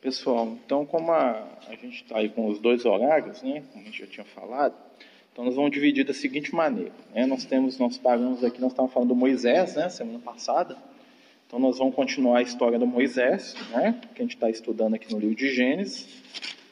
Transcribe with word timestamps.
Pessoal, 0.00 0.56
então 0.64 0.86
como 0.86 1.12
a, 1.12 1.46
a 1.68 1.74
gente 1.74 2.02
está 2.02 2.16
aí 2.18 2.30
com 2.30 2.48
os 2.48 2.58
dois 2.58 2.86
horários, 2.86 3.42
né, 3.42 3.62
como 3.70 3.82
a 3.82 3.86
gente 3.86 3.98
já 3.98 4.06
tinha 4.06 4.24
falado, 4.24 4.74
então 5.30 5.44
nós 5.44 5.54
vamos 5.54 5.70
dividir 5.70 6.06
da 6.06 6.14
seguinte 6.14 6.54
maneira. 6.54 6.92
Né, 7.14 7.26
nós 7.26 7.44
temos, 7.44 7.78
nós 7.78 7.98
paramos 7.98 8.42
aqui, 8.42 8.62
nós 8.62 8.72
estávamos 8.72 8.94
falando 8.94 9.10
do 9.10 9.14
Moisés, 9.14 9.76
né, 9.76 9.90
semana 9.90 10.18
passada. 10.18 10.78
Então 11.46 11.58
nós 11.58 11.76
vamos 11.76 11.94
continuar 11.94 12.38
a 12.38 12.42
história 12.42 12.78
do 12.78 12.86
Moisés, 12.86 13.54
né, 13.72 14.00
que 14.14 14.22
a 14.22 14.24
gente 14.24 14.36
está 14.36 14.48
estudando 14.48 14.94
aqui 14.94 15.12
no 15.12 15.20
livro 15.20 15.36
de 15.36 15.52
Gênesis. 15.52 16.08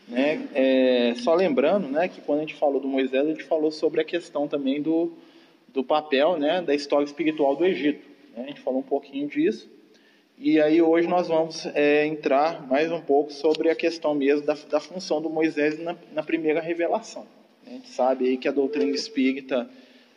Né, 0.08 0.48
é, 0.54 1.14
só 1.16 1.34
lembrando, 1.34 1.86
né, 1.86 2.08
que 2.08 2.22
quando 2.22 2.38
a 2.38 2.42
gente 2.42 2.54
falou 2.54 2.80
do 2.80 2.88
Moisés, 2.88 3.26
a 3.26 3.30
gente 3.30 3.44
falou 3.44 3.70
sobre 3.70 4.00
a 4.00 4.04
questão 4.04 4.48
também 4.48 4.80
do, 4.80 5.12
do 5.68 5.84
papel, 5.84 6.38
né, 6.38 6.62
da 6.62 6.74
história 6.74 7.04
espiritual 7.04 7.54
do 7.54 7.66
Egito. 7.66 8.08
Né, 8.34 8.44
a 8.44 8.46
gente 8.46 8.60
falou 8.60 8.80
um 8.80 8.84
pouquinho 8.84 9.28
disso. 9.28 9.68
E 10.40 10.60
aí 10.60 10.80
hoje 10.80 11.08
nós 11.08 11.26
vamos 11.26 11.66
é, 11.74 12.06
entrar 12.06 12.64
mais 12.68 12.92
um 12.92 13.00
pouco 13.00 13.32
sobre 13.32 13.70
a 13.70 13.74
questão 13.74 14.14
mesmo 14.14 14.46
da, 14.46 14.56
da 14.70 14.78
função 14.78 15.20
do 15.20 15.28
Moisés 15.28 15.80
na, 15.80 15.96
na, 16.12 16.22
primeira 16.22 16.60
revelação. 16.60 17.26
A 17.66 17.70
gente 17.70 17.88
sabe 17.88 18.28
aí 18.28 18.36
que 18.36 18.46
a 18.46 18.52
doutrina 18.52 18.92
espírita 18.92 19.68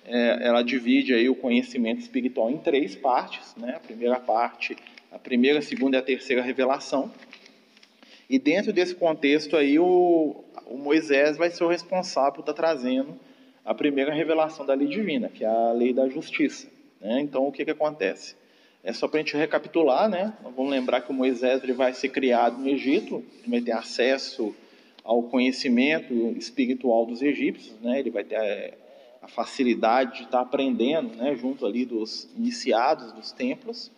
é, 0.05 0.45
ela 0.45 0.61
divide 0.61 1.11
aí 1.11 1.27
o 1.27 1.33
conhecimento 1.33 2.01
espiritual 2.01 2.51
em 2.51 2.59
três 2.59 2.95
partes, 2.95 3.55
né? 3.57 3.73
A 3.75 3.79
primeira 3.79 4.19
parte, 4.19 4.77
a 5.11 5.17
primeira, 5.17 5.57
a 5.57 5.61
segunda 5.63 5.97
e 5.97 5.99
a 5.99 6.03
terceira 6.03 6.43
revelação. 6.43 7.11
E 8.29 8.37
dentro 8.37 8.71
desse 8.71 8.93
contexto 8.93 9.57
aí 9.57 9.79
o, 9.79 10.43
o 10.67 10.77
Moisés 10.77 11.35
vai 11.35 11.49
ser 11.49 11.63
o 11.63 11.67
responsável 11.67 12.33
por 12.33 12.41
estar 12.41 12.53
trazendo 12.53 13.19
a 13.65 13.73
primeira 13.73 14.13
revelação 14.13 14.67
da 14.67 14.75
lei 14.75 14.87
divina, 14.87 15.29
que 15.29 15.43
é 15.43 15.47
a 15.47 15.71
lei 15.71 15.91
da 15.93 16.07
justiça. 16.07 16.67
Né? 16.99 17.21
Então 17.21 17.47
o 17.47 17.51
que 17.51 17.65
que 17.65 17.71
acontece? 17.71 18.39
É 18.83 18.91
só 18.93 19.07
para 19.07 19.19
a 19.19 19.23
gente 19.23 19.37
recapitular, 19.37 20.09
né? 20.09 20.33
Vamos 20.43 20.71
lembrar 20.71 21.01
que 21.01 21.11
o 21.11 21.13
Moisés 21.13 21.63
ele 21.63 21.73
vai 21.73 21.93
ser 21.93 22.09
criado 22.09 22.57
no 22.57 22.67
Egito, 22.67 23.23
ele 23.39 23.49
vai 23.49 23.61
ter 23.61 23.73
acesso 23.73 24.55
ao 25.03 25.23
conhecimento 25.23 26.13
espiritual 26.37 27.05
dos 27.05 27.21
egípcios, 27.21 27.79
né? 27.79 27.99
Ele 27.99 28.09
vai 28.09 28.23
ter 28.23 28.35
a, 28.35 28.43
é, 28.43 28.73
a 29.21 29.27
facilidade 29.27 30.17
de 30.17 30.23
estar 30.23 30.41
aprendendo, 30.41 31.15
né? 31.15 31.35
Junto 31.35 31.65
ali 31.65 31.85
dos 31.85 32.27
iniciados 32.35 33.11
dos 33.13 33.31
templos. 33.31 33.91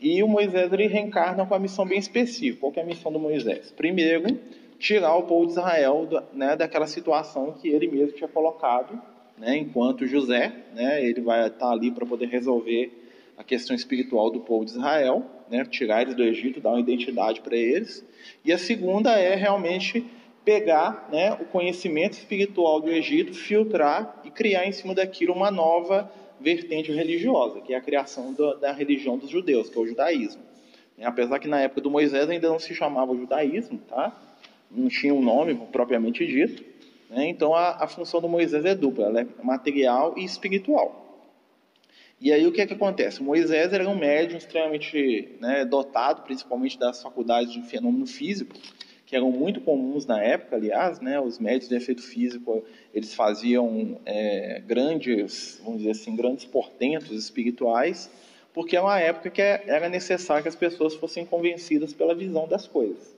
E 0.00 0.22
o 0.22 0.28
Moisés 0.28 0.72
ele 0.72 0.86
reencarna 0.86 1.44
com 1.46 1.54
a 1.54 1.58
missão 1.58 1.86
bem 1.86 1.98
específica. 1.98 2.60
Qual 2.60 2.72
é 2.76 2.80
a 2.80 2.84
missão 2.84 3.12
do 3.12 3.20
Moisés? 3.20 3.70
Primeiro, 3.76 4.38
tirar 4.78 5.14
o 5.16 5.24
povo 5.24 5.46
de 5.46 5.52
Israel 5.52 6.08
né, 6.32 6.56
daquela 6.56 6.86
situação 6.86 7.52
que 7.52 7.68
ele 7.68 7.88
mesmo 7.88 8.12
tinha 8.12 8.28
colocado, 8.28 9.00
né, 9.38 9.56
enquanto 9.56 10.06
José, 10.06 10.52
né, 10.74 11.04
ele 11.04 11.20
vai 11.20 11.46
estar 11.46 11.70
ali 11.70 11.90
para 11.90 12.06
poder 12.06 12.26
resolver 12.26 13.03
a 13.36 13.44
questão 13.44 13.74
espiritual 13.74 14.30
do 14.30 14.40
povo 14.40 14.64
de 14.64 14.72
Israel, 14.72 15.24
né, 15.50 15.64
tirar 15.64 16.02
eles 16.02 16.14
do 16.14 16.22
Egito, 16.22 16.60
dar 16.60 16.70
uma 16.70 16.80
identidade 16.80 17.40
para 17.40 17.56
eles. 17.56 18.04
E 18.44 18.52
a 18.52 18.58
segunda 18.58 19.18
é 19.18 19.34
realmente 19.34 20.04
pegar 20.44 21.08
né, 21.10 21.32
o 21.32 21.44
conhecimento 21.46 22.12
espiritual 22.12 22.80
do 22.80 22.90
Egito, 22.90 23.34
filtrar 23.34 24.20
e 24.24 24.30
criar 24.30 24.66
em 24.66 24.72
cima 24.72 24.94
daquilo 24.94 25.32
uma 25.32 25.50
nova 25.50 26.10
vertente 26.40 26.92
religiosa, 26.92 27.60
que 27.60 27.72
é 27.72 27.76
a 27.76 27.80
criação 27.80 28.32
do, 28.32 28.54
da 28.56 28.72
religião 28.72 29.16
dos 29.16 29.30
judeus, 29.30 29.68
que 29.68 29.78
é 29.78 29.80
o 29.80 29.86
judaísmo. 29.86 30.42
Apesar 31.02 31.38
que 31.38 31.48
na 31.48 31.60
época 31.60 31.80
do 31.80 31.90
Moisés 31.90 32.28
ainda 32.28 32.48
não 32.48 32.58
se 32.58 32.74
chamava 32.74 33.16
judaísmo, 33.16 33.78
tá? 33.88 34.16
não 34.70 34.88
tinha 34.88 35.14
um 35.14 35.22
nome 35.22 35.54
propriamente 35.72 36.26
dito. 36.26 36.64
Né? 37.10 37.28
Então 37.28 37.54
a, 37.54 37.84
a 37.84 37.88
função 37.88 38.20
do 38.20 38.28
Moisés 38.28 38.64
é 38.64 38.74
dupla, 38.74 39.06
ela 39.06 39.20
é 39.20 39.26
material 39.42 40.14
e 40.16 40.24
espiritual. 40.24 41.03
E 42.20 42.32
aí 42.32 42.46
o 42.46 42.52
que 42.52 42.60
é 42.60 42.66
que 42.66 42.74
acontece? 42.74 43.22
Moisés 43.22 43.72
era 43.72 43.88
um 43.88 43.96
médium 43.96 44.38
extremamente 44.38 45.36
né, 45.40 45.64
dotado, 45.64 46.22
principalmente 46.22 46.78
das 46.78 47.02
faculdades 47.02 47.52
de 47.52 47.62
fenômeno 47.62 48.06
físico, 48.06 48.54
que 49.04 49.14
eram 49.14 49.30
muito 49.30 49.60
comuns 49.60 50.06
na 50.06 50.22
época, 50.22 50.56
aliás, 50.56 51.00
né, 51.00 51.20
os 51.20 51.38
médios 51.38 51.68
de 51.68 51.74
efeito 51.74 52.02
físico, 52.02 52.64
eles 52.92 53.14
faziam 53.14 54.00
é, 54.06 54.62
grandes, 54.66 55.60
vamos 55.62 55.80
dizer 55.80 55.90
assim, 55.90 56.16
grandes 56.16 56.44
portentos 56.46 57.10
espirituais, 57.10 58.10
porque 58.52 58.76
é 58.76 58.80
uma 58.80 58.98
época 58.98 59.30
que 59.30 59.42
era 59.42 59.88
necessário 59.88 60.42
que 60.42 60.48
as 60.48 60.56
pessoas 60.56 60.94
fossem 60.94 61.26
convencidas 61.26 61.92
pela 61.92 62.14
visão 62.14 62.48
das 62.48 62.66
coisas. 62.66 63.14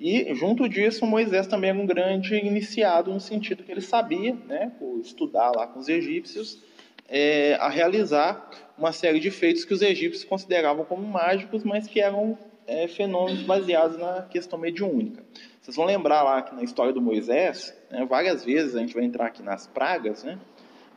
E, 0.00 0.32
junto 0.34 0.68
disso, 0.68 1.04
Moisés 1.04 1.46
também 1.46 1.70
era 1.70 1.78
um 1.78 1.86
grande 1.86 2.34
iniciado, 2.36 3.12
no 3.12 3.20
sentido 3.20 3.62
que 3.62 3.70
ele 3.70 3.80
sabia, 3.80 4.34
né, 4.46 4.72
estudar 5.02 5.52
lá 5.54 5.66
com 5.66 5.78
os 5.78 5.88
egípcios, 5.88 6.62
é, 7.08 7.54
a 7.54 7.68
realizar 7.68 8.50
uma 8.76 8.92
série 8.92 9.18
de 9.18 9.30
feitos 9.30 9.64
que 9.64 9.72
os 9.72 9.82
egípcios 9.82 10.24
consideravam 10.24 10.84
como 10.84 11.06
mágicos, 11.06 11.64
mas 11.64 11.86
que 11.86 12.00
eram 12.00 12.38
é, 12.66 12.86
fenômenos 12.86 13.42
baseados 13.42 13.98
na 13.98 14.22
questão 14.22 14.58
mediúnica. 14.58 15.24
Vocês 15.60 15.76
vão 15.76 15.86
lembrar 15.86 16.22
lá 16.22 16.42
que 16.42 16.54
na 16.54 16.62
história 16.62 16.92
do 16.92 17.00
Moisés, 17.00 17.76
né, 17.90 18.06
várias 18.08 18.44
vezes, 18.44 18.76
a 18.76 18.80
gente 18.80 18.94
vai 18.94 19.04
entrar 19.04 19.26
aqui 19.26 19.42
nas 19.42 19.66
pragas, 19.66 20.22
né, 20.22 20.38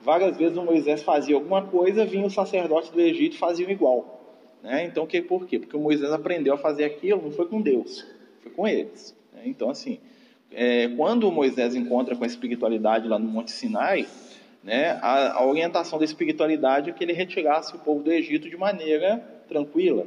várias 0.02 0.38
vezes 0.38 0.58
o 0.58 0.64
Moisés 0.64 1.02
fazia 1.02 1.36
alguma 1.36 1.64
coisa, 1.64 2.06
vinha 2.06 2.26
os 2.26 2.34
sacerdotes 2.34 2.90
do 2.90 3.00
Egito 3.00 3.36
e 3.36 3.40
faziam 3.40 3.70
igual. 3.70 4.20
Né? 4.62 4.86
Então, 4.86 5.08
que, 5.08 5.22
por 5.22 5.46
quê? 5.48 5.60
Porque 5.60 5.76
o 5.76 5.80
Moisés 5.80 6.12
aprendeu 6.12 6.54
a 6.54 6.58
fazer 6.58 6.84
aquilo, 6.84 7.22
não 7.22 7.32
foi 7.32 7.48
com 7.48 7.62
Deus, 7.62 8.06
foi 8.42 8.52
com 8.52 8.68
eles. 8.68 9.16
Né? 9.34 9.44
Então, 9.46 9.70
assim, 9.70 10.00
é, 10.52 10.90
quando 10.90 11.28
o 11.28 11.32
Moisés 11.32 11.74
encontra 11.74 12.16
com 12.16 12.24
a 12.24 12.28
espiritualidade 12.28 13.08
lá 13.08 13.18
no 13.18 13.28
Monte 13.28 13.52
Sinai, 13.52 14.06
né, 14.64 15.00
a, 15.02 15.40
a, 15.40 15.46
orientação 15.46 15.98
da 15.98 16.06
espiritualidade 16.06 16.90
é 16.90 16.94
que 16.94 17.04
ele 17.04 17.14
retirasse 17.14 17.76
o 17.76 17.80
povo 17.80 18.04
do 18.04 18.12
Egito 18.12 18.50
de 18.50 18.58
maneira 18.58 19.18
tranquila. 19.48 20.06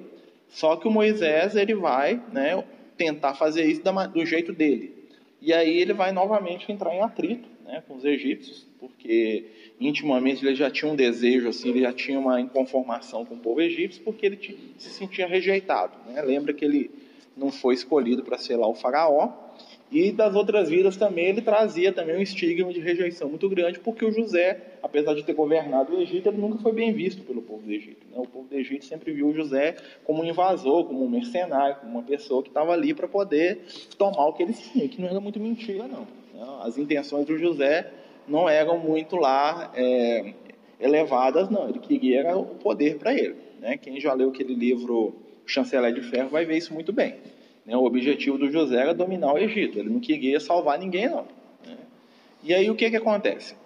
Só 0.48 0.76
que 0.76 0.86
o 0.86 0.90
Moisés 0.90 1.56
ele 1.56 1.74
vai 1.74 2.22
né, 2.32 2.62
tentar 2.96 3.34
fazer 3.34 3.64
isso 3.64 3.82
do 4.12 4.24
jeito 4.24 4.52
dele. 4.52 4.94
E 5.40 5.52
aí 5.52 5.78
ele 5.78 5.92
vai 5.92 6.12
novamente 6.12 6.70
entrar 6.70 6.94
em 6.94 7.00
atrito 7.00 7.48
né, 7.64 7.82
com 7.86 7.96
os 7.96 8.04
egípcios, 8.04 8.66
porque 8.78 9.44
intimamente 9.80 10.44
ele 10.44 10.54
já 10.54 10.70
tinha 10.70 10.90
um 10.90 10.96
desejo, 10.96 11.48
assim, 11.48 11.70
ele 11.70 11.80
já 11.80 11.92
tinha 11.92 12.18
uma 12.18 12.40
inconformação 12.40 13.24
com 13.24 13.34
o 13.34 13.38
povo 13.38 13.60
egípcio, 13.60 14.02
porque 14.04 14.26
ele 14.26 14.74
se 14.78 14.90
sentia 14.90 15.26
rejeitado. 15.26 15.92
Né? 16.06 16.22
Lembra 16.22 16.52
que 16.52 16.64
ele 16.64 16.90
não 17.36 17.50
foi 17.50 17.74
escolhido 17.74 18.22
para 18.22 18.38
ser 18.38 18.56
lá 18.56 18.68
o 18.68 18.74
faraó, 18.74 19.43
e 19.90 20.10
das 20.10 20.34
outras 20.34 20.68
vidas 20.68 20.96
também 20.96 21.26
ele 21.26 21.40
trazia 21.40 21.92
também 21.92 22.16
um 22.16 22.20
estigma 22.20 22.72
de 22.72 22.80
rejeição 22.80 23.28
muito 23.28 23.48
grande, 23.48 23.78
porque 23.78 24.04
o 24.04 24.10
José, 24.10 24.60
apesar 24.82 25.14
de 25.14 25.22
ter 25.22 25.34
governado 25.34 25.94
o 25.94 26.00
Egito, 26.00 26.28
ele 26.28 26.38
nunca 26.38 26.58
foi 26.58 26.72
bem 26.72 26.92
visto 26.92 27.22
pelo 27.22 27.42
povo 27.42 27.62
do 27.62 27.72
Egito. 27.72 28.06
Né? 28.10 28.16
O 28.18 28.26
povo 28.26 28.48
do 28.48 28.56
Egito 28.56 28.84
sempre 28.84 29.12
viu 29.12 29.28
o 29.28 29.34
José 29.34 29.76
como 30.02 30.22
um 30.22 30.24
invasor, 30.24 30.84
como 30.84 31.04
um 31.04 31.08
mercenário, 31.08 31.76
como 31.76 31.92
uma 31.92 32.02
pessoa 32.02 32.42
que 32.42 32.48
estava 32.48 32.72
ali 32.72 32.92
para 32.92 33.06
poder 33.06 33.60
tomar 33.96 34.26
o 34.26 34.32
que 34.32 34.42
eles 34.42 34.58
tinham, 34.72 34.88
que 34.88 35.00
não 35.00 35.08
era 35.08 35.20
muito 35.20 35.38
mentira, 35.38 35.86
não. 35.86 36.06
Né? 36.34 36.58
As 36.62 36.76
intenções 36.76 37.26
do 37.26 37.38
José 37.38 37.90
não 38.26 38.48
eram 38.48 38.78
muito 38.78 39.16
lá 39.16 39.70
é, 39.76 40.34
elevadas, 40.80 41.48
não. 41.50 41.68
Ele 41.68 41.78
queria 41.78 42.36
o 42.36 42.46
poder 42.46 42.98
para 42.98 43.14
ele. 43.14 43.36
Né? 43.60 43.76
Quem 43.76 44.00
já 44.00 44.12
leu 44.12 44.30
aquele 44.30 44.54
livro 44.54 45.14
Chanceler 45.46 45.92
de 45.92 46.02
Ferro 46.02 46.30
vai 46.30 46.44
ver 46.44 46.56
isso 46.56 46.72
muito 46.74 46.92
bem. 46.92 47.14
Né? 47.64 47.76
O 47.76 47.84
objetivo 47.84 48.38
do 48.38 48.50
José 48.50 48.76
era 48.76 48.94
dominar 48.94 49.32
o 49.32 49.38
Egito, 49.38 49.78
ele 49.78 49.90
não 49.90 50.00
queria 50.00 50.38
salvar 50.40 50.78
ninguém, 50.78 51.08
não. 51.08 51.26
Né? 51.66 51.78
E 52.42 52.54
aí 52.54 52.70
o 52.70 52.74
que, 52.74 52.90
que 52.90 52.96
acontece? 52.96 53.56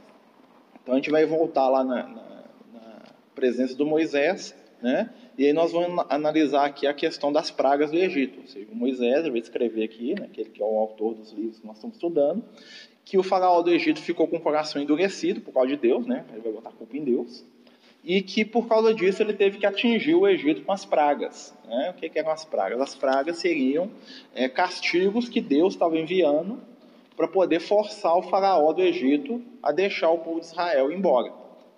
Então 0.82 0.94
a 0.94 0.96
gente 0.96 1.10
vai 1.10 1.26
voltar 1.26 1.68
lá 1.68 1.84
na, 1.84 2.02
na, 2.04 2.44
na 2.72 3.02
presença 3.34 3.74
do 3.74 3.84
Moisés, 3.84 4.54
né? 4.80 5.10
E 5.36 5.46
aí 5.46 5.52
nós 5.52 5.72
vamos 5.72 6.04
analisar 6.08 6.64
aqui 6.64 6.86
a 6.86 6.94
questão 6.94 7.32
das 7.32 7.50
pragas 7.50 7.90
do 7.90 7.96
Egito. 7.96 8.40
Ou 8.40 8.46
seja, 8.46 8.66
o 8.72 8.74
Moisés 8.74 9.26
vai 9.26 9.38
escrever 9.38 9.84
aqui, 9.84 10.14
né, 10.18 10.26
aquele 10.26 10.50
que 10.50 10.62
é 10.62 10.64
o 10.64 10.78
autor 10.78 11.14
dos 11.14 11.32
livros 11.32 11.60
que 11.60 11.66
nós 11.66 11.76
estamos 11.76 11.96
estudando, 11.96 12.44
que 13.04 13.16
o 13.16 13.22
faraó 13.22 13.62
do 13.62 13.70
Egito 13.70 14.00
ficou 14.00 14.26
com 14.26 14.36
o 14.36 14.40
coração 14.40 14.82
endurecido 14.82 15.40
por 15.40 15.52
causa 15.52 15.68
de 15.68 15.76
Deus, 15.76 16.06
né? 16.06 16.24
Ele 16.32 16.40
vai 16.40 16.52
botar 16.52 16.70
a 16.70 16.72
culpa 16.72 16.96
em 16.96 17.04
Deus 17.04 17.44
e 18.08 18.22
que 18.22 18.42
por 18.42 18.66
causa 18.66 18.94
disso 18.94 19.22
ele 19.22 19.34
teve 19.34 19.58
que 19.58 19.66
atingir 19.66 20.14
o 20.14 20.26
Egito 20.26 20.62
com 20.62 20.72
as 20.72 20.86
pragas. 20.86 21.54
Né? 21.68 21.90
O 21.90 22.00
que, 22.00 22.08
que, 22.08 22.18
eram 22.18 22.30
as 22.30 22.42
pragas? 22.42 22.80
As 22.80 22.94
pragas 22.94 23.36
seriam 23.36 23.90
é, 24.34 24.48
castigos 24.48 25.28
que 25.28 25.42
Deus 25.42 25.74
estava 25.74 25.98
enviando 25.98 26.58
para 27.14 27.28
poder 27.28 27.60
forçar 27.60 28.16
o 28.16 28.22
faraó 28.22 28.72
do 28.72 28.80
Egito 28.80 29.42
a 29.62 29.72
deixar 29.72 30.08
o 30.08 30.20
povo 30.20 30.40
de 30.40 30.46
Israel 30.46 30.90
embora. 30.90 31.30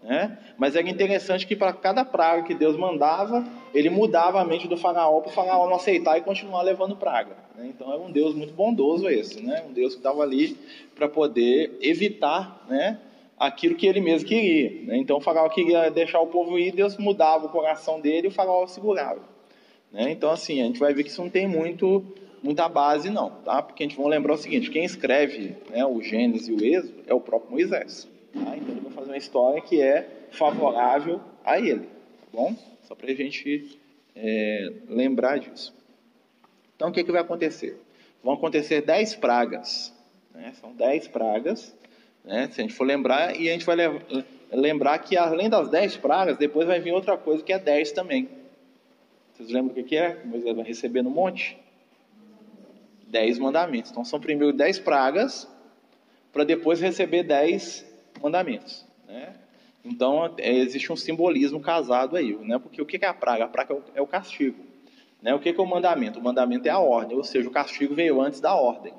Né? 0.04 0.38
Mas 0.56 0.76
era 0.76 0.88
interessante 0.88 1.44
que 1.48 1.56
para 1.56 1.72
cada 1.72 2.04
praga 2.04 2.44
que 2.44 2.54
Deus 2.54 2.76
mandava, 2.76 3.44
ele 3.74 3.90
mudava 3.90 4.40
a 4.40 4.44
mente 4.44 4.68
do 4.68 4.76
faraó 4.76 5.20
para 5.20 5.30
o 5.30 5.34
faraó 5.34 5.66
não 5.66 5.74
aceitar 5.74 6.16
e 6.16 6.20
continuar 6.20 6.62
levando 6.62 6.94
praga. 6.94 7.36
Né? 7.56 7.72
Então 7.74 7.92
era 7.92 8.00
um 8.00 8.10
Deus 8.12 8.36
muito 8.36 8.54
bondoso 8.54 9.08
esse, 9.08 9.42
né? 9.42 9.64
um 9.68 9.72
Deus 9.72 9.94
que 9.94 9.98
estava 9.98 10.22
ali 10.22 10.56
para 10.94 11.08
poder 11.08 11.76
evitar 11.82 12.64
né, 12.68 13.00
aquilo 13.40 13.74
que 13.74 13.86
ele 13.86 14.00
mesmo 14.00 14.28
queria. 14.28 14.84
Né? 14.84 14.98
Então 14.98 15.16
o 15.16 15.20
faraó 15.20 15.48
queria 15.48 15.90
deixar 15.90 16.20
o 16.20 16.26
povo 16.26 16.58
ir, 16.58 16.72
Deus 16.72 16.96
mudava 16.98 17.46
o 17.46 17.48
coração 17.48 18.00
dele 18.00 18.26
e 18.26 18.28
o 18.28 18.32
faraó 18.32 18.66
segurava. 18.66 19.22
Né? 19.90 20.12
Então 20.12 20.30
assim, 20.30 20.60
a 20.60 20.64
gente 20.64 20.78
vai 20.78 20.92
ver 20.92 21.04
que 21.04 21.10
isso 21.10 21.22
não 21.22 21.30
tem 21.30 21.48
muito, 21.48 22.04
muita 22.42 22.68
base 22.68 23.08
não, 23.10 23.30
tá? 23.30 23.62
Porque 23.62 23.82
a 23.82 23.88
gente 23.88 23.96
vai 23.96 24.06
lembrar 24.06 24.34
o 24.34 24.36
seguinte, 24.36 24.70
quem 24.70 24.84
escreve 24.84 25.56
né, 25.70 25.84
o 25.84 26.00
Gênesis 26.02 26.48
e 26.48 26.52
o 26.52 26.64
Êxodo 26.64 27.02
é 27.06 27.14
o 27.14 27.20
próprio 27.20 27.50
Moisés. 27.50 28.06
Tá? 28.32 28.56
Então 28.56 28.74
ele 28.74 28.80
vai 28.80 28.92
fazer 28.92 29.10
uma 29.10 29.16
história 29.16 29.60
que 29.62 29.80
é 29.80 30.06
favorável 30.30 31.20
a 31.42 31.58
ele, 31.58 31.86
tá 31.86 32.26
bom? 32.32 32.54
Só 32.82 32.94
para 32.94 33.10
a 33.10 33.14
gente 33.14 33.78
é, 34.14 34.72
lembrar 34.86 35.38
disso. 35.38 35.74
Então 36.76 36.90
o 36.90 36.92
que, 36.92 37.02
que 37.02 37.10
vai 37.10 37.22
acontecer? 37.22 37.80
vão 38.22 38.34
acontecer 38.34 38.82
dez 38.82 39.14
pragas. 39.14 39.92
Né? 40.34 40.52
São 40.60 40.72
dez 40.72 41.08
pragas, 41.08 41.74
né? 42.30 42.48
se 42.50 42.60
a 42.60 42.62
gente 42.62 42.74
for 42.74 42.84
lembrar, 42.84 43.34
e 43.38 43.50
a 43.50 43.52
gente 43.52 43.66
vai 43.66 43.76
lembrar 44.52 44.96
que 45.00 45.16
além 45.16 45.50
das 45.50 45.68
dez 45.68 45.96
pragas, 45.96 46.38
depois 46.38 46.64
vai 46.64 46.78
vir 46.78 46.92
outra 46.92 47.18
coisa 47.18 47.42
que 47.42 47.52
é 47.52 47.58
dez 47.58 47.90
também. 47.90 48.28
Vocês 49.34 49.50
lembram 49.50 49.76
o 49.76 49.84
que 49.84 49.96
é? 49.96 50.22
Moisés 50.24 50.54
vai 50.54 50.64
receber 50.64 51.02
no 51.02 51.10
monte? 51.10 51.58
Dez 53.08 53.36
mandamentos. 53.36 53.90
Então 53.90 54.04
são 54.04 54.20
primeiro 54.20 54.56
dez 54.56 54.78
pragas, 54.78 55.48
para 56.32 56.44
depois 56.44 56.80
receber 56.80 57.24
dez 57.24 57.84
mandamentos. 58.22 58.86
Né? 59.08 59.34
Então 59.84 60.32
é, 60.38 60.54
existe 60.54 60.92
um 60.92 60.96
simbolismo 60.96 61.58
casado 61.58 62.16
aí, 62.16 62.36
né? 62.36 62.60
porque 62.60 62.80
o 62.80 62.86
que 62.86 63.04
é 63.04 63.08
a 63.08 63.14
praga? 63.14 63.46
A 63.46 63.48
praga 63.48 63.76
é 63.92 64.00
o 64.00 64.04
é 64.04 64.06
castigo. 64.06 64.64
Né? 65.20 65.34
O 65.34 65.40
que 65.40 65.48
é 65.48 65.60
o 65.60 65.66
mandamento? 65.66 66.20
O 66.20 66.22
mandamento 66.22 66.68
é 66.68 66.70
a 66.70 66.78
ordem, 66.78 67.16
ou 67.16 67.24
seja, 67.24 67.48
o 67.48 67.52
castigo 67.52 67.92
veio 67.92 68.20
antes 68.20 68.40
da 68.40 68.54
ordem. 68.54 68.94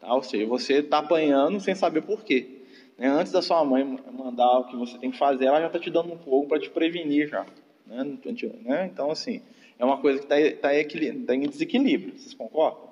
Tá? 0.00 0.14
Ou 0.14 0.22
seja, 0.22 0.46
você 0.46 0.74
está 0.74 0.98
apanhando 0.98 1.60
sem 1.60 1.74
saber 1.74 2.02
por 2.02 2.24
quê. 2.24 2.62
Né? 2.96 3.08
Antes 3.08 3.32
da 3.32 3.42
sua 3.42 3.64
mãe 3.64 3.84
mandar 4.12 4.58
o 4.58 4.64
que 4.64 4.76
você 4.76 4.98
tem 4.98 5.10
que 5.10 5.18
fazer, 5.18 5.46
ela 5.46 5.60
já 5.60 5.66
está 5.66 5.78
te 5.78 5.90
dando 5.90 6.12
um 6.12 6.18
fogo 6.18 6.48
para 6.48 6.60
te 6.60 6.70
prevenir 6.70 7.28
já. 7.28 7.46
Né? 7.86 8.18
né? 8.64 8.90
Então, 8.92 9.10
assim, 9.10 9.42
é 9.78 9.84
uma 9.84 9.98
coisa 9.98 10.18
que 10.18 10.24
está 10.32 10.36
tá 10.60 10.74
tá 11.26 11.34
em 11.34 11.40
desequilíbrio. 11.48 12.18
Vocês 12.18 12.34
concordam? 12.34 12.90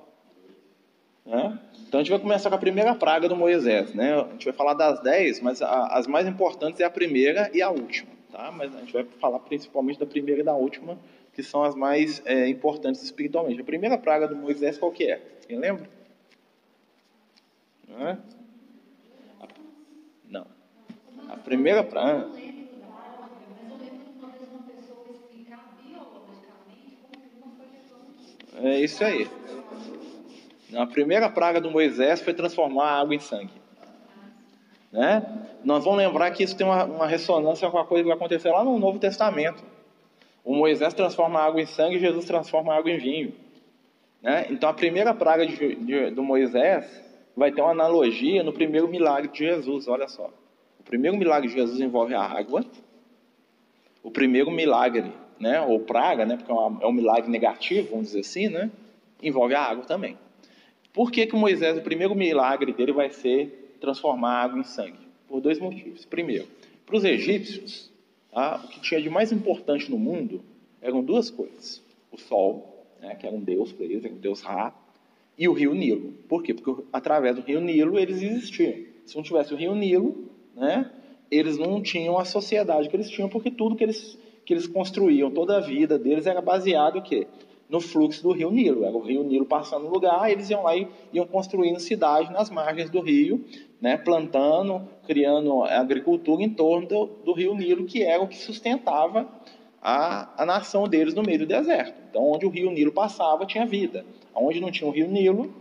Né? 1.28 1.58
Então 1.86 2.00
a 2.00 2.02
gente 2.02 2.10
vai 2.10 2.18
começar 2.18 2.48
com 2.48 2.56
a 2.56 2.58
primeira 2.58 2.94
praga 2.94 3.28
do 3.28 3.36
Moisés. 3.36 3.94
Né? 3.94 4.14
A 4.14 4.32
gente 4.32 4.46
vai 4.46 4.54
falar 4.54 4.74
das 4.74 5.00
dez, 5.00 5.40
mas 5.40 5.60
a, 5.60 5.88
as 5.88 6.06
mais 6.06 6.26
importantes 6.26 6.80
é 6.80 6.84
a 6.84 6.90
primeira 6.90 7.50
e 7.52 7.60
a 7.60 7.70
última. 7.70 8.10
Tá? 8.32 8.50
Mas 8.50 8.74
a 8.74 8.80
gente 8.80 8.92
vai 8.92 9.04
falar 9.20 9.38
principalmente 9.40 10.00
da 10.00 10.06
primeira 10.06 10.40
e 10.40 10.44
da 10.44 10.54
última, 10.54 10.98
que 11.34 11.42
são 11.42 11.62
as 11.62 11.74
mais 11.74 12.22
é, 12.24 12.48
importantes 12.48 13.02
espiritualmente. 13.02 13.60
A 13.60 13.64
primeira 13.64 13.98
praga 13.98 14.26
do 14.26 14.34
Moisés 14.34 14.78
qual 14.78 14.90
que 14.90 15.04
é? 15.04 15.20
Quem 15.46 15.58
lembra? 15.58 15.88
Né? 17.98 18.16
Não. 20.28 20.46
A 21.28 21.36
primeira 21.36 21.82
praga. 21.82 22.28
É 28.62 28.80
isso 28.80 29.04
aí. 29.04 29.28
A 30.76 30.86
primeira 30.86 31.28
praga 31.28 31.60
do 31.60 31.70
Moisés 31.70 32.20
foi 32.20 32.34
transformar 32.34 32.84
a 32.84 33.00
água 33.00 33.14
em 33.14 33.18
sangue. 33.18 33.52
Né? 34.92 35.46
Nós 35.64 35.84
vamos 35.84 35.98
lembrar 35.98 36.30
que 36.30 36.44
isso 36.44 36.56
tem 36.56 36.66
uma, 36.66 36.84
uma, 36.84 37.06
ressonância 37.06 37.68
com 37.68 37.78
a 37.78 37.84
coisa 37.84 38.04
que 38.04 38.08
vai 38.08 38.16
acontecer 38.16 38.50
lá 38.50 38.62
no 38.62 38.78
Novo 38.78 38.98
Testamento. 38.98 39.62
O 40.44 40.54
Moisés 40.54 40.94
transforma 40.94 41.40
a 41.40 41.44
água 41.44 41.60
em 41.60 41.66
sangue 41.66 41.96
e 41.96 42.00
Jesus 42.00 42.24
transforma 42.24 42.72
a 42.72 42.78
água 42.78 42.90
em 42.90 42.98
vinho. 42.98 43.34
Né? 44.22 44.46
Então 44.50 44.68
a 44.68 44.74
primeira 44.74 45.12
praga 45.12 45.46
de, 45.46 45.74
de, 45.74 46.10
do 46.10 46.22
Moisés 46.22 47.07
vai 47.38 47.52
ter 47.52 47.62
uma 47.62 47.70
analogia 47.70 48.42
no 48.42 48.52
primeiro 48.52 48.88
milagre 48.88 49.30
de 49.30 49.38
Jesus. 49.38 49.86
Olha 49.86 50.08
só. 50.08 50.28
O 50.80 50.82
primeiro 50.82 51.16
milagre 51.16 51.48
de 51.48 51.54
Jesus 51.54 51.80
envolve 51.80 52.12
a 52.12 52.20
água. 52.20 52.64
O 54.02 54.10
primeiro 54.10 54.50
milagre, 54.50 55.12
né, 55.38 55.60
ou 55.60 55.80
praga, 55.80 56.26
né, 56.26 56.36
porque 56.36 56.50
é, 56.50 56.54
é 56.54 56.86
um 56.86 56.92
milagre 56.92 57.30
negativo, 57.30 57.90
vamos 57.90 58.06
dizer 58.06 58.20
assim, 58.20 58.48
né, 58.48 58.70
envolve 59.22 59.54
a 59.54 59.62
água 59.62 59.84
também. 59.84 60.18
Por 60.92 61.12
que, 61.12 61.26
que 61.26 61.36
Moisés, 61.36 61.78
o 61.78 61.82
primeiro 61.82 62.14
milagre 62.14 62.72
dele 62.72 62.92
vai 62.92 63.10
ser 63.10 63.76
transformar 63.80 64.32
a 64.32 64.42
água 64.42 64.58
em 64.58 64.64
sangue? 64.64 64.98
Por 65.28 65.40
dois 65.40 65.60
motivos. 65.60 66.04
Primeiro, 66.04 66.46
para 66.86 66.96
os 66.96 67.04
egípcios, 67.04 67.92
tá, 68.32 68.60
o 68.64 68.68
que 68.68 68.80
tinha 68.80 69.00
de 69.00 69.10
mais 69.10 69.30
importante 69.30 69.90
no 69.90 69.98
mundo 69.98 70.42
eram 70.80 71.02
duas 71.02 71.30
coisas: 71.30 71.82
o 72.10 72.16
sol, 72.16 72.86
né, 73.00 73.14
que 73.14 73.26
era 73.26 73.36
um 73.36 73.40
deus 73.40 73.72
para 73.72 73.84
eles, 73.84 74.04
era 74.04 74.14
um 74.14 74.18
deus 74.18 74.40
Ra, 74.40 74.72
e 75.38 75.48
o 75.48 75.52
rio 75.52 75.72
Nilo. 75.74 76.12
Por 76.28 76.42
quê? 76.42 76.52
Porque 76.52 76.82
através 76.92 77.36
do 77.36 77.42
rio 77.42 77.60
Nilo 77.60 77.98
eles 77.98 78.22
existiam. 78.22 78.74
Se 79.06 79.16
não 79.16 79.22
tivesse 79.22 79.54
o 79.54 79.56
rio 79.56 79.74
Nilo, 79.74 80.28
né, 80.54 80.90
eles 81.30 81.56
não 81.56 81.80
tinham 81.80 82.18
a 82.18 82.24
sociedade 82.24 82.88
que 82.88 82.96
eles 82.96 83.08
tinham, 83.08 83.28
porque 83.28 83.50
tudo 83.50 83.76
que 83.76 83.84
eles, 83.84 84.18
que 84.44 84.52
eles 84.52 84.66
construíam, 84.66 85.30
toda 85.30 85.56
a 85.56 85.60
vida 85.60 85.98
deles 85.98 86.26
era 86.26 86.42
baseado 86.42 86.98
o 86.98 87.02
quê? 87.02 87.26
no 87.68 87.80
fluxo 87.80 88.22
do 88.22 88.32
rio 88.32 88.50
Nilo. 88.50 88.84
Era 88.84 88.96
o 88.96 89.00
rio 89.00 89.22
Nilo 89.22 89.44
passando 89.44 89.84
no 89.84 89.90
lugar, 89.90 90.30
eles 90.30 90.48
iam 90.50 90.62
lá 90.62 90.76
e 90.76 90.88
iam 91.12 91.26
construindo 91.26 91.78
cidades 91.78 92.30
nas 92.30 92.50
margens 92.50 92.90
do 92.90 93.00
rio, 93.00 93.44
né, 93.80 93.96
plantando, 93.96 94.88
criando 95.06 95.62
agricultura 95.64 96.42
em 96.42 96.50
torno 96.50 96.88
do, 96.88 97.06
do, 97.24 97.32
rio 97.32 97.54
Nilo, 97.54 97.84
que 97.84 98.02
era 98.02 98.22
o 98.22 98.28
que 98.28 98.38
sustentava 98.38 99.28
a, 99.82 100.42
a 100.42 100.46
nação 100.46 100.88
deles 100.88 101.14
no 101.14 101.22
meio 101.22 101.40
do 101.40 101.46
deserto. 101.46 101.94
Então, 102.10 102.22
onde 102.22 102.46
o 102.46 102.48
rio 102.48 102.70
Nilo 102.70 102.92
passava, 102.92 103.46
tinha 103.46 103.66
vida. 103.66 104.04
Onde 104.34 104.60
não 104.60 104.70
tinha 104.70 104.88
o 104.88 104.92
rio 104.92 105.08
Nilo, 105.08 105.52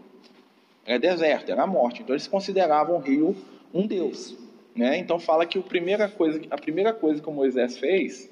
era 0.85 0.99
deserto, 0.99 1.51
era 1.51 1.65
morte. 1.67 2.01
Então, 2.01 2.13
eles 2.13 2.27
consideravam 2.27 2.97
o 2.97 2.99
rio 2.99 3.35
um 3.73 3.85
deus. 3.85 4.35
Né? 4.75 4.97
Então, 4.97 5.19
fala 5.19 5.45
que 5.45 5.57
a 5.57 5.61
primeira 5.61 6.07
coisa, 6.07 6.41
a 6.49 6.57
primeira 6.57 6.93
coisa 6.93 7.21
que 7.21 7.29
Moisés 7.29 7.77
fez 7.77 8.29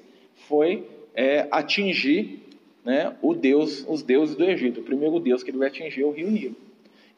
foi 0.48 0.86
é, 1.14 1.46
atingir 1.50 2.42
né, 2.84 3.16
o 3.20 3.34
Deus, 3.34 3.84
os 3.88 4.02
deuses 4.02 4.36
do 4.36 4.44
Egito. 4.44 4.80
O 4.80 4.84
primeiro 4.84 5.18
Deus 5.18 5.42
que 5.42 5.50
ele 5.50 5.58
vai 5.58 5.68
atingir 5.68 6.02
é 6.02 6.06
o 6.06 6.12
rio 6.12 6.30
Nilo. 6.30 6.56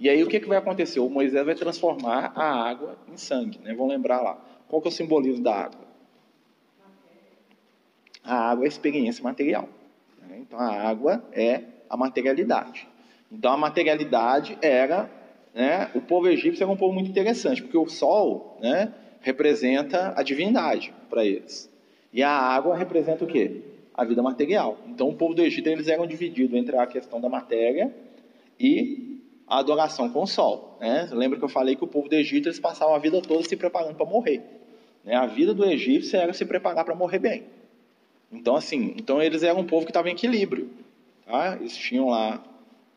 E 0.01 0.09
aí 0.09 0.23
o 0.23 0.29
que, 0.29 0.39
que 0.39 0.47
vai 0.47 0.59
acontecer? 0.59 1.01
O 1.01 1.11
Moisés 1.11 1.45
vai 1.45 1.55
transformar 1.55 2.33
a 2.35 2.69
água 2.69 2.97
em 3.13 3.17
sangue. 3.17 3.59
Né? 3.59 3.75
Vamos 3.75 3.93
lembrar 3.93 4.21
lá. 4.21 4.39
Qual 4.69 4.81
que 4.81 4.89
é 4.89 4.91
o 4.91 4.93
simbolismo 4.93 5.43
da 5.43 5.55
água? 5.55 5.88
A 8.29 8.51
água 8.51 8.65
é 8.65 8.67
a 8.67 8.69
experiência 8.69 9.25
material. 9.25 9.69
Né? 10.23 10.39
Então 10.41 10.59
a 10.59 10.71
água 10.71 11.25
é 11.33 11.63
a 11.89 11.97
materialidade. 11.97 12.87
Então 13.31 13.53
a 13.53 13.57
materialidade 13.57 14.57
era, 14.63 15.11
né, 15.55 15.91
o 15.95 16.01
povo 16.01 16.29
egípcio 16.29 16.63
era 16.63 16.71
um 16.71 16.77
povo 16.77 16.93
muito 16.93 17.11
interessante, 17.11 17.63
porque 17.63 17.77
o 17.77 17.89
sol, 17.89 18.59
né, 18.61 18.93
representa 19.21 20.13
a 20.17 20.23
divindade 20.23 20.93
para 21.11 21.25
eles. 21.25 21.71
E 22.13 22.23
a 22.23 22.31
água 22.31 22.77
representa 22.77 23.25
o 23.25 23.27
quê? 23.27 23.63
a 23.99 24.05
vida 24.05 24.23
material. 24.23 24.79
Então, 24.87 25.09
o 25.09 25.15
povo 25.17 25.35
do 25.35 25.43
Egito 25.43 25.67
eles 25.67 25.89
eram 25.89 26.07
divididos 26.07 26.57
entre 26.57 26.77
a 26.77 26.87
questão 26.87 27.21
da 27.21 27.29
matéria 27.29 27.93
e 28.59 29.21
a 29.45 29.59
adoração 29.59 30.09
com 30.09 30.23
o 30.23 30.27
sol. 30.27 30.79
Né? 30.81 31.09
Lembra 31.11 31.37
que 31.37 31.45
eu 31.45 31.49
falei 31.49 31.75
que 31.75 31.83
o 31.83 31.89
povo 31.89 32.09
do 32.09 32.15
Egito 32.15 32.47
eles 32.47 32.61
passavam 32.61 32.95
a 32.95 32.99
vida 33.01 33.21
toda 33.21 33.43
se 33.43 33.57
preparando 33.57 33.97
para 33.97 34.07
morrer. 34.07 34.41
Né? 35.05 35.17
A 35.17 35.27
vida 35.27 35.53
do 35.53 35.65
egípcio 35.65 36.17
era 36.17 36.33
se 36.33 36.45
preparar 36.45 36.85
para 36.85 36.95
morrer 36.95 37.19
bem. 37.19 37.43
Então, 38.31 38.57
assim, 38.57 38.95
então 38.97 39.23
eles 39.23 39.43
eram 39.43 39.61
um 39.61 39.67
povo 39.67 39.87
que 39.87 39.91
estava 39.91 40.09
em 40.09 40.13
equilíbrio. 40.13 40.71
Tá? 41.25 41.57
Eles 41.57 41.77
tinham 41.77 42.09
lá 42.09 42.43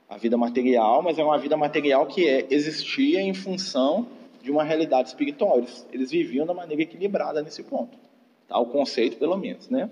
a 0.09 0.17
vida 0.17 0.37
material, 0.37 1.01
mas 1.01 1.17
era 1.17 1.27
uma 1.27 1.37
vida 1.37 1.55
material 1.55 2.05
que 2.05 2.27
é, 2.27 2.45
existia 2.49 3.21
em 3.21 3.33
função 3.33 4.07
de 4.41 4.51
uma 4.51 4.63
realidade 4.63 5.09
espiritual. 5.09 5.57
Eles, 5.59 5.87
eles 5.91 6.11
viviam 6.11 6.45
da 6.45 6.53
maneira 6.53 6.81
equilibrada 6.83 7.41
nesse 7.41 7.63
ponto. 7.63 7.97
Tá? 8.47 8.59
O 8.59 8.65
conceito, 8.65 9.17
pelo 9.17 9.37
menos, 9.37 9.69
né? 9.69 9.89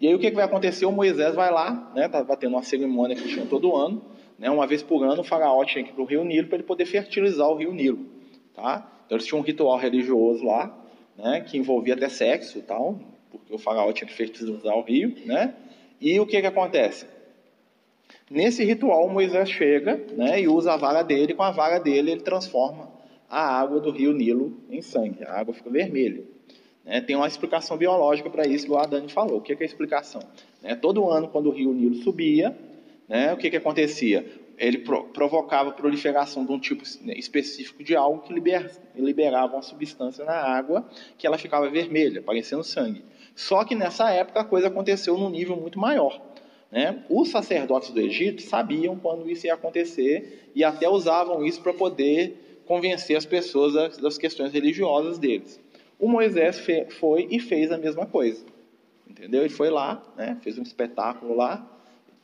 E 0.00 0.06
aí 0.06 0.14
o 0.14 0.18
que, 0.18 0.30
que 0.30 0.36
vai 0.36 0.44
acontecer? 0.44 0.86
O 0.86 0.92
Moisés 0.92 1.34
vai 1.34 1.50
lá, 1.50 1.90
né? 1.94 2.08
Tá 2.08 2.24
tendo 2.36 2.54
uma 2.54 2.62
cerimônia 2.62 3.16
que 3.16 3.26
tinha 3.26 3.44
todo 3.46 3.74
ano, 3.74 4.00
né? 4.38 4.48
Uma 4.48 4.66
vez 4.66 4.80
por 4.82 5.02
ano 5.02 5.22
o 5.22 5.24
faraó 5.24 5.64
tinha 5.64 5.82
que 5.82 5.90
ir 5.90 5.92
para 5.92 6.02
o 6.02 6.06
rio 6.06 6.24
Nilo 6.24 6.46
para 6.46 6.58
ele 6.58 6.64
poder 6.64 6.86
fertilizar 6.86 7.48
o 7.48 7.56
rio 7.56 7.72
Nilo, 7.72 8.06
tá? 8.54 8.88
Então 9.04 9.16
eles 9.16 9.26
tinham 9.26 9.40
um 9.40 9.44
ritual 9.44 9.76
religioso 9.76 10.44
lá, 10.44 10.72
né? 11.16 11.40
Que 11.40 11.58
envolvia 11.58 11.94
até 11.94 12.08
sexo 12.08 12.62
tal, 12.62 13.00
porque 13.30 13.54
o 13.54 13.58
faraó 13.58 13.92
tinha 13.92 14.08
que 14.08 14.14
fertilizar 14.14 14.76
o 14.76 14.82
rio, 14.82 15.14
né? 15.24 15.54
E 16.00 16.18
o 16.20 16.26
que 16.26 16.40
que 16.40 16.46
acontece? 16.46 17.06
Nesse 18.30 18.64
ritual 18.64 19.08
Moisés 19.08 19.50
chega, 19.50 19.96
né? 20.16 20.40
E 20.40 20.48
usa 20.48 20.74
a 20.74 20.76
vara 20.76 21.02
dele, 21.02 21.34
com 21.34 21.42
a 21.42 21.50
vara 21.50 21.78
dele 21.78 22.12
ele 22.12 22.20
transforma 22.20 22.90
a 23.28 23.60
água 23.60 23.80
do 23.80 23.90
rio 23.90 24.12
Nilo 24.12 24.58
em 24.70 24.80
sangue, 24.80 25.24
a 25.24 25.38
água 25.38 25.52
fica 25.52 25.68
vermelha. 25.68 26.24
Né? 26.84 27.02
Tem 27.02 27.14
uma 27.14 27.26
explicação 27.26 27.76
biológica 27.76 28.30
para 28.30 28.46
isso, 28.46 28.66
que 28.66 28.72
o 28.72 28.86
Dani 28.86 29.12
falou. 29.12 29.38
O 29.38 29.40
que 29.42 29.52
é, 29.52 29.56
que 29.56 29.62
é 29.62 29.66
a 29.66 29.68
explicação? 29.68 30.22
Né? 30.62 30.74
Todo 30.74 31.08
ano, 31.10 31.28
quando 31.28 31.50
o 31.50 31.52
rio 31.52 31.72
Nilo 31.72 31.96
subia, 31.96 32.56
né, 33.06 33.32
o 33.32 33.36
que, 33.36 33.50
que 33.50 33.56
acontecia? 33.56 34.24
Ele 34.56 34.78
pro, 34.78 35.04
provocava 35.04 35.70
a 35.70 35.72
proliferação 35.72 36.44
de 36.44 36.50
um 36.50 36.58
tipo 36.58 36.82
específico 36.82 37.84
de 37.84 37.94
algo 37.94 38.22
que 38.22 38.32
liber, 38.32 38.70
liberava 38.96 39.54
uma 39.54 39.62
substância 39.62 40.24
na 40.24 40.34
água 40.34 40.88
que 41.16 41.26
ela 41.26 41.38
ficava 41.38 41.70
vermelha, 41.70 42.20
parecendo 42.20 42.64
sangue. 42.64 43.04
Só 43.38 43.64
que 43.64 43.76
nessa 43.76 44.10
época 44.10 44.40
a 44.40 44.44
coisa 44.44 44.66
aconteceu 44.66 45.16
num 45.16 45.30
nível 45.30 45.56
muito 45.56 45.78
maior. 45.78 46.20
Né? 46.72 47.04
Os 47.08 47.28
sacerdotes 47.28 47.90
do 47.90 48.00
Egito 48.00 48.42
sabiam 48.42 48.98
quando 48.98 49.30
isso 49.30 49.46
ia 49.46 49.54
acontecer 49.54 50.50
e 50.56 50.64
até 50.64 50.88
usavam 50.88 51.44
isso 51.44 51.62
para 51.62 51.72
poder 51.72 52.62
convencer 52.66 53.16
as 53.16 53.24
pessoas 53.24 53.74
das, 53.74 53.96
das 53.98 54.18
questões 54.18 54.52
religiosas 54.52 55.20
deles. 55.20 55.60
O 56.00 56.08
Moisés 56.08 56.60
foi 56.98 57.28
e 57.30 57.38
fez 57.38 57.70
a 57.70 57.78
mesma 57.78 58.06
coisa. 58.06 58.44
Entendeu? 59.08 59.42
Ele 59.42 59.50
foi 59.50 59.70
lá, 59.70 60.02
né, 60.16 60.36
fez 60.42 60.58
um 60.58 60.62
espetáculo 60.62 61.36
lá, 61.36 61.64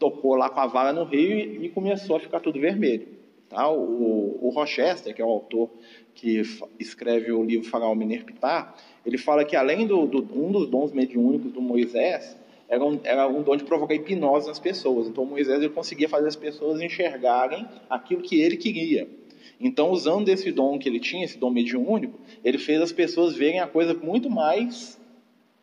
tocou 0.00 0.34
lá 0.34 0.50
com 0.50 0.58
a 0.58 0.66
vara 0.66 0.92
no 0.92 1.04
rio 1.04 1.38
e, 1.38 1.66
e 1.66 1.68
começou 1.68 2.16
a 2.16 2.20
ficar 2.20 2.40
tudo 2.40 2.58
vermelho. 2.58 3.06
Tá? 3.48 3.70
O, 3.70 4.48
o, 4.48 4.50
Rochester, 4.50 5.14
que 5.14 5.22
é 5.22 5.24
o 5.24 5.30
autor 5.30 5.70
que 6.12 6.42
escreve 6.80 7.30
o 7.30 7.44
livro 7.44 7.70
Faraó 7.70 7.94
Minerpitar, 7.94 8.74
ele 9.04 9.18
fala 9.18 9.44
que 9.44 9.56
além 9.56 9.86
do, 9.86 10.06
do, 10.06 10.18
um 10.34 10.50
dos 10.50 10.68
dons 10.68 10.92
mediúnicos 10.92 11.52
do 11.52 11.60
Moisés 11.60 12.36
era 12.68 12.84
um, 12.84 12.98
era 13.04 13.28
um 13.28 13.42
dom 13.42 13.56
de 13.56 13.64
provocar 13.64 13.94
hipnose 13.94 14.48
nas 14.48 14.58
pessoas. 14.58 15.06
Então 15.06 15.24
Moisés 15.24 15.58
ele 15.58 15.68
conseguia 15.68 16.08
fazer 16.08 16.28
as 16.28 16.36
pessoas 16.36 16.80
enxergarem 16.80 17.66
aquilo 17.88 18.22
que 18.22 18.40
ele 18.40 18.56
queria. 18.56 19.08
Então, 19.60 19.90
usando 19.90 20.28
esse 20.28 20.50
dom 20.50 20.78
que 20.78 20.88
ele 20.88 20.98
tinha, 20.98 21.24
esse 21.24 21.38
dom 21.38 21.50
mediúnico, 21.50 22.18
ele 22.42 22.58
fez 22.58 22.80
as 22.80 22.92
pessoas 22.92 23.36
verem 23.36 23.60
a 23.60 23.66
coisa 23.66 23.94
muito 23.94 24.28
mais 24.28 25.00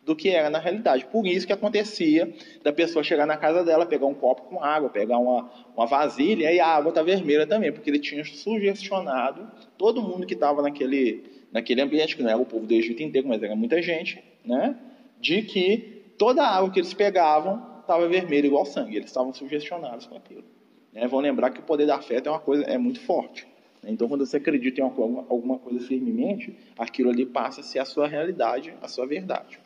do 0.04 0.16
que 0.16 0.30
era 0.30 0.50
na 0.50 0.58
realidade. 0.58 1.06
Por 1.06 1.26
isso 1.26 1.46
que 1.46 1.52
acontecia 1.52 2.32
da 2.62 2.72
pessoa 2.72 3.04
chegar 3.04 3.26
na 3.26 3.36
casa 3.36 3.62
dela, 3.64 3.86
pegar 3.86 4.06
um 4.06 4.14
copo 4.14 4.42
com 4.42 4.62
água, 4.62 4.88
pegar 4.88 5.18
uma, 5.18 5.48
uma 5.76 5.86
vasilha, 5.86 6.50
e 6.52 6.58
a 6.58 6.66
água 6.66 6.88
está 6.88 7.02
vermelha 7.02 7.46
também, 7.46 7.72
porque 7.72 7.88
ele 7.88 8.00
tinha 8.00 8.24
sugestionado 8.24 9.48
todo 9.78 10.02
mundo 10.02 10.26
que 10.26 10.34
estava 10.34 10.62
naquele, 10.62 11.22
naquele 11.52 11.82
ambiente, 11.82 12.16
que 12.16 12.22
não 12.22 12.30
era 12.30 12.38
o 12.38 12.46
povo 12.46 12.66
do 12.66 12.72
Egito 12.72 13.02
inteiro, 13.02 13.28
mas 13.28 13.42
era 13.42 13.54
muita 13.54 13.80
gente, 13.82 14.22
né? 14.44 14.76
de 15.22 15.42
que 15.42 16.02
toda 16.18 16.42
a 16.42 16.56
água 16.56 16.70
que 16.70 16.80
eles 16.80 16.92
pegavam 16.92 17.80
estava 17.80 18.08
vermelha 18.08 18.46
igual 18.46 18.66
sangue. 18.66 18.96
Eles 18.96 19.08
estavam 19.08 19.32
sugestionados 19.32 20.06
com 20.06 20.16
aquilo. 20.16 20.44
Né? 20.92 21.06
Vão 21.06 21.20
lembrar 21.20 21.50
que 21.50 21.60
o 21.60 21.62
poder 21.62 21.86
da 21.86 22.00
fé 22.00 22.20
é 22.24 22.28
uma 22.28 22.40
coisa 22.40 22.64
é 22.64 22.76
muito 22.76 23.00
forte. 23.00 23.46
Então, 23.84 24.08
quando 24.08 24.24
você 24.24 24.36
acredita 24.36 24.80
em 24.80 24.84
alguma, 24.84 25.24
alguma 25.28 25.58
coisa 25.58 25.84
firmemente, 25.86 26.56
aquilo 26.78 27.10
ali 27.10 27.26
passa 27.26 27.60
a 27.60 27.64
ser 27.64 27.78
a 27.80 27.84
sua 27.84 28.06
realidade, 28.06 28.74
a 28.80 28.88
sua 28.88 29.06
verdade. 29.06 29.58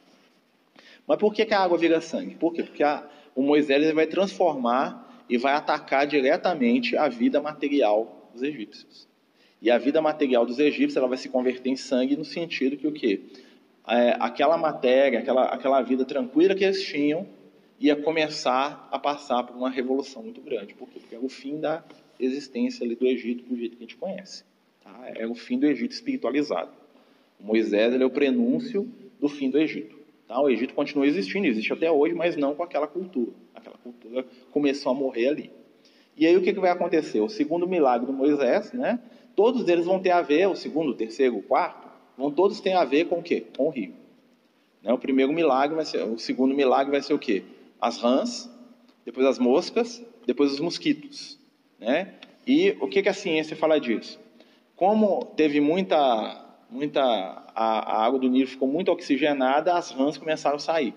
Mas 1.07 1.19
por 1.19 1.33
que, 1.33 1.45
que 1.45 1.55
a 1.55 1.61
água 1.61 1.79
vira 1.79 2.01
sangue? 2.01 2.35
Por 2.35 2.53
quê? 2.53 2.63
Porque 2.63 2.83
a, 2.83 3.07
o 3.35 3.43
Moisés 3.43 3.93
vai 3.95 4.07
transformar 4.07 5.25
e 5.29 5.37
vai 5.37 5.53
atacar 5.55 6.07
diretamente 6.07 6.97
a 6.97 7.09
vida 7.09 7.41
material 7.41 8.31
dos 8.33 8.43
egípcios. 8.43 9.07
E 9.61 9.71
a 9.71 9.79
vida 9.79 10.03
material 10.03 10.45
dos 10.45 10.59
egípcios 10.59 10.97
ela 10.97 11.09
vai 11.09 11.19
se 11.19 11.29
converter 11.29 11.71
em 11.71 11.77
sangue 11.77 12.17
no 12.17 12.25
sentido 12.25 12.77
que 12.77 12.87
o 12.87 12.93
quê? 12.93 13.21
É, 13.89 14.17
aquela 14.19 14.59
matéria, 14.59 15.21
aquela, 15.21 15.45
aquela 15.47 15.81
vida 15.83 16.05
tranquila 16.05 16.55
que 16.55 16.65
eles 16.65 16.83
tinham, 16.83 17.27
ia 17.79 17.97
começar 17.97 18.89
a 18.91 18.99
passar 18.99 19.45
por 19.45 19.57
uma 19.57 19.71
revolução 19.71 20.23
muito 20.23 20.41
grande. 20.41 20.75
Por 20.75 20.89
quê? 20.89 20.99
Porque 21.01 21.15
era 21.15 21.25
o 21.25 21.29
fim 21.29 21.61
da 21.61 21.85
existência 22.19 22.85
ali 22.85 22.95
do 22.95 23.07
Egito 23.07 23.45
do 23.45 23.57
jeito 23.57 23.77
que 23.77 23.85
a 23.85 23.87
gente 23.87 23.97
conhece. 23.97 24.45
Tá? 24.83 24.95
Era 25.15 25.29
o 25.29 25.35
fim 25.35 25.59
do 25.59 25.67
Egito 25.67 25.93
espiritualizado. 25.93 26.71
Moisés 27.39 27.93
ele 27.93 28.03
é 28.03 28.07
o 28.07 28.11
prenúncio 28.11 28.89
do 29.21 29.29
fim 29.29 29.51
do 29.51 29.59
Egito. 29.59 29.97
Tá? 30.27 30.41
O 30.41 30.49
Egito 30.49 30.75
continua 30.75 31.07
existindo, 31.07 31.47
existe 31.47 31.73
até 31.73 31.91
hoje, 31.91 32.15
mas 32.15 32.37
não 32.37 32.55
com 32.55 32.63
aquela 32.63 32.87
cultura. 32.87 33.33
Aquela 33.55 33.77
cultura 33.79 34.27
começou 34.51 34.93
a 34.93 34.95
morrer 34.95 35.29
ali. 35.29 35.51
E 36.17 36.27
aí 36.27 36.37
o 36.37 36.43
que, 36.43 36.53
que 36.53 36.61
vai 36.61 36.71
acontecer? 36.71 37.21
O 37.21 37.29
segundo 37.29 37.69
milagre 37.69 38.07
do 38.07 38.13
Moisés, 38.13 38.73
né? 38.73 38.99
Todos 39.37 39.69
eles 39.69 39.85
vão 39.85 40.01
ter 40.01 40.11
a 40.11 40.23
ver, 40.23 40.49
o 40.49 40.57
segundo, 40.57 40.91
o 40.91 40.95
terceiro, 40.95 41.37
o 41.37 41.43
quarto, 41.43 41.87
vão 42.17 42.31
todos 42.31 42.59
ter 42.59 42.73
a 42.73 42.85
ver 42.85 43.05
com 43.05 43.19
o 43.19 43.23
quê? 43.23 43.47
Com 43.57 43.67
o 43.67 43.71
rio. 43.71 43.95
Né? 44.83 44.93
O 44.93 44.99
primeiro 44.99 45.33
milagre 45.33 45.77
vai 45.77 45.85
ser, 45.85 46.03
o 46.03 46.19
segundo 46.19 46.55
milagre 46.55 46.91
vai 46.91 47.03
ser 47.03 47.13
o 47.13 47.19
quê? 47.19 47.45
As 47.79 47.99
rãs, 47.99 48.51
depois 49.05 49.27
as 49.27 49.39
moscas, 49.39 50.03
depois 50.27 50.53
os 50.53 50.59
mosquitos. 50.59 51.39
Né? 51.79 52.15
E 52.47 52.77
o 52.81 52.89
que, 52.89 53.03
que 53.03 53.09
a 53.09 53.15
ciência 53.15 53.55
fala 53.55 53.79
disso? 53.79 54.19
Como 54.75 55.25
teve 55.37 55.61
muita, 55.61 56.45
muita 56.71 57.03
a, 57.03 58.01
a 58.01 58.07
água 58.07 58.19
do 58.19 58.29
Nilo 58.29 58.49
ficou 58.49 58.67
muito 58.67 58.91
oxigenada, 58.91 59.75
as 59.75 59.91
rãs 59.91 60.17
começaram 60.17 60.57
a 60.57 60.61
sair. 60.61 60.95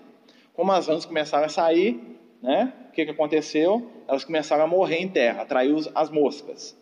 Como 0.54 0.72
as 0.72 0.86
rãs 0.86 1.04
começaram 1.04 1.46
a 1.46 1.48
sair, 1.48 2.00
né? 2.42 2.72
O 2.88 2.92
que, 2.92 3.04
que 3.04 3.10
aconteceu? 3.10 3.90
Elas 4.08 4.24
começaram 4.24 4.64
a 4.64 4.66
morrer 4.66 4.96
em 4.96 5.08
terra, 5.08 5.42
atraiu 5.42 5.78
as 5.94 6.10
moscas. 6.10 6.76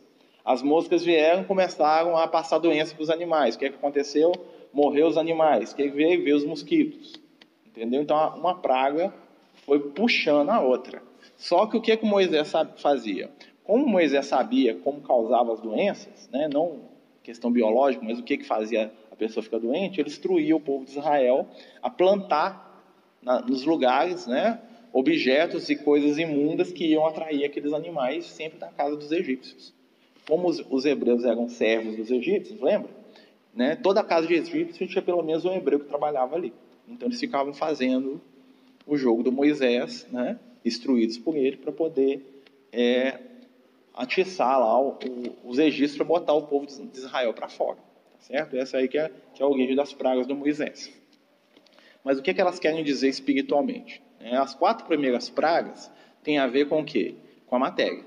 As 0.49 0.63
moscas 0.63 1.05
vieram, 1.05 1.45
começaram 1.45 2.17
a 2.17 2.27
passar 2.27 2.57
doença 2.57 2.95
para 2.95 3.03
os 3.03 3.11
animais. 3.11 3.55
O 3.55 3.59
que, 3.59 3.69
que 3.69 3.77
aconteceu? 3.77 4.33
Morreu 4.73 5.07
os 5.07 5.19
animais. 5.19 5.73
O 5.73 5.77
que 5.77 5.91
veio? 5.91 6.25
Veio 6.25 6.37
os 6.39 6.47
mosquitos. 6.47 7.21
Entendeu? 7.67 8.01
Então, 8.01 8.17
uma 8.35 8.55
praga 8.55 9.13
foi 9.67 9.79
puxando 9.79 10.49
a 10.49 10.59
outra. 10.59 11.03
Só 11.37 11.67
que 11.67 11.77
o 11.77 11.83
que, 11.83 11.95
que 11.99 12.07
Moisés 12.07 12.51
fazia? 12.79 13.31
Como 13.63 13.87
Moisés 13.87 14.25
sabia 14.25 14.75
como 14.75 15.03
causava 15.03 15.53
as 15.53 15.61
doenças, 15.61 16.31
né? 16.33 16.49
não 16.51 16.81
questão 17.23 17.53
biológica, 17.53 18.03
mas 18.03 18.19
o 18.19 18.23
que, 18.23 18.39
que 18.39 18.47
fazia 18.47 18.91
a 19.13 19.17
pessoa 19.17 19.45
ficar 19.45 19.59
doente, 19.59 20.01
ele 20.01 20.09
instruía 20.09 20.57
o 20.57 20.61
povo 20.61 20.87
de 20.87 20.93
Israel 20.93 21.47
a 21.83 21.91
plantar 21.91 22.83
na, 23.21 23.43
nos 23.43 23.67
lugares 23.67 24.27
né, 24.27 24.59
objetos 24.95 25.69
e 25.69 25.77
coisas 25.77 26.17
imundas 26.17 26.73
que 26.73 26.87
iam 26.87 27.07
atrair 27.07 27.45
aqueles 27.45 27.75
animais 27.75 28.25
sempre 28.25 28.59
da 28.59 28.69
casa 28.69 28.97
dos 28.97 29.13
egípcios. 29.13 29.77
Como 30.29 30.47
os, 30.47 30.63
os 30.69 30.85
hebreus 30.85 31.25
eram 31.25 31.49
servos 31.49 31.97
dos 31.97 32.11
egípcios, 32.11 32.61
lembra? 32.61 32.91
Né? 33.55 33.75
Toda 33.75 34.01
a 34.01 34.05
casa 34.05 34.27
de 34.27 34.35
egípcio 34.35 34.87
tinha 34.87 35.03
pelo 35.03 35.23
menos 35.23 35.45
um 35.47 35.55
hebreu 35.55 35.81
que 35.81 35.87
trabalhava 35.87 36.37
ali. 36.37 36.53
Então 36.87 37.09
eles 37.09 37.19
ficavam 37.19 37.55
fazendo 37.55 38.21
o 38.87 38.97
jogo 38.97 39.23
do 39.23 39.33
Moisés, 39.33 40.07
né? 40.13 40.39
instruídos 40.65 41.17
por 41.17 41.35
ele, 41.35 41.57
para 41.57 41.73
poder 41.73 42.43
é, 42.71 43.19
atiçar 43.95 44.61
lá 44.61 44.79
o, 44.79 44.91
o, 44.91 45.51
os 45.51 45.59
egípcios 45.59 45.97
para 45.97 46.05
botar 46.05 46.35
o 46.35 46.43
povo 46.43 46.67
de 46.67 46.99
Israel 46.99 47.33
para 47.33 47.49
fora. 47.49 47.77
Tá 47.77 48.21
certo? 48.21 48.57
Essa 48.57 48.77
aí 48.77 48.89
que 48.89 48.99
é, 48.99 49.11
que 49.33 49.43
é 49.43 49.47
a 49.47 49.49
origem 49.49 49.75
das 49.75 49.95
pragas 49.95 50.27
do 50.27 50.37
Moisés. 50.37 50.93
Mas 52.05 52.19
o 52.19 52.23
que, 52.23 52.31
é 52.31 52.35
que 52.35 52.41
elas 52.41 52.59
querem 52.59 52.85
dizer 52.85 53.09
espiritualmente? 53.09 54.03
É, 54.21 54.37
as 54.37 54.55
quatro 54.55 54.87
primeiras 54.87 55.31
pragas 55.31 55.91
têm 56.23 56.39
a 56.39 56.47
ver 56.47 56.69
com 56.69 56.81
o 56.81 56.85
quê? 56.85 57.15
Com 57.47 57.57
a 57.57 57.59
matéria. 57.59 58.05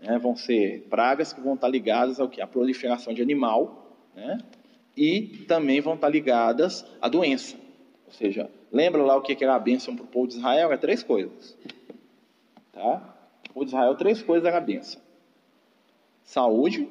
É, 0.00 0.18
vão 0.18 0.36
ser 0.36 0.86
pragas 0.88 1.32
que 1.32 1.40
vão 1.40 1.54
estar 1.54 1.68
ligadas 1.68 2.20
ao 2.20 2.28
que? 2.28 2.40
À 2.40 2.46
proliferação 2.46 3.12
de 3.12 3.20
animal, 3.20 3.96
né? 4.14 4.38
e 4.96 5.44
também 5.48 5.80
vão 5.80 5.94
estar 5.94 6.08
ligadas 6.08 6.84
à 7.00 7.08
doença. 7.08 7.56
Ou 8.06 8.12
seja, 8.12 8.50
lembra 8.72 9.02
lá 9.02 9.16
o 9.16 9.22
que 9.22 9.42
era 9.42 9.54
a 9.54 9.58
bênção 9.58 9.94
para 9.94 10.04
o 10.04 10.08
povo 10.08 10.28
de 10.28 10.36
Israel? 10.36 10.72
É 10.72 10.76
três 10.76 11.02
coisas. 11.02 11.56
Tá? 12.72 13.16
O 13.50 13.52
povo 13.54 13.64
de 13.64 13.70
Israel, 13.72 13.94
três 13.96 14.22
coisas 14.22 14.46
era 14.46 14.58
a 14.58 14.60
bênção 14.60 15.00
saúde, 16.28 16.86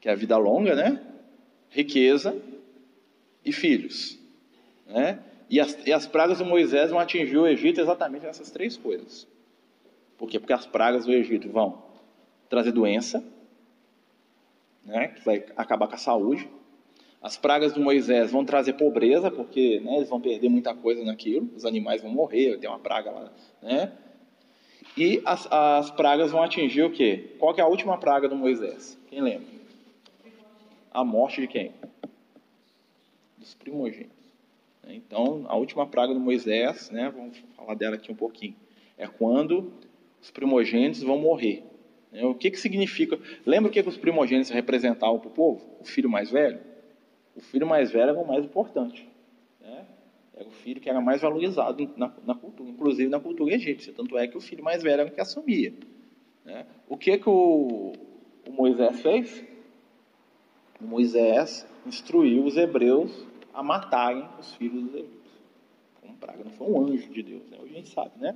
que 0.00 0.08
é 0.08 0.12
a 0.12 0.14
vida 0.14 0.36
longa, 0.36 0.76
né? 0.76 1.02
Riqueza 1.68 2.40
e 3.44 3.52
filhos, 3.52 4.16
né? 4.86 5.18
E 5.50 5.58
as, 5.58 5.76
e 5.84 5.92
as 5.92 6.06
pragas 6.06 6.38
de 6.38 6.44
Moisés 6.44 6.90
vão 6.90 7.00
atingir 7.00 7.36
o 7.36 7.46
Egito 7.46 7.80
exatamente 7.80 8.24
nessas 8.24 8.52
três 8.52 8.76
coisas. 8.76 9.26
Por 10.24 10.30
quê? 10.30 10.40
Porque 10.40 10.54
as 10.54 10.64
pragas 10.64 11.04
do 11.04 11.12
Egito 11.12 11.50
vão 11.50 11.82
trazer 12.48 12.72
doença, 12.72 13.22
né? 14.82 15.08
Que 15.08 15.22
vai 15.22 15.44
acabar 15.54 15.86
com 15.86 15.96
a 15.96 15.98
saúde. 15.98 16.48
As 17.20 17.36
pragas 17.36 17.74
de 17.74 17.80
Moisés 17.80 18.32
vão 18.32 18.42
trazer 18.42 18.72
pobreza, 18.72 19.30
porque 19.30 19.80
né, 19.80 19.96
eles 19.96 20.08
vão 20.08 20.18
perder 20.18 20.48
muita 20.48 20.74
coisa 20.74 21.04
naquilo. 21.04 21.50
Os 21.54 21.66
animais 21.66 22.00
vão 22.00 22.10
morrer, 22.10 22.56
tem 22.56 22.70
uma 22.70 22.78
praga 22.78 23.10
lá, 23.10 23.32
né? 23.60 23.92
E 24.96 25.20
as, 25.26 25.46
as 25.52 25.90
pragas 25.90 26.30
vão 26.30 26.42
atingir 26.42 26.84
o 26.84 26.90
quê? 26.90 27.36
Qual 27.38 27.52
que 27.52 27.60
é 27.60 27.64
a 27.64 27.68
última 27.68 27.98
praga 27.98 28.26
do 28.26 28.34
Moisés? 28.34 28.98
Quem 29.10 29.20
lembra? 29.20 29.46
A 30.90 31.04
morte 31.04 31.42
de 31.42 31.48
quem? 31.48 31.74
Dos 33.36 33.52
primogênitos. 33.52 34.24
Então, 34.88 35.44
a 35.48 35.54
última 35.54 35.86
praga 35.86 36.14
do 36.14 36.20
Moisés, 36.20 36.88
né, 36.90 37.12
vamos 37.14 37.36
falar 37.54 37.74
dela 37.74 37.96
aqui 37.96 38.10
um 38.10 38.16
pouquinho, 38.16 38.56
é 38.96 39.06
quando 39.06 39.72
os 40.24 40.30
primogênitos 40.30 41.02
vão 41.02 41.18
morrer. 41.18 41.62
Né? 42.10 42.24
O 42.24 42.34
que, 42.34 42.50
que 42.50 42.58
significa? 42.58 43.20
Lembra 43.44 43.68
o 43.68 43.72
que, 43.72 43.82
que 43.82 43.88
os 43.90 43.98
primogênitos 43.98 44.50
representavam 44.50 45.18
para 45.18 45.28
o 45.28 45.30
povo? 45.30 45.62
O 45.78 45.84
filho 45.84 46.08
mais 46.08 46.30
velho? 46.30 46.58
O 47.36 47.42
filho 47.42 47.66
mais 47.66 47.92
velho 47.92 48.10
era 48.10 48.18
o 48.18 48.26
mais 48.26 48.42
importante. 48.42 49.06
Né? 49.60 49.84
Era 50.34 50.48
o 50.48 50.50
filho 50.50 50.80
que 50.80 50.88
era 50.88 50.98
mais 50.98 51.20
valorizado 51.20 51.90
na, 51.94 52.10
na, 52.24 52.34
cultura, 52.34 52.70
inclusive 52.70 53.10
na 53.10 53.20
cultura 53.20 53.54
egípcia. 53.54 53.92
Tanto 53.92 54.16
é 54.16 54.26
que 54.26 54.38
o 54.38 54.40
filho 54.40 54.64
mais 54.64 54.82
velho 54.82 55.02
era 55.02 55.10
o 55.10 55.14
que 55.14 55.20
assumia. 55.20 55.74
Né? 56.42 56.64
O 56.88 56.96
que, 56.96 57.18
que 57.18 57.28
o, 57.28 57.92
o 58.48 58.50
Moisés 58.50 59.02
fez? 59.02 59.44
O 60.80 60.86
Moisés 60.86 61.66
instruiu 61.84 62.44
os 62.44 62.56
hebreus 62.56 63.26
a 63.52 63.62
matarem 63.62 64.26
os 64.40 64.54
filhos 64.54 64.84
dos 64.84 64.94
egípcios. 64.94 65.42
Como 66.00 66.16
praga. 66.16 66.44
Não 66.44 66.50
foi 66.50 66.66
um 66.66 66.80
anjo 66.80 67.12
de 67.12 67.22
Deus, 67.22 67.46
né? 67.50 67.58
Hoje 67.60 67.74
a 67.74 67.76
gente 67.76 67.90
sabe, 67.90 68.18
né? 68.18 68.34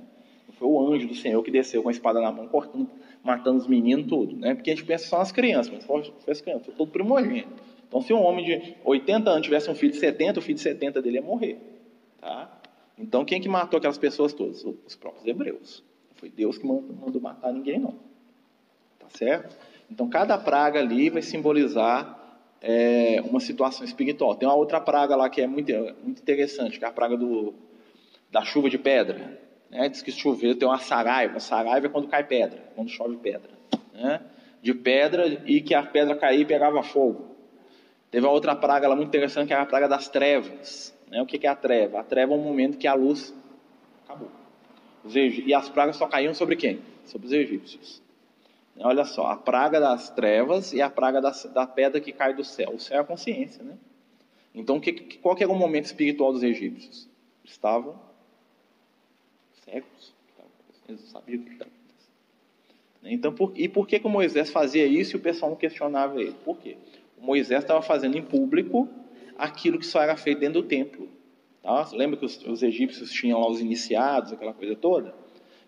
Foi 0.53 0.67
o 0.67 0.93
anjo 0.93 1.07
do 1.07 1.15
Senhor 1.15 1.41
que 1.43 1.51
desceu 1.51 1.81
com 1.83 1.89
a 1.89 1.91
espada 1.91 2.19
na 2.19 2.31
mão, 2.31 2.47
cortando, 2.47 2.89
matando 3.23 3.57
os 3.57 3.67
meninos 3.67 4.07
tudo, 4.07 4.35
né? 4.35 4.55
Porque 4.55 4.71
a 4.71 4.75
gente 4.75 4.85
pensa 4.85 5.07
só 5.07 5.19
nas 5.19 5.31
crianças, 5.31 5.71
mas 5.73 5.85
foi, 5.85 6.03
foi 6.19 6.31
as 6.31 6.41
crianças, 6.41 6.65
foi 6.65 6.75
todo 6.75 6.91
primogênito. 6.91 7.61
Então, 7.87 8.01
se 8.01 8.13
um 8.13 8.21
homem 8.21 8.45
de 8.45 8.75
80 8.83 9.29
anos 9.29 9.43
tivesse 9.43 9.69
um 9.69 9.75
filho 9.75 9.91
de 9.91 9.99
70, 9.99 10.39
o 10.39 10.41
filho 10.43 10.55
de 10.55 10.61
70 10.61 11.01
dele 11.01 11.15
ia 11.15 11.21
morrer. 11.21 11.59
Tá? 12.21 12.59
Então, 12.97 13.25
quem 13.25 13.41
que 13.41 13.49
matou 13.49 13.77
aquelas 13.77 13.97
pessoas 13.97 14.31
todas? 14.31 14.63
Os 14.63 14.95
próprios 14.95 15.25
hebreus. 15.25 15.83
Foi 16.15 16.29
Deus 16.29 16.57
que 16.57 16.67
mandou 16.67 17.19
matar 17.21 17.51
ninguém, 17.51 17.79
não. 17.79 17.95
Tá 18.99 19.07
certo? 19.09 19.57
Então, 19.89 20.07
cada 20.07 20.37
praga 20.37 20.79
ali 20.79 21.09
vai 21.09 21.21
simbolizar 21.21 22.19
é, 22.61 23.21
uma 23.21 23.39
situação 23.39 23.85
espiritual. 23.85 24.35
Tem 24.35 24.47
uma 24.47 24.55
outra 24.55 24.79
praga 24.79 25.15
lá 25.15 25.29
que 25.29 25.41
é 25.41 25.47
muito, 25.47 25.71
muito 26.03 26.21
interessante, 26.21 26.77
que 26.77 26.85
é 26.85 26.87
a 26.87 26.91
praga 26.91 27.17
do, 27.17 27.53
da 28.31 28.43
chuva 28.43 28.69
de 28.69 28.77
pedra. 28.77 29.39
Né? 29.69 29.89
Diz 29.89 30.01
que 30.01 30.11
chover 30.11 30.55
tem 30.55 30.67
uma 30.67 30.79
saraiva. 30.79 31.39
Saraiva 31.39 31.87
é 31.87 31.89
quando 31.89 32.07
cai 32.07 32.23
pedra, 32.23 32.63
quando 32.75 32.89
chove 32.89 33.17
pedra. 33.17 33.51
Né? 33.93 34.21
De 34.61 34.73
pedra 34.73 35.25
e 35.45 35.61
que 35.61 35.73
a 35.73 35.83
pedra 35.83 36.15
caía 36.15 36.41
e 36.41 36.45
pegava 36.45 36.81
fogo. 36.83 37.35
Teve 38.11 38.25
uma 38.25 38.33
outra 38.33 38.55
praga 38.55 38.87
lá 38.87 38.95
muito 38.95 39.09
interessante, 39.09 39.47
que 39.47 39.53
é 39.53 39.57
a 39.57 39.65
praga 39.65 39.87
das 39.87 40.07
trevas. 40.07 40.97
Né? 41.09 41.21
O 41.21 41.25
que 41.25 41.45
é 41.45 41.49
a 41.49 41.55
treva? 41.55 41.99
A 41.99 42.03
treva 42.03 42.33
é 42.33 42.35
um 42.35 42.41
momento 42.41 42.77
que 42.77 42.87
a 42.87 42.93
luz 42.93 43.33
acabou. 44.05 44.29
E 45.05 45.53
as 45.53 45.69
pragas 45.69 45.95
só 45.95 46.07
caíam 46.07 46.33
sobre 46.33 46.55
quem? 46.55 46.81
Sobre 47.05 47.27
os 47.27 47.33
egípcios. 47.33 48.01
Olha 48.81 49.03
só, 49.03 49.27
a 49.27 49.35
praga 49.35 49.79
das 49.79 50.09
trevas 50.09 50.73
e 50.73 50.81
a 50.81 50.89
praga 50.89 51.21
da, 51.21 51.31
da 51.53 51.67
pedra 51.67 51.99
que 51.99 52.11
cai 52.11 52.33
do 52.33 52.43
céu. 52.43 52.71
O 52.75 52.79
céu 52.79 52.97
é 52.97 53.01
a 53.01 53.03
consciência, 53.03 53.63
né? 53.63 53.77
Então, 54.55 54.79
que, 54.79 54.91
qual 55.19 55.35
que 55.35 55.43
era 55.43 55.51
o 55.51 55.55
momento 55.55 55.85
espiritual 55.85 56.31
dos 56.31 56.43
egípcios? 56.43 57.07
Estavam 57.43 57.99
cegos. 59.69 60.13
Não 60.87 60.97
sabiam 60.97 61.41
o 61.41 61.45
que 61.45 61.51
estava 61.51 61.69
acontecendo. 61.69 63.13
Então, 63.13 63.33
por, 63.33 63.53
e 63.55 63.67
por 63.69 63.87
que, 63.87 63.99
que 63.99 64.07
o 64.07 64.09
Moisés 64.09 64.49
fazia 64.49 64.85
isso 64.85 65.15
e 65.15 65.17
o 65.17 65.21
pessoal 65.21 65.51
não 65.51 65.57
questionava 65.57 66.19
ele? 66.21 66.35
Por 66.43 66.57
quê? 66.57 66.77
O 67.17 67.25
Moisés 67.25 67.63
estava 67.63 67.81
fazendo 67.81 68.17
em 68.17 68.23
público 68.23 68.89
aquilo 69.37 69.77
que 69.77 69.85
só 69.85 70.01
era 70.01 70.17
feito 70.17 70.39
dentro 70.39 70.61
do 70.61 70.67
templo. 70.67 71.07
Tá? 71.61 71.87
Lembra 71.93 72.17
que 72.17 72.25
os, 72.25 72.43
os 72.45 72.63
egípcios 72.63 73.11
tinham 73.11 73.39
lá 73.39 73.49
os 73.49 73.61
iniciados, 73.61 74.33
aquela 74.33 74.53
coisa 74.53 74.75
toda? 74.75 75.13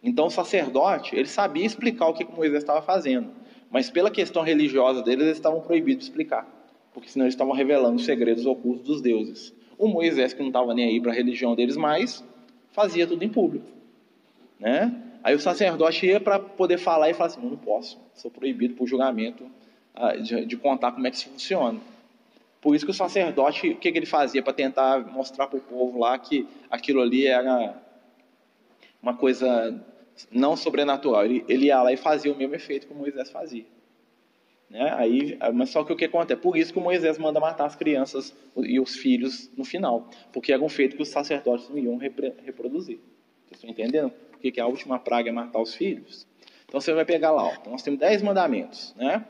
Então 0.02 0.28
o 0.28 0.32
sacerdote, 0.32 1.16
ele 1.16 1.28
sabia 1.28 1.66
explicar 1.66 2.08
o 2.08 2.14
que, 2.14 2.26
que 2.26 2.36
Moisés 2.36 2.64
estava 2.64 2.82
fazendo, 2.82 3.30
mas 3.70 3.90
pela 3.90 4.10
questão 4.10 4.42
religiosa 4.42 5.04
deles, 5.04 5.26
eles 5.26 5.38
estavam 5.38 5.62
proibidos 5.62 6.06
de 6.06 6.10
explicar, 6.10 6.48
porque 6.94 7.08
senão 7.08 7.26
eles 7.26 7.36
estavam 7.36 7.54
revelando 7.54 7.98
os 7.98 8.06
segredos 8.06 8.46
ocultos 8.46 8.84
dos 8.84 9.02
deuses. 9.02 9.54
O 9.78 9.88
Moisés, 9.88 10.34
que 10.34 10.40
não 10.40 10.48
estava 10.48 10.74
nem 10.74 10.86
aí 10.86 11.02
para 11.02 11.12
a 11.12 11.16
religião 11.16 11.56
deles 11.56 11.78
mais, 11.78 12.24
fazia 12.72 13.06
tudo 13.06 13.24
em 13.24 13.30
público. 13.30 13.68
Né? 14.62 14.94
Aí 15.24 15.34
o 15.34 15.40
sacerdote 15.40 16.06
ia 16.06 16.20
para 16.20 16.38
poder 16.38 16.78
falar 16.78 17.10
e 17.10 17.14
falar 17.16 17.32
assim: 17.32 17.42
não, 17.42 17.50
não 17.50 17.58
posso, 17.58 18.00
sou 18.14 18.30
proibido 18.30 18.76
por 18.76 18.88
julgamento 18.88 19.50
ah, 19.96 20.16
de, 20.16 20.46
de 20.46 20.56
contar 20.56 20.92
como 20.92 21.06
é 21.08 21.10
que 21.10 21.18
isso 21.18 21.30
funciona. 21.30 21.80
Por 22.62 22.76
isso 22.76 22.86
que 22.86 22.92
o 22.92 22.94
sacerdote, 22.94 23.70
o 23.70 23.78
que, 23.78 23.92
que 23.92 23.98
ele 23.98 24.06
fazia 24.06 24.44
para 24.44 24.54
tentar 24.54 25.00
mostrar 25.12 25.48
para 25.48 25.58
o 25.58 25.62
povo 25.62 25.98
lá 25.98 26.18
que 26.20 26.48
aquilo 26.70 27.02
ali 27.02 27.26
era 27.26 27.76
uma 29.02 29.16
coisa 29.16 29.84
não 30.32 30.56
sobrenatural. 30.56 31.26
Ele, 31.26 31.44
ele 31.50 31.66
ia 31.66 31.82
lá 31.82 31.92
e 31.92 31.98
fazia 31.98 32.32
o 32.32 32.38
mesmo 32.38 32.54
efeito 32.54 32.86
que 32.86 32.94
Moisés 32.94 33.32
fazia. 33.32 33.66
Né? 34.70 34.94
Aí, 34.96 35.40
mas 35.56 35.72
só 35.72 35.84
que 35.84 35.92
o 35.92 35.96
que 35.96 36.06
acontece? 36.06 36.40
Por 36.40 36.56
isso 36.56 36.72
que 36.72 36.80
Moisés 36.80 37.18
manda 37.18 37.40
matar 37.40 37.66
as 37.66 37.76
crianças 37.76 38.32
e 38.56 38.80
os 38.80 38.96
filhos 38.96 39.50
no 39.58 39.66
final. 39.66 40.08
Porque 40.32 40.54
era 40.54 40.62
um 40.62 40.70
feito 40.70 40.96
que 40.96 41.02
os 41.02 41.10
sacerdotes 41.10 41.68
não 41.68 41.80
iam 41.80 41.98
reproduzir. 41.98 43.00
Vocês 43.48 43.54
estão 43.54 43.70
entendendo? 43.72 44.14
Porque 44.42 44.54
que 44.54 44.60
a 44.60 44.66
última 44.66 44.98
praga 44.98 45.30
é 45.30 45.32
matar 45.32 45.62
os 45.62 45.76
filhos? 45.76 46.26
Então 46.66 46.82
você 46.82 46.92
vai 46.94 47.06
pegar 47.06 47.30
lá, 47.30 47.44
ó. 47.44 47.54
Então, 47.54 47.72
nós 47.72 47.84
temos 47.84 48.00
dez 48.00 48.24
mandamentos. 48.24 48.96
Né? 48.98 49.24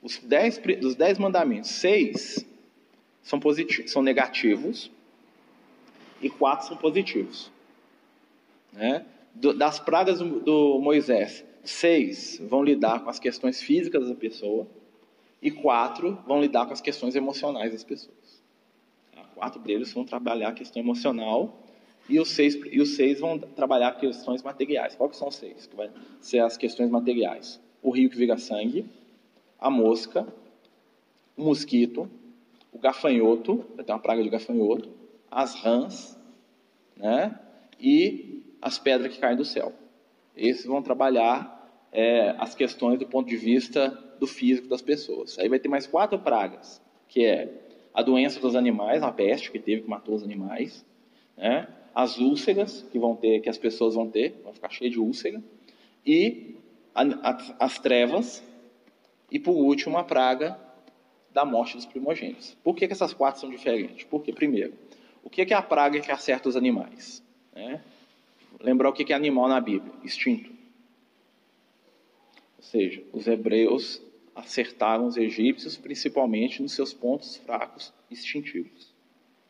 Os 0.00 0.18
dez, 0.18 0.58
dos 0.80 0.94
dez 0.94 1.18
mandamentos, 1.18 1.70
seis 1.70 2.46
são, 3.22 3.40
positivos, 3.40 3.90
são 3.90 4.02
negativos 4.02 4.88
e 6.20 6.30
quatro 6.30 6.68
são 6.68 6.76
positivos. 6.76 7.50
Né? 8.72 9.04
do, 9.34 9.52
das 9.52 9.78
pragas 9.78 10.18
do, 10.18 10.40
do 10.40 10.78
Moisés, 10.80 11.44
seis 11.64 12.38
vão 12.40 12.62
lidar 12.62 13.00
com 13.02 13.10
as 13.10 13.18
questões 13.18 13.60
físicas 13.60 14.08
da 14.08 14.14
pessoa 14.14 14.66
e 15.40 15.50
quatro 15.50 16.18
vão 16.26 16.40
lidar 16.40 16.66
com 16.66 16.72
as 16.72 16.80
questões 16.80 17.16
emocionais 17.16 17.72
das 17.72 17.82
pessoas. 17.82 18.42
Tá? 19.14 19.22
Quatro 19.34 19.60
deles 19.60 19.92
vão 19.92 20.04
trabalhar 20.04 20.48
a 20.48 20.52
questão 20.52 20.82
emocional 20.82 21.58
e 22.08 22.18
os 22.18 22.30
seis, 22.30 22.54
e 22.70 22.80
os 22.80 22.96
seis 22.96 23.20
vão 23.20 23.38
trabalhar 23.38 23.92
questões 23.92 24.42
materiais. 24.42 24.94
Qual 24.94 25.08
que 25.08 25.16
são 25.16 25.28
os 25.28 25.36
seis? 25.36 25.66
Que 25.66 25.76
vai 25.76 25.90
ser 26.20 26.40
as 26.40 26.56
questões 26.56 26.90
materiais. 26.90 27.60
O 27.82 27.90
rio 27.90 28.10
que 28.10 28.16
vira 28.16 28.36
sangue, 28.36 28.84
a 29.58 29.70
mosca, 29.70 30.26
o 31.36 31.44
mosquito, 31.44 32.10
o 32.72 32.78
gafanhoto, 32.78 33.64
vai 33.74 33.84
ter 33.84 33.92
uma 33.92 33.98
praga 33.98 34.22
de 34.22 34.28
gafanhoto, 34.28 34.90
as 35.30 35.54
rãs, 35.54 36.18
né? 36.96 37.38
E 37.80 38.42
as 38.60 38.78
pedras 38.78 39.12
que 39.12 39.20
caem 39.20 39.36
do 39.36 39.44
céu. 39.44 39.72
Esses 40.36 40.66
vão 40.66 40.82
trabalhar 40.82 41.86
é, 41.90 42.34
as 42.38 42.54
questões 42.54 42.98
do 42.98 43.06
ponto 43.06 43.28
de 43.28 43.36
vista 43.36 43.88
do 44.18 44.26
físico 44.26 44.68
das 44.68 44.80
pessoas. 44.80 45.38
Aí 45.38 45.48
vai 45.48 45.58
ter 45.58 45.68
mais 45.68 45.86
quatro 45.86 46.18
pragas, 46.18 46.80
que 47.08 47.24
é 47.24 47.60
a 47.92 48.02
doença 48.02 48.40
dos 48.40 48.54
animais, 48.54 49.02
a 49.02 49.12
peste 49.12 49.50
que 49.50 49.58
teve 49.58 49.82
que 49.82 49.90
matou 49.90 50.14
os 50.14 50.22
animais, 50.22 50.84
né? 51.36 51.68
As 51.94 52.18
úlceras 52.18 52.84
que 52.90 52.98
vão 52.98 53.16
ter, 53.16 53.40
que 53.40 53.48
as 53.48 53.58
pessoas 53.58 53.94
vão 53.94 54.08
ter, 54.08 54.40
vão 54.42 54.52
ficar 54.52 54.70
cheias 54.70 54.92
de 54.92 55.00
úlcera, 55.00 55.42
e 56.04 56.56
a, 56.94 57.02
a, 57.02 57.56
as 57.60 57.78
trevas, 57.78 58.42
e 59.30 59.38
por 59.38 59.52
último 59.52 59.96
a 59.98 60.04
praga 60.04 60.58
da 61.30 61.44
morte 61.44 61.76
dos 61.76 61.86
primogênitos. 61.86 62.56
Por 62.62 62.74
que, 62.74 62.86
que 62.86 62.92
essas 62.92 63.14
quatro 63.14 63.40
são 63.40 63.50
diferentes? 63.50 64.04
Porque, 64.04 64.32
primeiro, 64.32 64.74
o 65.24 65.30
que 65.30 65.42
é 65.42 65.54
a 65.54 65.62
praga 65.62 66.00
que 66.00 66.10
acerta 66.10 66.48
os 66.48 66.56
animais? 66.56 67.22
Né? 67.54 67.80
lembrar 68.60 68.88
o 68.88 68.92
que 68.92 69.12
é 69.12 69.16
animal 69.16 69.48
na 69.48 69.60
Bíblia: 69.60 69.92
instinto. 70.04 70.50
Ou 72.56 72.62
seja, 72.62 73.02
os 73.12 73.26
hebreus 73.26 74.00
acertaram 74.34 75.06
os 75.06 75.16
egípcios 75.16 75.76
principalmente 75.76 76.62
nos 76.62 76.72
seus 76.72 76.92
pontos 76.92 77.36
fracos 77.36 77.92
instintivos. 78.10 78.92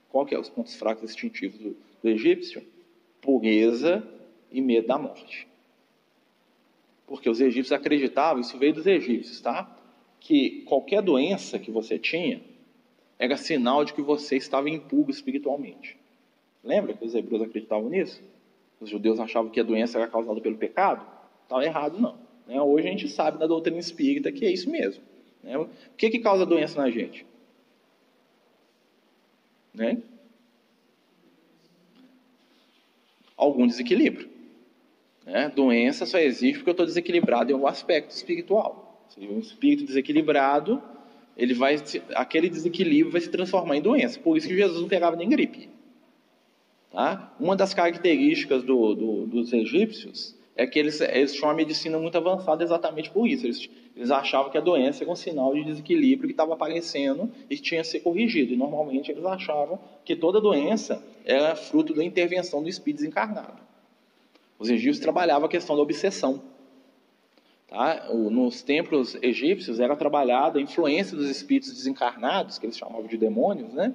Qual 0.08 0.26
que 0.26 0.34
é 0.34 0.38
os 0.38 0.48
pontos 0.48 0.74
fracos 0.74 1.10
instintivos 1.10 1.58
do, 1.58 1.76
do 2.02 2.08
egípcio? 2.08 2.62
Pureza 3.20 4.06
e 4.50 4.60
medo 4.60 4.88
da 4.88 4.98
morte. 4.98 5.46
Porque 7.06 7.28
os 7.28 7.40
egípcios 7.40 7.72
acreditavam, 7.72 8.40
isso 8.40 8.58
veio 8.58 8.74
dos 8.74 8.86
egípcios, 8.86 9.40
tá? 9.40 9.78
Que 10.18 10.62
qualquer 10.62 11.02
doença 11.02 11.58
que 11.58 11.70
você 11.70 11.98
tinha 11.98 12.40
era 13.18 13.36
sinal 13.36 13.84
de 13.84 13.92
que 13.92 14.02
você 14.02 14.36
estava 14.36 14.66
pulga 14.80 15.10
espiritualmente. 15.10 15.96
Lembra 16.64 16.94
que 16.94 17.04
os 17.04 17.14
hebreus 17.14 17.42
acreditavam 17.42 17.88
nisso? 17.88 18.22
os 18.82 18.90
judeus 18.90 19.20
achavam 19.20 19.50
que 19.50 19.60
a 19.60 19.62
doença 19.62 19.96
era 19.98 20.08
causada 20.08 20.40
pelo 20.40 20.58
pecado, 20.58 21.06
estava 21.44 21.64
errado 21.64 22.00
não. 22.00 22.18
Né? 22.46 22.60
Hoje 22.60 22.88
a 22.88 22.90
gente 22.90 23.08
sabe 23.08 23.38
na 23.38 23.46
doutrina 23.46 23.78
espírita 23.78 24.32
que 24.32 24.44
é 24.44 24.50
isso 24.50 24.68
mesmo. 24.68 25.02
Né? 25.42 25.56
O 25.56 25.68
que, 25.96 26.10
que 26.10 26.18
causa 26.18 26.44
doença 26.44 26.80
na 26.80 26.90
gente? 26.90 27.24
Né? 29.72 30.02
Algum 33.42 33.66
desequilíbrio. 33.66 34.28
Né? 35.26 35.50
Doença 35.54 36.06
só 36.06 36.18
existe 36.18 36.58
porque 36.58 36.70
eu 36.70 36.72
estou 36.72 36.86
desequilibrado 36.86 37.50
em 37.50 37.54
algum 37.54 37.66
aspecto 37.66 38.10
espiritual. 38.10 39.04
Se 39.08 39.20
um 39.20 39.40
espírito 39.40 39.84
desequilibrado, 39.84 40.80
ele 41.36 41.52
vai, 41.52 41.76
aquele 42.14 42.48
desequilíbrio 42.48 43.10
vai 43.10 43.20
se 43.20 43.30
transformar 43.30 43.76
em 43.76 43.82
doença. 43.82 44.20
Por 44.20 44.36
isso 44.36 44.46
que 44.46 44.56
Jesus 44.56 44.80
não 44.80 44.88
pegava 44.88 45.16
nem 45.16 45.28
gripe. 45.28 45.68
Tá? 46.92 47.34
Uma 47.40 47.56
das 47.56 47.74
características 47.74 48.62
do, 48.62 48.94
do, 48.94 49.26
dos 49.26 49.52
egípcios 49.52 50.36
é 50.54 50.66
que 50.66 50.78
eles, 50.78 51.00
eles 51.00 51.32
tinham 51.32 51.48
uma 51.48 51.54
medicina 51.54 51.98
muito 51.98 52.16
avançada 52.16 52.62
exatamente 52.62 53.10
por 53.10 53.26
isso. 53.26 53.46
Eles, 53.46 53.70
eles 53.96 54.10
achavam 54.10 54.50
que 54.50 54.58
a 54.58 54.60
doença 54.60 55.02
era 55.02 55.10
um 55.10 55.16
sinal 55.16 55.54
de 55.54 55.64
desequilíbrio 55.64 56.28
que 56.28 56.32
estava 56.32 56.52
aparecendo 56.52 57.30
e 57.48 57.56
tinha 57.56 57.80
que 57.80 57.86
ser 57.86 58.00
corrigido. 58.00 58.52
E 58.52 58.56
normalmente 58.56 59.10
eles 59.10 59.24
achavam 59.24 59.78
que 60.04 60.14
toda 60.14 60.40
doença 60.40 61.02
era 61.24 61.56
fruto 61.56 61.94
da 61.94 62.04
intervenção 62.04 62.62
do 62.62 62.68
espírito 62.68 62.98
desencarnado. 62.98 63.60
Os 64.58 64.68
egípcios 64.68 65.00
trabalhavam 65.00 65.46
a 65.46 65.48
questão 65.48 65.74
da 65.74 65.82
obsessão. 65.82 66.42
Tá? 67.66 68.08
Nos 68.12 68.62
templos 68.62 69.16
egípcios 69.22 69.80
era 69.80 69.96
trabalhada 69.96 70.58
a 70.58 70.62
influência 70.62 71.16
dos 71.16 71.30
espíritos 71.30 71.72
desencarnados, 71.72 72.58
que 72.58 72.66
eles 72.66 72.76
chamavam 72.76 73.06
de 73.06 73.16
demônios, 73.16 73.72
né? 73.72 73.94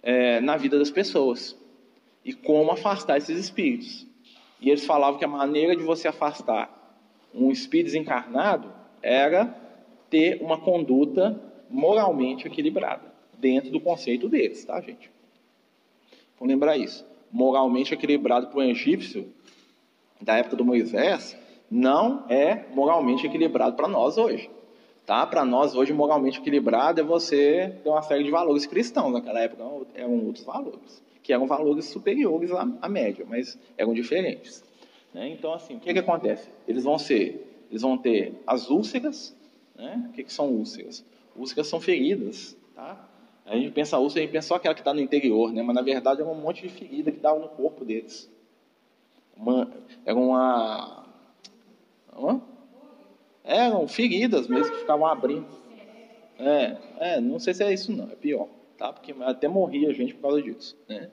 É, 0.00 0.40
na 0.40 0.56
vida 0.56 0.78
das 0.78 0.90
pessoas 0.90 1.56
e 2.24 2.32
como 2.32 2.70
afastar 2.70 3.18
esses 3.18 3.38
espíritos. 3.38 4.06
E 4.60 4.70
eles 4.70 4.84
falavam 4.84 5.18
que 5.18 5.24
a 5.24 5.28
maneira 5.28 5.76
de 5.76 5.82
você 5.82 6.08
afastar 6.08 6.70
um 7.34 7.50
espírito 7.50 7.86
desencarnado 7.86 8.72
era 9.02 9.54
ter 10.08 10.40
uma 10.40 10.58
conduta 10.58 11.40
moralmente 11.68 12.46
equilibrada, 12.46 13.12
dentro 13.38 13.70
do 13.70 13.80
conceito 13.80 14.28
deles, 14.28 14.64
tá, 14.64 14.80
gente? 14.80 15.10
Vamos 16.38 16.52
lembrar 16.52 16.76
isso. 16.76 17.04
Moralmente 17.30 17.92
equilibrado 17.92 18.46
para 18.46 18.58
o 18.58 18.62
egípcio, 18.62 19.32
da 20.20 20.36
época 20.36 20.56
do 20.56 20.64
Moisés, 20.64 21.36
não 21.70 22.24
é 22.28 22.64
moralmente 22.72 23.26
equilibrado 23.26 23.76
para 23.76 23.88
nós 23.88 24.16
hoje. 24.16 24.48
Tá? 25.04 25.26
Para 25.26 25.44
nós, 25.44 25.74
hoje, 25.74 25.92
moralmente 25.92 26.38
equilibrado 26.38 27.00
é 27.00 27.04
você 27.04 27.76
ter 27.82 27.90
uma 27.90 28.02
série 28.02 28.24
de 28.24 28.30
valores 28.30 28.64
cristãos. 28.64 29.12
Naquela 29.12 29.40
época 29.40 29.62
eram 29.94 30.24
outros 30.24 30.44
valores 30.44 31.02
que 31.24 31.32
eram 31.32 31.46
valores 31.46 31.86
superiores 31.86 32.52
à, 32.52 32.68
à 32.82 32.88
média, 32.88 33.24
mas 33.26 33.58
eram 33.78 33.94
diferentes. 33.94 34.62
Né? 35.12 35.30
Então, 35.30 35.54
assim, 35.54 35.76
o 35.76 35.80
que, 35.80 35.90
que 35.90 35.98
acontece? 35.98 36.50
Eles 36.68 36.84
vão 36.84 36.98
ser, 36.98 37.64
eles 37.70 37.80
vão 37.80 37.96
ter 37.96 38.34
as 38.46 38.68
úlceras, 38.68 39.34
né? 39.74 40.06
O 40.10 40.12
que, 40.12 40.22
que 40.22 40.32
são 40.32 40.50
úlceras? 40.50 41.02
Úlceras 41.34 41.66
são 41.66 41.80
feridas, 41.80 42.54
tá? 42.74 43.08
A 43.46 43.56
gente 43.56 43.72
pensa 43.72 43.98
úlcera, 43.98 44.20
a 44.20 44.24
gente 44.24 44.32
pensa 44.32 44.48
só 44.48 44.54
aquela 44.56 44.74
que 44.74 44.82
está 44.82 44.92
no 44.92 45.00
interior, 45.00 45.50
né? 45.50 45.62
Mas 45.62 45.74
na 45.74 45.82
verdade 45.82 46.20
é 46.20 46.24
um 46.24 46.34
monte 46.34 46.62
de 46.62 46.68
ferida 46.68 47.10
que 47.10 47.18
dava 47.18 47.38
no 47.38 47.48
corpo 47.48 47.86
deles. 47.86 48.30
Uma, 49.34 49.70
era 50.04 50.16
uma, 50.16 51.06
uma 52.14 52.42
eram 53.42 53.88
feridas 53.88 54.46
mesmo 54.46 54.72
que 54.72 54.80
ficavam 54.80 55.06
abrindo. 55.06 55.46
É, 56.38 56.76
é, 56.98 57.20
não 57.20 57.38
sei 57.38 57.54
se 57.54 57.64
é 57.64 57.72
isso 57.72 57.92
não, 57.92 58.10
é 58.10 58.14
pior 58.14 58.48
tá? 58.84 58.92
Porque 58.92 59.14
até 59.22 59.48
morria 59.48 59.94
gente 59.94 60.14
por 60.14 60.22
causa 60.22 60.42
disso, 60.42 60.76
né? 60.86 61.08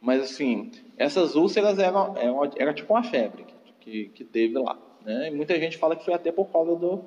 Mas 0.00 0.20
assim, 0.22 0.70
essas 0.96 1.36
úlceras 1.36 1.78
eram, 1.78 2.16
eram 2.16 2.50
era 2.56 2.74
tipo 2.74 2.92
uma 2.92 3.04
febre 3.04 3.44
que, 3.80 4.08
que 4.08 4.24
teve 4.24 4.58
lá. 4.58 4.76
Né? 5.04 5.28
E 5.28 5.30
muita 5.30 5.58
gente 5.58 5.78
fala 5.78 5.94
que 5.94 6.04
foi 6.04 6.12
até 6.12 6.32
por 6.32 6.46
causa 6.46 6.74
do, 6.74 7.04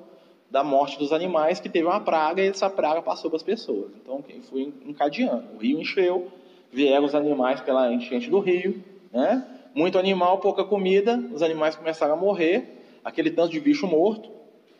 da 0.50 0.64
morte 0.64 0.98
dos 0.98 1.12
animais 1.12 1.60
que 1.60 1.68
teve 1.68 1.86
uma 1.86 2.00
praga 2.00 2.42
e 2.42 2.48
essa 2.48 2.70
praga 2.70 3.02
passou 3.02 3.30
para 3.30 3.36
as 3.36 3.42
pessoas. 3.42 3.92
Então 3.96 4.24
foi 4.42 4.72
encadeando. 4.86 5.44
O 5.54 5.58
rio 5.58 5.78
encheu, 5.78 6.28
vieram 6.72 7.04
os 7.04 7.14
animais 7.14 7.60
pela 7.60 7.92
enchente 7.92 8.30
do 8.30 8.40
rio, 8.40 8.82
né? 9.12 9.46
Muito 9.74 9.98
animal, 9.98 10.38
pouca 10.38 10.64
comida, 10.64 11.22
os 11.32 11.42
animais 11.42 11.76
começaram 11.76 12.14
a 12.14 12.16
morrer, 12.16 12.82
aquele 13.04 13.30
tanto 13.30 13.52
de 13.52 13.60
bicho 13.60 13.86
morto, 13.86 14.30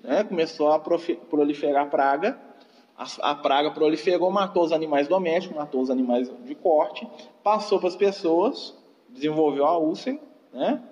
né? 0.02 0.24
Começou 0.24 0.72
a 0.72 0.78
proliferar 0.78 1.90
praga. 1.90 2.47
A, 2.98 3.30
a 3.30 3.34
praga 3.37 3.70
proliferou, 3.70 4.28
matou 4.28 4.64
os 4.64 4.72
animais 4.72 5.06
domésticos, 5.06 5.56
matou 5.56 5.80
os 5.80 5.88
animais 5.88 6.28
de 6.44 6.54
corte, 6.56 7.06
passou 7.44 7.78
para 7.78 7.88
as 7.88 7.94
pessoas, 7.94 8.76
desenvolveu 9.08 9.64
a 9.64 9.78
úlcera, 9.78 10.18
né? 10.52 10.82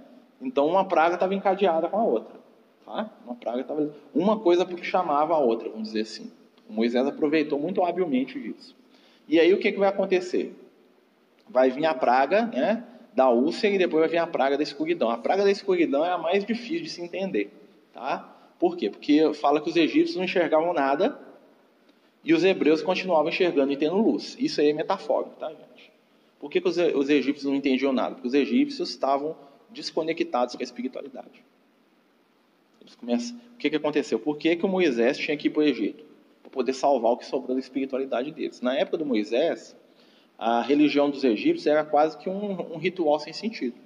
Então 0.40 0.68
uma 0.68 0.84
praga 0.84 1.14
estava 1.14 1.34
encadeada 1.34 1.88
com 1.88 1.98
a 1.98 2.04
outra. 2.04 2.36
Tá? 2.84 3.10
Uma 3.24 3.34
praga 3.34 3.62
estava. 3.62 3.92
Uma 4.14 4.38
coisa 4.38 4.64
porque 4.64 4.84
chamava 4.84 5.34
a 5.34 5.38
outra, 5.38 5.68
vamos 5.68 5.88
dizer 5.88 6.02
assim. 6.02 6.30
O 6.70 6.72
Moisés 6.72 7.04
aproveitou 7.04 7.58
muito 7.58 7.82
habilmente 7.82 8.38
disso. 8.38 8.76
E 9.26 9.40
aí 9.40 9.52
o 9.52 9.58
que, 9.58 9.72
que 9.72 9.78
vai 9.78 9.88
acontecer? 9.88 10.54
Vai 11.48 11.70
vir 11.70 11.86
a 11.86 11.94
praga 11.94 12.46
né, 12.46 12.84
da 13.14 13.30
úlcera 13.30 13.74
e 13.74 13.78
depois 13.78 14.00
vai 14.00 14.08
vir 14.08 14.18
a 14.18 14.26
praga 14.28 14.56
da 14.56 14.62
escuridão. 14.62 15.10
A 15.10 15.18
praga 15.18 15.42
da 15.42 15.50
escuridão 15.50 16.04
é 16.04 16.10
a 16.10 16.18
mais 16.18 16.44
difícil 16.44 16.82
de 16.82 16.90
se 16.90 17.02
entender. 17.02 17.52
Tá? 17.92 18.32
Por 18.60 18.76
quê? 18.76 18.90
Porque 18.90 19.34
fala 19.34 19.60
que 19.60 19.68
os 19.68 19.76
egípcios 19.76 20.16
não 20.16 20.24
enxergavam 20.24 20.72
nada 20.72 21.25
e 22.26 22.34
os 22.34 22.42
hebreus 22.42 22.82
continuavam 22.82 23.28
enxergando 23.28 23.72
e 23.72 23.76
tendo 23.76 23.94
luz. 23.94 24.36
Isso 24.36 24.60
aí 24.60 24.70
é 24.70 24.72
metafórico, 24.72 25.36
tá, 25.36 25.48
gente? 25.48 25.92
Por 26.40 26.50
que, 26.50 26.60
que 26.60 26.68
os, 26.68 26.76
os 26.76 27.08
egípcios 27.08 27.44
não 27.44 27.54
entendiam 27.54 27.92
nada? 27.92 28.16
Porque 28.16 28.26
os 28.26 28.34
egípcios 28.34 28.90
estavam 28.90 29.36
desconectados 29.70 30.56
com 30.56 30.60
a 30.60 30.64
espiritualidade. 30.64 31.44
Eles 32.80 32.96
começam, 32.96 33.36
o 33.54 33.58
que, 33.58 33.70
que 33.70 33.76
aconteceu? 33.76 34.18
Por 34.18 34.36
que, 34.36 34.56
que 34.56 34.66
o 34.66 34.68
Moisés 34.68 35.16
tinha 35.16 35.36
que 35.36 35.46
ir 35.46 35.50
para 35.50 35.60
o 35.60 35.62
Egito? 35.62 36.04
Para 36.42 36.50
poder 36.50 36.72
salvar 36.72 37.12
o 37.12 37.16
que 37.16 37.24
sobrou 37.24 37.54
da 37.54 37.60
espiritualidade 37.60 38.32
deles. 38.32 38.60
Na 38.60 38.76
época 38.76 38.98
do 38.98 39.06
Moisés, 39.06 39.76
a 40.36 40.62
religião 40.62 41.08
dos 41.08 41.22
egípcios 41.22 41.68
era 41.68 41.84
quase 41.84 42.18
que 42.18 42.28
um, 42.28 42.74
um 42.74 42.76
ritual 42.76 43.20
sem 43.20 43.32
sentido. 43.32 43.76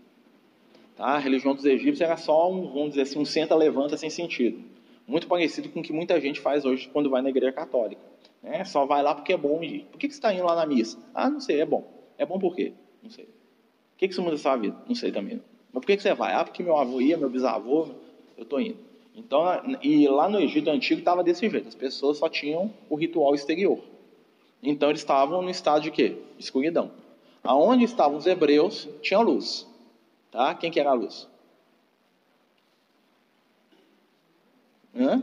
Tá? 0.97 1.09
A 1.09 1.19
religião 1.19 1.55
dos 1.55 1.67
egípcios 1.67 2.01
era 2.01 2.17
só 2.17 2.51
um, 2.51 2.69
vamos 2.69 2.91
dizer 2.91 3.03
assim, 3.03 3.19
um 3.19 3.25
senta-levanta 3.27 3.99
sem 3.99 4.09
sentido. 4.09 4.65
Muito 5.07 5.27
parecido 5.27 5.69
com 5.69 5.81
o 5.81 5.83
que 5.83 5.93
muita 5.93 6.19
gente 6.19 6.41
faz 6.41 6.65
hoje 6.65 6.89
quando 6.91 7.11
vai 7.11 7.21
na 7.21 7.29
igreja 7.29 7.53
católica. 7.53 8.10
Né? 8.43 8.65
Só 8.65 8.87
vai 8.87 9.03
lá 9.03 9.15
porque 9.15 9.33
é 9.33 9.37
bom 9.37 9.63
ir. 9.63 9.85
Por 9.91 9.99
que, 9.99 10.09
que 10.09 10.15
você 10.15 10.19
está 10.19 10.33
indo 10.33 10.45
lá 10.45 10.55
na 10.55 10.67
missa? 10.67 10.99
Ah, 11.15 11.29
não 11.29 11.41
sei, 11.41 11.61
é 11.61 11.67
bom. 11.67 11.85
É 12.17 12.25
bom 12.25 12.39
por 12.39 12.55
quê? 12.55 12.73
Não 13.03 13.11
sei. 13.11 13.25
O 13.25 13.99
que, 13.99 14.09
que 14.09 14.15
isso 14.15 14.23
muda 14.23 14.35
a 14.35 14.39
sua 14.39 14.57
vida? 14.57 14.77
Não 14.87 14.95
sei 14.95 15.13
também. 15.13 15.43
Mas 15.73 15.81
por 15.81 15.87
que, 15.87 15.97
que 15.97 16.03
você 16.03 16.15
vai? 16.15 16.33
Ah, 16.33 16.45
porque 16.45 16.63
meu 16.63 16.77
avô 16.77 17.01
ia, 17.01 17.17
meu 17.17 17.29
bisavô, 17.29 17.89
eu 18.37 18.43
estou 18.43 18.61
indo. 18.61 18.79
Então, 19.15 19.45
e 19.83 20.09
lá 20.09 20.29
no 20.29 20.41
Egito 20.41 20.71
Antigo 20.71 21.01
estava 21.01 21.23
desse 21.23 21.49
jeito, 21.49 21.69
as 21.69 21.75
pessoas 21.75 22.19
só 22.19 22.29
tinham 22.29 22.73
o 22.89 22.95
ritual 22.95 23.35
exterior. 23.35 23.79
Então 24.63 24.89
eles 24.89 25.01
estavam 25.01 25.43
no 25.43 25.51
estado 25.51 25.83
de 25.83 25.91
quê? 25.91 26.17
Escuridão. 26.39 26.91
Aonde 27.43 27.85
estavam 27.85 28.17
os 28.17 28.27
hebreus, 28.27 28.89
tinha 29.03 29.21
luz. 29.21 29.67
Tá? 30.31 30.55
Quem 30.55 30.71
que 30.71 30.79
era 30.79 30.91
a 30.91 30.95
luz? 30.95 31.29
Hã? 34.95 35.23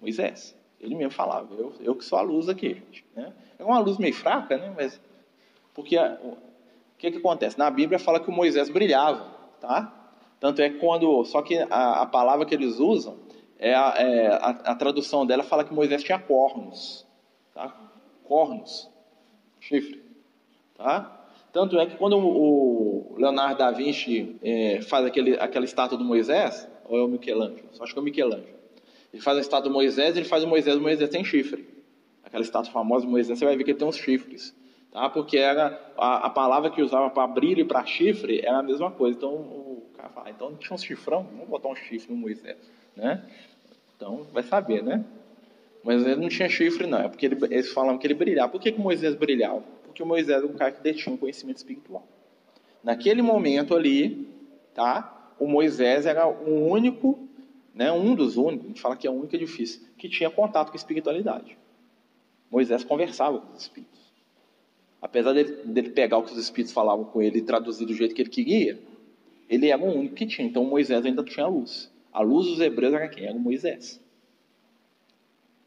Moisés. 0.00 0.55
Ele 0.80 0.94
mesmo 0.94 1.12
falava, 1.12 1.54
eu, 1.54 1.72
eu 1.80 1.94
que 1.94 2.04
sou 2.04 2.18
a 2.18 2.22
luz 2.22 2.48
aqui, 2.48 2.74
gente. 2.74 3.04
Né? 3.14 3.32
É 3.58 3.64
uma 3.64 3.78
luz 3.78 3.98
meio 3.98 4.14
fraca, 4.14 4.56
né? 4.56 4.72
Mas 4.76 5.00
porque 5.74 5.98
o 5.98 6.36
que, 6.96 7.10
que 7.10 7.18
acontece? 7.18 7.58
Na 7.58 7.70
Bíblia 7.70 7.98
fala 7.98 8.18
que 8.18 8.30
o 8.30 8.32
Moisés 8.32 8.70
brilhava, 8.70 9.26
tá? 9.60 9.92
Tanto 10.40 10.62
é 10.62 10.70
que 10.70 10.78
quando. 10.78 11.22
Só 11.24 11.42
que 11.42 11.58
a, 11.58 12.02
a 12.02 12.06
palavra 12.06 12.46
que 12.46 12.54
eles 12.54 12.78
usam, 12.78 13.16
é, 13.58 13.74
a, 13.74 13.94
é 13.98 14.28
a, 14.64 14.74
tradução 14.74 15.26
dela 15.26 15.42
fala 15.42 15.64
que 15.64 15.74
Moisés 15.74 16.02
tinha 16.02 16.18
cornos. 16.18 17.06
Tá? 17.54 17.74
Cornos. 18.24 18.88
Chifre. 19.60 20.02
Tá? 20.76 21.12
Tanto 21.52 21.78
é 21.78 21.86
que 21.86 21.96
quando 21.96 22.18
o 22.18 23.14
Leonardo 23.18 23.58
da 23.58 23.70
Vinci 23.70 24.36
é, 24.42 24.80
faz 24.82 25.04
aquele, 25.06 25.38
aquela 25.38 25.64
estátua 25.64 25.96
do 25.96 26.04
Moisés, 26.04 26.68
ou 26.86 26.98
é 26.98 27.02
o 27.02 27.08
Michelangelo? 27.08 27.68
Acho 27.80 27.92
que 27.92 27.98
é 27.98 28.02
o 28.02 28.04
Michelangelo. 28.04 28.55
Ele 29.16 29.22
faz 29.22 29.38
a 29.38 29.40
estátua 29.40 29.68
do 29.68 29.72
Moisés, 29.72 30.16
ele 30.16 30.26
faz 30.26 30.44
o 30.44 30.46
Moisés, 30.46 30.76
o 30.76 30.80
Moisés 30.80 31.10
tem 31.10 31.24
chifre. 31.24 31.66
Aquela 32.24 32.42
estátua 32.42 32.72
famosa 32.72 33.04
do 33.04 33.10
Moisés, 33.10 33.38
você 33.38 33.44
vai 33.44 33.56
ver 33.56 33.64
que 33.64 33.70
ele 33.70 33.78
tem 33.78 33.88
uns 33.88 33.96
chifres. 33.96 34.54
Tá? 34.90 35.08
Porque 35.10 35.36
era 35.38 35.78
a, 35.96 36.26
a 36.26 36.30
palavra 36.30 36.70
que 36.70 36.82
usava 36.82 37.10
para 37.10 37.26
brilho 37.26 37.60
e 37.60 37.64
para 37.64 37.84
chifre 37.84 38.40
era 38.40 38.58
a 38.58 38.62
mesma 38.62 38.90
coisa. 38.90 39.16
Então 39.16 39.66
cara 39.96 40.08
fala, 40.10 40.26
ah, 40.28 40.30
então 40.30 40.54
tinha 40.56 40.74
um 40.74 40.78
chifrão, 40.78 41.26
vamos 41.32 41.48
botar 41.48 41.68
um 41.68 41.76
chifre 41.76 42.12
no 42.12 42.18
Moisés, 42.18 42.56
né? 42.94 43.22
Então, 43.96 44.26
vai 44.32 44.42
saber, 44.42 44.82
né? 44.82 45.04
Ele 45.84 46.16
não 46.16 46.28
tinha 46.28 46.48
chifre, 46.48 46.86
não. 46.86 46.98
É 46.98 47.08
porque 47.08 47.26
ele, 47.26 47.38
eles 47.44 47.72
falam 47.72 47.96
que 47.96 48.06
ele 48.06 48.14
brilhava. 48.14 48.50
Por 48.50 48.60
que, 48.60 48.72
que 48.72 48.80
Moisés 48.80 49.14
brilhava? 49.14 49.62
Porque 49.84 50.02
o 50.02 50.06
Moisés 50.06 50.36
era 50.36 50.46
um 50.46 50.52
cara 50.52 50.72
que 50.72 50.82
detinha 50.82 51.14
um 51.14 51.16
conhecimento 51.16 51.58
espiritual. 51.58 52.06
Naquele 52.82 53.22
momento 53.22 53.74
ali, 53.74 54.28
tá? 54.74 55.32
O 55.38 55.46
Moisés 55.46 56.04
era 56.06 56.26
o 56.26 56.68
único, 56.68 57.25
né? 57.76 57.92
Um 57.92 58.14
dos 58.14 58.38
únicos, 58.38 58.64
a 58.64 58.68
gente 58.68 58.80
fala 58.80 58.96
que 58.96 59.06
é 59.06 59.10
o 59.10 59.12
único 59.12 59.36
difícil, 59.36 59.82
que 59.98 60.08
tinha 60.08 60.30
contato 60.30 60.68
com 60.68 60.72
a 60.72 60.76
espiritualidade. 60.76 61.58
Moisés 62.50 62.82
conversava 62.82 63.38
com 63.38 63.52
os 63.52 63.62
espíritos. 63.62 64.00
Apesar 65.00 65.34
dele, 65.34 65.52
dele 65.62 65.90
pegar 65.90 66.16
o 66.16 66.22
que 66.22 66.32
os 66.32 66.38
espíritos 66.38 66.72
falavam 66.72 67.04
com 67.04 67.20
ele 67.20 67.38
e 67.38 67.42
traduzir 67.42 67.84
do 67.84 67.92
jeito 67.92 68.14
que 68.14 68.22
ele 68.22 68.30
queria, 68.30 68.80
ele 69.48 69.68
era 69.68 69.80
o 69.80 69.94
único 69.94 70.14
que 70.14 70.26
tinha. 70.26 70.48
Então 70.48 70.64
Moisés 70.64 71.04
ainda 71.04 71.22
tinha 71.22 71.46
luz. 71.46 71.92
A 72.10 72.22
luz 72.22 72.46
dos 72.46 72.60
hebreus 72.60 72.94
era 72.94 73.08
quem? 73.08 73.26
Era 73.26 73.38
Moisés. 73.38 74.02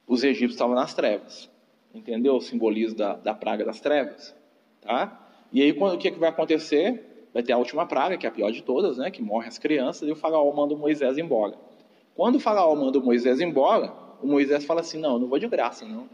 Os 0.08 0.24
egípcios 0.24 0.54
estavam 0.54 0.74
nas 0.74 0.96
trevas. 0.96 1.48
Entendeu 1.94 2.36
o 2.36 2.42
simbolismo 2.42 2.98
da, 2.98 3.18
da 3.18 3.36
praga 3.36 3.64
das 3.64 3.80
trevas? 3.80 4.36
Tá? 4.82 5.30
E 5.54 5.62
aí 5.62 5.74
quando, 5.74 5.94
o 5.94 5.98
que, 6.00 6.08
é 6.08 6.12
que 6.12 6.20
vai 6.20 6.30
acontecer? 6.30 7.28
Vai 7.32 7.44
ter 7.44 7.54
a 7.54 7.58
última 7.58 7.86
praga, 7.86 8.18
que 8.18 8.26
é 8.26 8.30
a 8.30 8.32
pior 8.32 8.52
de 8.52 8.64
todas, 8.64 8.98
né? 8.98 9.12
que 9.12 9.22
morre 9.22 9.48
as 9.48 9.60
crianças, 9.60 10.10
e 10.10 10.12
o 10.12 10.16
faraó 10.16 10.52
manda 10.52 10.74
o 10.74 10.78
Moisés 10.78 11.20
embora. 11.20 11.69
Quando 12.16 12.36
o 12.36 12.40
faraó 12.40 12.76
manda 12.76 13.00
o 13.00 13.04
Moisés 13.04 13.40
embora, 13.40 13.94
o 14.22 14.28
Moisés 14.28 14.66
fala 14.66 14.82
assim, 14.82 15.00
não, 15.00 15.18
não 15.18 15.28
vou 15.28 15.40
de 15.40 15.48
graça, 15.48 15.86
não. 15.86 16.10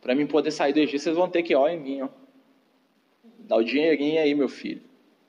Para 0.00 0.14
mim 0.14 0.26
poder 0.26 0.50
sair 0.50 0.72
do 0.72 0.80
Egito, 0.80 1.02
vocês 1.02 1.16
vão 1.16 1.28
ter 1.28 1.42
que, 1.42 1.54
ó, 1.54 1.68
em 1.68 1.80
mim, 1.80 2.02
ó. 2.02 2.08
Dá 3.38 3.56
o 3.56 3.64
dinheirinho 3.64 4.20
aí, 4.20 4.34
meu 4.34 4.48
filho. 4.48 4.82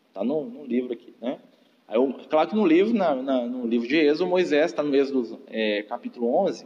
Está 0.09 0.23
no, 0.23 0.45
no, 0.45 0.65
livro 0.65 0.93
aqui, 0.93 1.13
né? 1.21 1.39
Aí, 1.87 1.97
claro 2.29 2.49
que 2.49 2.55
no 2.55 2.65
livro, 2.65 2.93
na, 2.93 3.15
na, 3.15 3.45
no 3.45 3.67
livro 3.67 3.87
de 3.87 3.97
Êxodo, 3.97 4.29
Moisés, 4.29 4.67
está 4.67 4.81
no 4.81 4.95
Êxodo 4.95 5.39
é, 5.47 5.83
capítulo 5.83 6.33
11, 6.43 6.65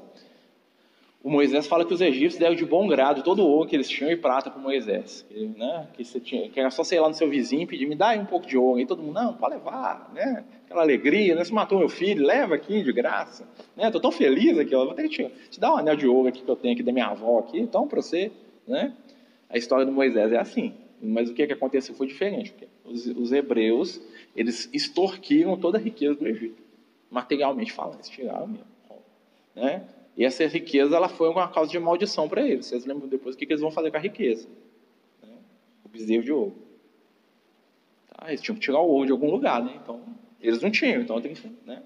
o 1.22 1.30
Moisés 1.30 1.68
fala 1.68 1.84
que 1.84 1.94
os 1.94 2.00
egípcios 2.00 2.40
deram 2.40 2.56
de 2.56 2.66
bom 2.66 2.88
grado 2.88 3.22
todo 3.24 3.44
o 3.44 3.46
ouro 3.46 3.68
que 3.68 3.76
eles 3.76 3.90
tinham 3.90 4.10
e 4.10 4.16
prata 4.16 4.50
para 4.50 4.62
Moisés. 4.62 5.26
Que, 5.28 5.48
né, 5.48 5.88
que, 5.94 6.06
você 6.06 6.18
tinha, 6.18 6.50
que 6.50 6.58
era 6.58 6.72
só 6.72 6.82
sei 6.82 6.98
lá 7.00 7.10
no 7.10 7.14
seu 7.14 7.30
vizinho 7.30 7.68
pedir, 7.68 7.88
me 7.88 7.96
dá 7.96 8.10
aí 8.10 8.20
um 8.20 8.26
pouco 8.26 8.48
de 8.48 8.58
ouro. 8.58 8.80
E 8.80 8.86
todo 8.86 9.04
mundo, 9.04 9.16
não, 9.16 9.34
pode 9.34 9.56
levar, 9.56 10.10
né? 10.14 10.46
Aquela 10.66 10.82
alegria, 10.82 11.36
né? 11.36 11.44
Você 11.44 11.52
matou 11.52 11.78
meu 11.78 11.90
filho, 11.90 12.26
leva 12.26 12.56
aqui 12.56 12.82
de 12.82 12.94
graça. 12.94 13.46
Né? 13.76 13.92
Tão 13.92 14.12
feliz 14.14 14.58
aqui, 14.58 14.74
ó, 14.74 14.86
vou 14.86 14.94
ter 14.94 15.10
que 15.10 15.10
te, 15.10 15.50
te 15.50 15.60
dar 15.60 15.74
um 15.74 15.78
anel 15.78 15.98
de 15.98 16.08
ouro 16.08 16.30
aqui 16.30 16.42
que 16.42 16.50
eu 16.50 16.56
tenho 16.56 16.74
aqui 16.74 16.84
da 16.84 16.94
minha 16.94 17.08
avó 17.08 17.40
aqui, 17.40 17.60
então 17.60 17.86
para 17.86 18.02
você, 18.02 18.32
né? 18.66 18.94
A 19.50 19.58
história 19.58 19.86
do 19.86 19.92
Moisés 19.92 20.32
é 20.32 20.38
assim. 20.38 20.74
Mas 21.02 21.30
o 21.30 21.34
que, 21.34 21.46
que 21.46 21.54
aconteceu 21.54 21.96
foi 21.96 22.08
diferente. 22.08 22.54
Os, 22.86 23.06
os 23.08 23.32
hebreus, 23.34 24.02
eles 24.36 24.70
extorquiram 24.72 25.58
toda 25.58 25.78
a 25.78 25.82
riqueza 25.82 26.16
do 26.16 26.28
Egito. 26.28 26.62
Materialmente 27.10 27.74
falando, 27.74 27.96
eles 27.96 28.10
tiraram 28.10 28.48
mesmo. 28.48 28.68
Né? 29.56 29.84
E 30.20 30.26
essa 30.26 30.46
riqueza 30.46 30.96
ela 30.96 31.08
foi 31.08 31.30
uma 31.30 31.48
causa 31.48 31.72
de 31.72 31.80
maldição 31.80 32.28
para 32.28 32.46
eles. 32.46 32.66
Vocês 32.66 32.86
lembram 32.86 33.08
depois 33.08 33.36
o 33.36 33.38
que, 33.38 33.46
que 33.46 33.54
eles 33.54 33.62
vão 33.62 33.72
fazer 33.72 33.90
com 33.90 33.96
a 33.96 34.02
riqueza? 34.02 34.50
Né? 35.24 35.38
O 35.86 35.88
bezerro 35.88 36.24
de 36.24 36.32
ouro. 36.34 36.56
Tá? 38.10 38.28
Eles 38.28 38.42
tinham 38.42 38.56
que 38.56 38.62
tirar 38.62 38.82
o 38.82 38.88
ouro 38.88 39.06
de 39.06 39.14
algum 39.14 39.32
lugar, 39.32 39.64
né? 39.64 39.80
Então, 39.82 40.04
eles 40.42 40.62
não 40.62 40.70
tinham, 40.70 41.02
então 41.02 41.22
tem 41.22 41.34
que. 41.34 41.50
Né? 41.66 41.82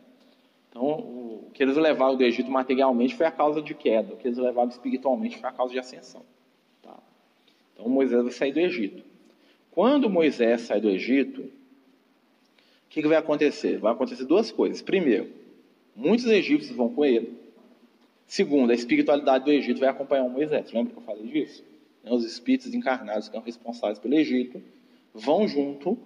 Então, 0.68 0.84
o 0.84 1.52
que 1.54 1.62
eles 1.62 1.78
levaram 1.78 2.18
do 2.18 2.24
Egito 2.24 2.50
materialmente 2.50 3.14
foi 3.14 3.28
a 3.28 3.32
causa 3.32 3.62
de 3.62 3.76
queda, 3.76 4.16
o 4.16 4.18
que 4.18 4.28
eles 4.28 4.40
levaram 4.40 4.70
espiritualmente 4.70 5.38
foi 5.38 5.48
a 5.48 5.54
causa 5.54 5.72
de 5.72 5.80
ascensão. 5.80 6.24
Então 7.74 7.90
Moisés 7.90 8.24
vai 8.24 8.32
sair 8.32 8.54
do 8.54 8.60
Egito. 8.60 9.04
Quando 9.72 10.10
Moisés 10.10 10.62
sai 10.62 10.80
do 10.80 10.90
Egito, 10.90 11.42
o 11.42 11.52
que, 12.90 13.02
que 13.02 13.08
vai 13.08 13.18
acontecer? 13.18 13.78
Vai 13.78 13.92
acontecer 13.92 14.26
duas 14.26 14.52
coisas. 14.52 14.82
Primeiro, 14.82 15.30
muitos 15.96 16.26
egípcios 16.26 16.76
vão 16.76 16.90
com 16.90 17.04
ele. 17.04 17.43
Segundo, 18.28 18.72
a 18.72 18.74
espiritualidade 18.74 19.46
do 19.46 19.52
Egito 19.52 19.80
vai 19.80 19.90
acompanhar 19.90 20.24
o 20.24 20.30
Moisés. 20.30 20.72
Lembra 20.72 20.94
que 20.94 21.00
eu 21.00 21.04
falei 21.04 21.28
disso? 21.28 21.64
Né, 22.04 22.12
os 22.12 22.24
espíritos 22.26 22.74
encarnados 22.74 23.28
que 23.28 23.36
são 23.36 23.44
responsáveis 23.44 24.00
pelo 24.00 24.16
Egito 24.16 24.62
vão 25.14 25.48
junto, 25.48 25.98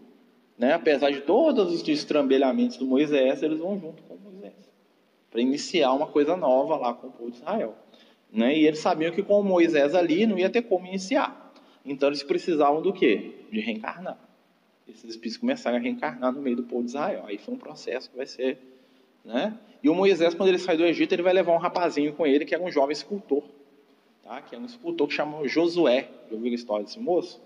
né? 0.57 0.73
apesar 0.73 1.11
de 1.11 1.21
todos 1.21 1.73
os 1.73 1.81
destrambelhamentos 1.81 2.77
do 2.77 2.85
Moisés, 2.85 3.41
eles 3.41 3.59
vão 3.59 3.79
junto 3.79 4.03
com 4.03 4.15
Moisés 4.17 4.67
para 5.29 5.41
iniciar 5.41 5.93
uma 5.93 6.07
coisa 6.07 6.35
nova 6.35 6.75
lá 6.77 6.93
com 6.93 7.07
o 7.07 7.11
povo 7.11 7.31
de 7.31 7.37
Israel. 7.37 7.75
Né? 8.31 8.57
E 8.57 8.65
eles 8.65 8.79
sabiam 8.79 9.11
que 9.11 9.21
com 9.23 9.43
Moisés 9.43 9.93
ali 9.93 10.25
não 10.25 10.37
ia 10.37 10.49
ter 10.49 10.63
como 10.63 10.85
iniciar. 10.87 11.53
Então 11.85 12.09
eles 12.09 12.23
precisavam 12.23 12.81
do 12.81 12.91
quê? 12.91 13.35
De 13.51 13.59
reencarnar. 13.59 14.17
esses 14.87 15.03
espíritos 15.05 15.37
começaram 15.37 15.77
a 15.77 15.79
reencarnar 15.79 16.33
no 16.33 16.41
meio 16.41 16.55
do 16.55 16.63
povo 16.63 16.83
de 16.83 16.89
Israel. 16.89 17.23
Aí 17.25 17.37
foi 17.37 17.53
um 17.53 17.57
processo 17.57 18.09
que 18.09 18.17
vai 18.17 18.25
ser. 18.25 18.57
Né? 19.27 19.53
E 19.83 19.89
o 19.89 19.93
Moisés, 19.93 20.33
quando 20.33 20.49
ele 20.49 20.57
sai 20.57 20.77
do 20.77 20.85
Egito, 20.85 21.13
ele 21.13 21.21
vai 21.21 21.33
levar 21.33 21.53
um 21.53 21.57
rapazinho 21.57 22.13
com 22.13 22.25
ele, 22.25 22.45
que 22.45 22.55
era 22.55 22.63
um 22.63 22.71
jovem 22.71 22.93
escultor. 22.93 23.43
Tá? 24.23 24.41
Que 24.41 24.55
é 24.55 24.57
um 24.57 24.65
escultor 24.65 25.07
que 25.07 25.13
chamou 25.13 25.47
Josué. 25.47 26.07
Já 26.29 26.35
ouviram 26.35 26.53
a 26.53 26.55
história 26.55 26.85
desse 26.85 26.99
moço? 26.99 27.41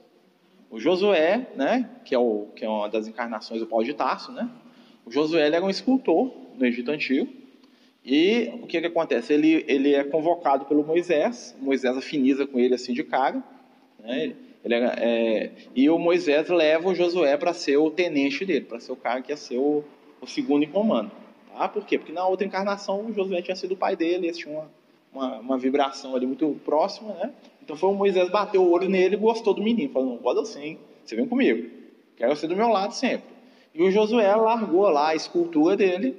O 0.70 0.80
Josué, 0.80 1.48
né, 1.56 1.90
que, 2.06 2.16
é 2.16 2.20
o, 2.20 2.48
que 2.56 2.64
é 2.64 2.70
uma 2.70 2.88
das 2.88 3.08
encarnações 3.08 3.60
do 3.60 3.68
Paulo 3.68 3.84
de 3.84 3.94
Tarso, 3.94 4.32
né? 4.32 4.50
O 5.06 5.12
Josué 5.12 5.48
era 5.48 5.62
um 5.62 5.70
escultor 5.70 6.32
no 6.58 6.66
Egito 6.66 6.92
Antigo. 6.92 7.28
E 8.06 8.52
o 8.62 8.68
que, 8.68 8.80
que 8.80 8.88
acontece? 8.88 9.34
Ele, 9.34 9.66
ele 9.68 9.94
é 9.94 10.04
convocado 10.04 10.66
pelo 10.66 10.84
Moisés, 10.84 11.56
Moisés 11.60 11.98
afiniza 11.98 12.48
com 12.48 12.58
ele 12.58 12.74
assim 12.74 12.94
de 12.94 13.04
cara, 13.04 13.44
né? 14.00 14.34
Ele 14.64 14.74
era, 14.74 14.94
é, 15.00 15.52
e 15.76 15.90
o 15.90 15.98
Moisés 15.98 16.48
leva 16.50 16.90
o 16.90 16.96
Josué 16.96 17.36
para 17.36 17.54
ser 17.54 17.78
o 17.78 17.90
tenente 17.90 18.46
dele, 18.46 18.66
para 18.66 18.80
ser 18.80 18.92
o 18.92 18.96
cara 18.96 19.22
que 19.22 19.32
ia 19.32 19.38
ser 19.38 19.58
o, 19.58 19.84
o, 20.22 20.28
segundo 20.28 20.64
em 20.64 20.70
comando. 20.70 21.12
Tá? 21.54 21.68
Por 21.68 21.86
quê? 21.86 21.98
Porque 21.98 22.14
na 22.14 22.26
outra 22.26 22.46
encarnação 22.46 23.12
Josué 23.14 23.42
tinha 23.42 23.56
sido 23.56 23.74
o 23.74 23.78
pai 23.78 23.96
dele, 23.96 24.28
eles 24.28 24.38
tinham 24.38 24.56
uma, 24.56 24.70
uma, 25.14 25.40
uma, 25.40 25.58
vibração 25.58 26.16
ali 26.16 26.26
muito 26.26 26.60
próxima, 26.64 27.14
né? 27.14 27.34
Então 27.64 27.76
foi 27.76 27.90
o 27.90 27.94
Moisés 27.94 28.30
bateu 28.30 28.64
o 28.64 28.72
olho 28.72 28.90
nele 28.90 29.16
e 29.16 29.20
gostou 29.20 29.54
do 29.54 29.62
menino, 29.62 29.92
falou, 29.92 30.10
não 30.10 30.18
pode 30.18 30.40
assim, 30.40 30.78
você 31.04 31.16
vem 31.16 31.28
comigo, 31.28 31.70
quero 32.16 32.36
ser 32.36 32.48
do 32.48 32.56
meu 32.56 32.70
lado 32.70 32.94
sempre. 32.94 33.30
E 33.74 33.84
o 33.84 33.92
Josué 33.92 34.36
largou 34.36 34.90
lá 34.90 35.10
a 35.10 35.16
escultura 35.16 35.78
dele 35.78 36.16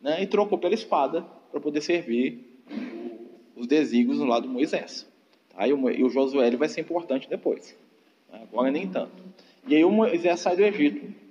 né, 0.00 0.22
e 0.22 0.26
trocou 0.26 0.58
pela 0.58 0.74
espada 0.74 1.24
para 1.50 1.60
poder 1.60 1.80
servir 1.80 2.62
os 3.54 3.66
desígnios 3.66 4.18
no 4.18 4.26
lado 4.26 4.46
de 4.46 4.52
Moisés. 4.52 5.06
Tá? 5.50 5.66
E, 5.66 5.72
o, 5.72 5.90
e 5.90 6.02
o 6.02 6.10
Josué 6.10 6.46
ele 6.46 6.56
vai 6.56 6.68
ser 6.68 6.80
importante 6.80 7.28
depois. 7.28 7.76
Agora 8.32 8.70
nem 8.70 8.86
tanto. 8.88 9.22
E 9.66 9.74
aí 9.74 9.84
o 9.84 9.90
Moisés 9.90 10.40
sai 10.40 10.56
do 10.56 10.62
Egito. 10.62 11.25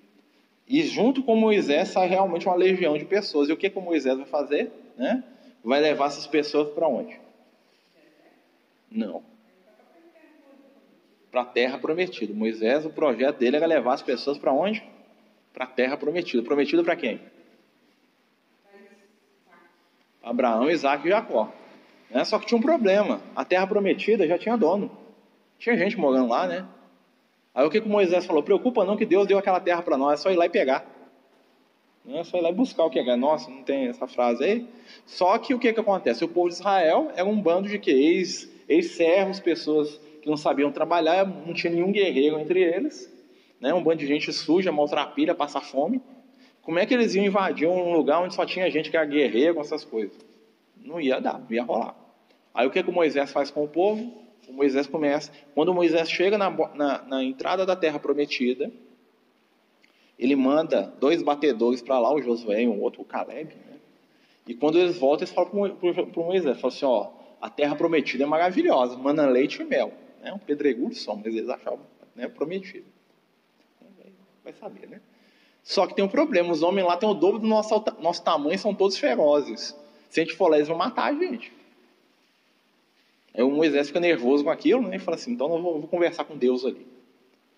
E 0.68 0.84
junto 0.84 1.22
com 1.22 1.36
Moisés 1.36 1.90
sai 1.90 2.08
realmente 2.08 2.48
uma 2.48 2.56
legião 2.56 2.98
de 2.98 3.06
pessoas. 3.06 3.50
E 3.50 3.54
o 3.54 3.58
que, 3.58 3.70
que 3.70 3.78
o 3.78 3.82
Moisés 3.82 4.18
vai 4.18 4.26
fazer? 4.26 4.72
Né? 4.98 5.24
Vai 5.64 5.80
levar 5.80 6.08
essas 6.08 6.26
pessoas 6.26 6.70
para 6.74 6.88
onde? 6.88 7.20
Não. 8.90 9.24
Para 11.30 11.42
a 11.42 11.46
terra 11.46 11.78
prometida. 11.78 12.34
Moisés, 12.34 12.86
o 12.86 12.90
projeto 12.90 13.38
dele 13.38 13.58
era 13.58 13.66
levar 13.66 13.94
as 13.94 14.02
pessoas 14.02 14.38
para 14.38 14.52
onde? 14.52 14.84
Para 15.54 15.66
a 15.66 15.68
terra 15.68 15.98
prometida. 15.98 16.42
Prometida 16.42 16.84
para 16.84 16.96
quem? 16.96 17.20
Abraão, 20.24 20.72
Isaac 20.72 21.06
e 21.06 21.10
Jacó. 21.10 21.54
Né? 22.10 22.24
Só 22.24 22.40
que 22.40 22.48
tinha 22.48 22.58
um 22.58 22.62
problema. 22.62 23.22
A 23.36 23.46
terra 23.46 23.68
prometida 23.68 24.28
já 24.28 24.40
tinha 24.40 24.58
dono. 24.58 24.90
Tinha 25.60 25.78
gente 25.78 25.98
morando 25.98 26.30
lá, 26.30 26.48
né? 26.48 26.68
Aí 27.56 27.66
o 27.66 27.70
que, 27.70 27.80
que 27.80 27.88
Moisés 27.88 28.26
falou? 28.26 28.44
Preocupa 28.44 28.84
não 28.84 28.98
que 28.98 29.06
Deus 29.06 29.26
deu 29.26 29.38
aquela 29.38 29.62
terra 29.62 29.82
para 29.82 29.98
nós, 29.98 30.20
é 30.20 30.24
só 30.24 30.30
ir 30.30 30.36
lá 30.36 30.46
e 30.46 30.50
pegar. 30.50 30.86
É 32.06 32.22
só 32.26 32.38
ir 32.38 32.42
lá 32.42 32.50
e 32.50 32.54
buscar 32.54 32.84
o 32.84 32.90
que 32.90 33.00
é. 33.00 33.16
Nossa, 33.16 33.50
não 33.50 33.64
tem 33.64 33.88
essa 33.88 34.06
frase 34.06 34.44
aí? 34.44 34.68
Só 35.06 35.38
que 35.38 35.54
o 35.54 35.60
que, 35.60 35.72
que 35.72 35.80
acontece? 35.80 36.26
O 36.26 36.28
povo 36.28 36.50
de 36.50 36.56
Israel 36.56 37.12
era 37.16 37.28
um 37.28 37.42
bando 37.42 37.70
de 37.70 37.80
que? 37.80 38.22
Ex-servos, 38.68 39.40
pessoas 39.40 40.00
que 40.22 40.30
não 40.30 40.36
sabiam 40.36 40.72
trabalhar, 40.72 41.26
não 41.26 41.54
tinha 41.54 41.72
nenhum 41.72 41.92
guerreiro 41.92 42.38
entre 42.38 42.62
eles. 42.62 43.10
Né? 43.60 43.74
Um 43.74 43.82
bando 43.82 43.98
de 43.98 44.08
gente 44.08 44.34
suja, 44.34 44.72
maltrapilha, 44.72 45.34
passa 45.34 45.62
fome. 45.62 46.02
Como 46.62 46.78
é 46.78 46.86
que 46.86 46.94
eles 46.94 47.16
iam 47.16 47.24
invadir 47.24 47.68
um 47.68 47.94
lugar 47.94 48.22
onde 48.22 48.36
só 48.36 48.46
tinha 48.46 48.70
gente 48.70 48.92
que 48.92 48.98
era 48.98 49.06
guerreiro, 49.06 49.60
essas 49.62 49.86
coisas? 49.86 50.18
Não 50.76 51.00
ia 51.00 51.22
dar, 51.22 51.40
não 51.40 51.52
ia 51.52 51.64
rolar. 51.64 51.96
Aí 52.54 52.68
o 52.68 52.72
que, 52.72 52.84
que 52.84 52.92
Moisés 52.92 53.32
faz 53.32 53.50
com 53.50 53.64
o 53.64 53.68
povo? 53.68 54.25
O 54.48 54.54
Moisés 54.54 54.88
começa. 54.88 55.32
Quando 55.54 55.74
Moisés 55.74 56.10
chega 56.10 56.38
na, 56.38 56.50
na, 56.50 57.02
na 57.04 57.24
entrada 57.24 57.66
da 57.66 57.76
terra 57.76 58.00
prometida, 58.00 58.72
ele 60.18 60.36
manda 60.36 60.94
dois 61.00 61.22
batedores 61.22 61.82
para 61.82 62.00
lá, 62.00 62.14
o 62.14 62.22
Josué 62.22 62.64
e 62.64 62.68
um 62.68 62.82
outro, 62.82 63.02
o 63.02 63.06
Caleb. 63.06 63.54
Né? 63.54 63.78
E 64.48 64.54
quando 64.54 64.80
eles 64.80 64.98
voltam, 64.98 65.26
eles 65.26 65.34
falam 65.34 65.50
para 65.76 66.22
o 66.22 66.26
Moisés: 66.26 66.60
falam 66.60 66.76
assim, 66.76 66.86
ó, 66.86 67.12
a 67.42 67.50
terra 67.50 67.76
prometida 67.76 68.24
é 68.24 68.28
maravilhosa, 68.28 68.98
mana 68.98 69.26
leite 69.26 69.62
e 69.62 69.66
mel. 69.66 69.94
Né? 70.22 70.32
Um 70.34 70.40
pedregulho 70.40 70.96
só, 70.96 71.16
mas 71.16 71.28
eles 71.28 71.50
achavam 71.50 71.82
né, 72.16 72.28
prometido. 72.28 72.86
Vai 74.44 74.54
saber, 74.54 74.88
né? 74.88 75.02
Só 75.64 75.88
que 75.88 75.96
tem 75.96 76.06
um 76.06 76.08
problema: 76.08 76.52
os 76.52 76.62
homens 76.62 76.86
lá 76.86 76.96
têm 76.96 77.10
o 77.10 77.14
dobro 77.16 77.40
do 77.40 77.48
nosso, 77.48 77.84
nosso 78.00 78.24
tamanho, 78.24 78.58
são 78.60 78.74
todos 78.74 78.98
ferozes. 78.98 79.76
Se 80.10 80.22
a 80.22 80.24
gente 80.24 80.36
for 80.36 80.48
lá, 80.48 80.58
eles 80.58 80.68
vão 80.68 80.78
matar 80.78 81.12
a 81.12 81.14
gente. 81.14 81.52
Aí 83.36 83.44
o 83.44 83.52
Moisés 83.52 83.88
fica 83.88 84.00
nervoso 84.00 84.44
com 84.44 84.50
aquilo, 84.50 84.88
né? 84.88 84.96
E 84.96 85.00
fala 85.00 85.16
assim: 85.16 85.34
então 85.34 85.54
eu 85.54 85.62
vou, 85.62 85.80
vou 85.80 85.90
conversar 85.90 86.24
com 86.24 86.38
Deus 86.38 86.66
ali. 86.66 86.88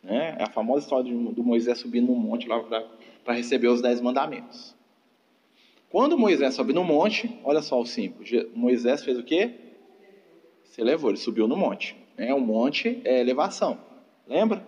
Né? 0.02 0.36
É 0.40 0.44
a 0.44 0.50
famosa 0.50 0.86
história 0.86 1.12
do 1.14 1.44
Moisés 1.44 1.78
subindo 1.78 2.08
no 2.08 2.16
monte 2.16 2.48
lá 2.48 2.60
para 3.24 3.34
receber 3.34 3.68
os 3.68 3.82
dez 3.82 4.02
mandamentos. 4.02 4.76
Quando 5.90 6.18
Moisés 6.18 6.54
sobe 6.54 6.74
no 6.74 6.84
monte, 6.84 7.40
olha 7.44 7.62
só 7.62 7.80
o 7.80 7.86
5. 7.86 8.24
Moisés 8.56 9.04
fez 9.04 9.18
o 9.18 9.24
quê? 9.24 9.52
Se 10.66 10.82
elevou, 10.82 11.10
ele 11.10 11.18
subiu 11.18 11.48
no 11.48 11.56
monte. 11.56 11.96
Né? 12.18 12.34
O 12.34 12.40
monte 12.40 13.02
é 13.06 13.20
elevação, 13.20 13.80
lembra? 14.28 14.66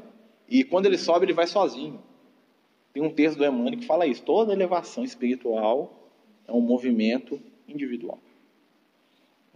E 0.47 0.63
quando 0.63 0.85
ele 0.85 0.97
sobe, 0.97 1.25
ele 1.25 1.33
vai 1.33 1.45
sozinho. 1.45 2.01
Tem 2.93 3.03
um 3.03 3.09
texto 3.09 3.37
do 3.37 3.45
Emmanuel 3.45 3.77
que 3.77 3.85
fala 3.85 4.07
isso. 4.07 4.23
Toda 4.23 4.53
elevação 4.53 5.03
espiritual 5.03 6.09
é 6.47 6.51
um 6.51 6.61
movimento 6.61 7.39
individual. 7.67 8.19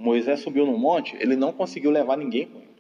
Moisés 0.04 0.42
subiu 0.42 0.66
no 0.66 0.78
monte, 0.78 1.16
ele 1.18 1.38
não 1.38 1.54
conseguiu 1.54 1.90
levar 1.90 2.18
ninguém 2.18 2.46
com 2.46 2.58
ele. 2.58 2.74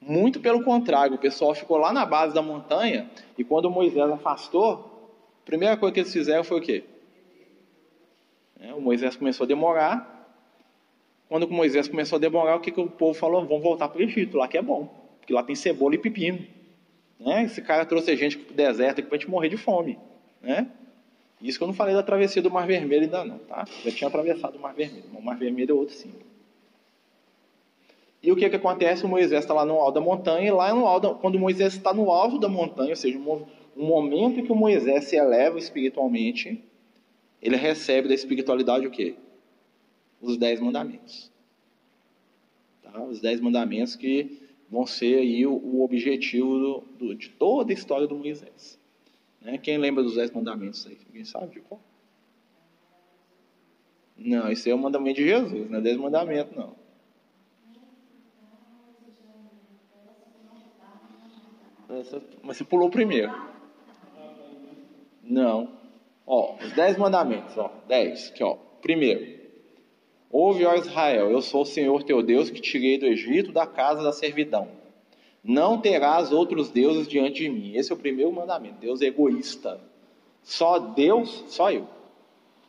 Muito 0.00 0.38
pelo 0.38 0.62
contrário, 0.62 1.16
o 1.16 1.18
pessoal 1.18 1.52
ficou 1.52 1.76
lá 1.78 1.92
na 1.92 2.06
base 2.06 2.32
da 2.32 2.40
montanha 2.40 3.10
e 3.36 3.42
quando 3.42 3.68
Moisés 3.68 4.08
afastou, 4.08 5.10
a 5.42 5.44
primeira 5.44 5.76
coisa 5.76 5.92
que 5.92 6.00
eles 6.00 6.12
fizeram 6.12 6.44
foi 6.44 6.58
o 6.58 6.62
quê? 6.62 6.84
É, 8.60 8.72
o 8.72 8.80
Moisés 8.80 9.16
começou 9.16 9.44
a 9.44 9.48
demorar. 9.48 10.30
Quando 11.28 11.42
o 11.42 11.52
Moisés 11.52 11.88
começou 11.88 12.16
a 12.16 12.20
demorar, 12.20 12.54
o 12.54 12.60
que, 12.60 12.70
que 12.70 12.80
o 12.80 12.88
povo 12.88 13.14
falou? 13.14 13.44
Vamos 13.44 13.62
voltar 13.62 13.88
para 13.88 13.98
o 13.98 14.02
Egito, 14.02 14.36
lá 14.36 14.46
que 14.46 14.56
é 14.56 14.62
bom, 14.62 14.86
porque 15.18 15.32
lá 15.32 15.42
tem 15.42 15.56
cebola 15.56 15.96
e 15.96 15.98
pepino. 15.98 16.46
Né? 17.18 17.44
Esse 17.44 17.60
cara 17.60 17.84
trouxe 17.84 18.12
a 18.12 18.16
gente 18.16 18.38
para 18.38 18.52
o 18.52 18.56
deserto 18.56 19.02
para 19.02 19.16
a 19.16 19.18
gente 19.18 19.28
morrer 19.28 19.48
de 19.48 19.56
fome. 19.56 19.98
Né? 20.40 20.68
Isso 21.42 21.58
que 21.58 21.64
eu 21.64 21.68
não 21.68 21.74
falei 21.74 21.94
da 21.94 22.02
travessia 22.02 22.40
do 22.40 22.50
Mar 22.50 22.66
Vermelho 22.66 23.02
ainda 23.02 23.24
não, 23.24 23.38
tá? 23.38 23.66
Já 23.84 23.90
tinha 23.90 24.08
atravessado 24.08 24.56
o 24.56 24.60
Mar 24.60 24.72
Vermelho. 24.74 25.04
O 25.12 25.20
Mar 25.20 25.36
Vermelho 25.36 25.72
é 25.72 25.74
outro 25.74 25.94
símbolo. 25.94 26.24
E 28.22 28.30
o 28.30 28.36
que, 28.36 28.48
que 28.48 28.56
acontece? 28.56 29.04
O 29.04 29.08
Moisés 29.08 29.40
está 29.40 29.52
lá 29.52 29.66
no 29.66 29.74
alto 29.74 29.94
da 29.96 30.00
montanha, 30.00 30.46
e 30.46 30.50
lá 30.52 30.72
no 30.72 30.86
alto, 30.86 31.16
quando 31.16 31.38
Moisés 31.40 31.74
está 31.74 31.92
no 31.92 32.12
alto 32.12 32.38
da 32.38 32.48
montanha, 32.48 32.90
ou 32.90 32.96
seja, 32.96 33.18
um 33.18 33.44
momento 33.76 34.44
que 34.44 34.52
o 34.52 34.54
Moisés 34.54 35.04
se 35.04 35.16
eleva 35.16 35.58
espiritualmente, 35.58 36.62
ele 37.42 37.56
recebe 37.56 38.06
da 38.06 38.14
espiritualidade 38.14 38.86
o 38.86 38.90
quê? 38.92 39.16
Os 40.20 40.36
dez 40.36 40.60
mandamentos. 40.60 41.32
Tá? 42.84 43.02
Os 43.02 43.20
dez 43.20 43.40
mandamentos 43.40 43.96
que 43.96 44.40
vão 44.70 44.86
ser 44.86 45.18
aí 45.18 45.44
o, 45.44 45.54
o 45.54 45.82
objetivo 45.82 46.58
do, 46.58 46.84
do, 46.98 47.14
de 47.16 47.28
toda 47.30 47.72
a 47.72 47.74
história 47.74 48.06
do 48.06 48.14
Moisés. 48.14 48.78
Né? 49.42 49.58
Quem 49.58 49.76
lembra 49.78 50.02
dos 50.02 50.14
dez 50.14 50.30
mandamentos 50.30 50.86
aí? 50.86 50.98
Alguém 51.06 51.24
sabe 51.24 51.48
de 51.54 51.60
qual? 51.60 51.80
Não, 54.16 54.50
isso 54.50 54.68
é 54.68 54.74
o 54.74 54.78
mandamento 54.78 55.16
de 55.16 55.26
Jesus, 55.26 55.68
não 55.68 55.78
é 55.78 55.82
dez 55.82 55.96
mandamentos, 55.96 56.56
não. 56.56 56.76
Mas 62.42 62.56
você 62.56 62.64
pulou 62.64 62.88
primeiro. 62.88 63.32
Não. 65.22 65.68
Ó, 66.26 66.56
os 66.56 66.72
dez 66.72 66.96
mandamentos, 66.96 67.56
ó. 67.58 67.70
Dez, 67.86 68.30
aqui, 68.30 68.42
ó. 68.42 68.54
Primeiro. 68.80 69.42
Ouve, 70.30 70.64
ó 70.64 70.74
Israel, 70.74 71.30
eu 71.30 71.42
sou 71.42 71.62
o 71.62 71.66
Senhor 71.66 72.02
teu 72.04 72.22
Deus 72.22 72.48
que 72.48 72.60
tirei 72.60 72.96
do 72.96 73.06
Egito 73.06 73.52
da 73.52 73.66
casa 73.66 74.02
da 74.02 74.12
servidão. 74.12 74.81
Não 75.42 75.78
terás 75.78 76.30
outros 76.30 76.70
deuses 76.70 77.08
diante 77.08 77.42
de 77.42 77.48
mim. 77.48 77.74
Esse 77.74 77.90
é 77.90 77.94
o 77.94 77.98
primeiro 77.98 78.32
mandamento. 78.32 78.76
Deus 78.80 79.02
é 79.02 79.06
egoísta. 79.06 79.80
Só 80.42 80.78
Deus, 80.78 81.44
só 81.48 81.70
eu. 81.72 81.86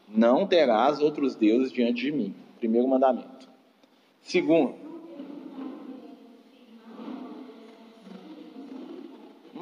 Não 0.08 0.48
terás 0.48 1.00
outros 1.00 1.36
deuses 1.36 1.72
diante 1.72 2.02
de 2.02 2.12
mim. 2.12 2.36
Primeiro 2.60 2.88
mandamento. 2.88 3.50
Segundo, 4.22 4.76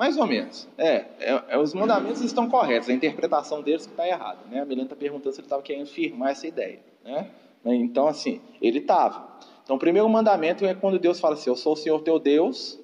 mais 0.01 0.17
ou 0.17 0.25
menos. 0.25 0.67
É, 0.79 1.05
é, 1.19 1.43
é, 1.49 1.57
os 1.59 1.75
mandamentos 1.75 2.21
estão 2.21 2.49
corretos, 2.49 2.89
a 2.89 2.93
interpretação 2.93 3.61
deles 3.61 3.85
que 3.85 3.93
está 3.93 4.07
errada. 4.07 4.39
Né? 4.49 4.59
A 4.59 4.65
Melina 4.65 4.85
está 4.85 4.95
perguntando 4.95 5.35
se 5.35 5.41
ele 5.41 5.45
estava 5.45 5.61
querendo 5.61 5.85
firmar 5.85 6.31
essa 6.31 6.47
ideia. 6.47 6.79
Né? 7.05 7.29
Então, 7.63 8.07
assim, 8.07 8.41
ele 8.59 8.79
estava. 8.79 9.37
Então, 9.63 9.75
o 9.75 9.79
primeiro 9.79 10.09
mandamento 10.09 10.65
é 10.65 10.73
quando 10.73 10.97
Deus 10.97 11.19
fala 11.19 11.35
assim: 11.35 11.51
Eu 11.51 11.55
sou 11.55 11.73
o 11.73 11.75
Senhor 11.75 12.01
teu 12.01 12.17
Deus, 12.17 12.79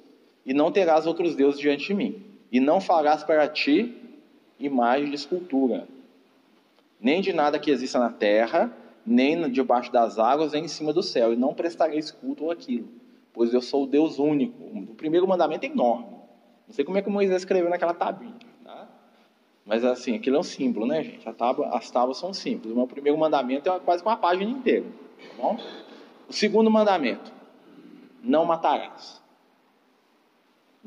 e 0.47 0.53
não 0.53 0.71
terás 0.71 1.05
outros 1.05 1.36
deuses 1.36 1.60
diante 1.60 1.88
de 1.88 1.93
mim, 1.93 2.23
e 2.49 2.62
não 2.62 2.79
farás 2.79 3.21
para 3.21 3.49
ti 3.49 3.93
imagem 4.57 5.10
de 5.10 5.15
escultura, 5.15 5.86
nem 7.01 7.19
de 7.19 7.33
nada 7.33 7.60
que 7.60 7.69
exista 7.69 7.99
na 7.99 8.10
terra, 8.10 8.71
nem 9.05 9.51
debaixo 9.51 9.91
das 9.91 10.17
águas, 10.17 10.53
nem 10.53 10.63
em 10.63 10.67
cima 10.69 10.93
do 10.93 11.03
céu, 11.03 11.33
e 11.33 11.36
não 11.36 11.53
prestareis 11.53 12.12
culto 12.12 12.49
aquilo, 12.49 12.88
pois 13.33 13.53
eu 13.53 13.62
sou 13.62 13.83
o 13.83 13.88
Deus 13.88 14.19
único. 14.19 14.63
O 14.63 14.95
primeiro 14.95 15.27
mandamento 15.27 15.65
é 15.65 15.69
enorme, 15.69 16.07
Não 16.65 16.73
sei 16.73 16.86
como 16.86 16.97
é 16.97 17.01
que 17.01 17.10
Moisés 17.10 17.41
escreveu 17.41 17.69
naquela 17.69 17.93
tabinha, 17.93 18.33
tá? 18.63 18.88
Mas 19.65 19.83
assim, 19.83 20.15
aquilo 20.15 20.38
é 20.38 20.39
um 20.39 20.43
símbolo, 20.43 20.88
né, 20.88 21.03
gente? 21.03 21.29
Tábua, 21.33 21.75
as 21.75 21.91
tábuas 21.91 22.17
são 22.17 22.33
símbolos. 22.33 22.71
O 22.71 22.75
meu 22.75 22.88
primeiro 22.88 23.17
mandamento 23.17 23.69
é 23.69 23.79
quase 23.79 24.01
uma 24.01 24.15
página 24.15 24.49
inteira, 24.49 24.86
tá 24.86 25.43
bom? 25.43 25.57
O 26.29 26.31
segundo 26.31 26.71
mandamento: 26.71 27.33
não 28.23 28.45
matarás, 28.45 29.21